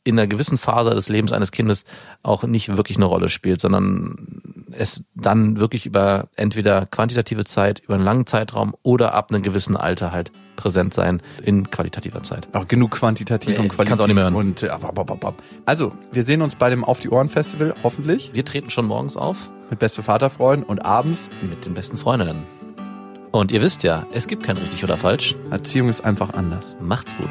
in 0.05 0.19
einer 0.19 0.29
gewissen 0.29 0.59
Phase 0.59 0.91
des 0.91 1.09
Lebens 1.09 1.33
eines 1.33 1.51
Kindes 1.51 1.85
auch 2.23 2.45
nicht 2.45 2.77
wirklich 2.77 2.99
eine 2.99 3.07
Rolle 3.07 3.29
spielt, 3.29 3.61
sondern 3.61 4.67
es 4.73 5.03
dann 5.15 5.59
wirklich 5.59 5.87
über 5.87 6.29
entweder 6.37 6.87
quantitative 6.87 7.45
Zeit, 7.45 7.81
über 7.81 7.95
einen 7.95 8.05
langen 8.05 8.27
Zeitraum 8.27 8.75
oder 8.83 9.15
ab 9.15 9.31
einem 9.31 9.43
gewissen 9.43 9.77
Alter 9.77 10.13
halt 10.13 10.31
präsent 10.57 10.95
sein 10.95 11.21
in 11.43 11.71
qualitativer 11.71 12.23
Zeit. 12.23 12.49
Auch 12.53 12.69
genug 12.69 12.93
quantitativ 12.93 13.59
und 13.59 13.69
qualitativ. 13.69 14.01
auch 14.03 14.07
nicht 14.07 14.15
mehr 14.15 14.25
hören. 14.25 14.35
Und, 14.35 14.63
äh, 14.63 14.71
wap. 14.71 15.43
Also, 15.67 15.93
wir 16.13 16.23
sehen 16.23 16.43
uns 16.43 16.55
bei 16.55 16.71
dem 16.71 16.85
Auf 16.85 17.01
die 17.01 17.11
Ohren 17.11 17.29
Festival, 17.29 17.75
hoffentlich, 17.83 18.33
Wir 18.35 18.45
treten 18.45 18.71
schon 18.71 18.87
morgens 18.87 19.17
auf 19.17 19.51
mit 19.71 19.79
beste 19.79 20.03
Vaterfreuden 20.03 20.65
und 20.65 20.85
abends. 20.85 21.29
mit 21.43 21.65
den 21.65 21.75
besten 21.75 21.97
Freundinnen. 21.97 22.45
Und 23.33 23.51
ihr 23.51 23.61
wisst 23.61 23.83
ja, 23.83 24.07
es 24.13 24.29
gibt 24.29 24.45
kein 24.45 24.57
richtig 24.59 24.85
oder 24.85 24.97
falsch. 24.97 25.35
Erziehung 25.51 25.89
ist 25.89 26.03
einfach 26.03 26.35
anders. 26.35 26.77
Macht's 26.81 27.17
gut. 27.17 27.31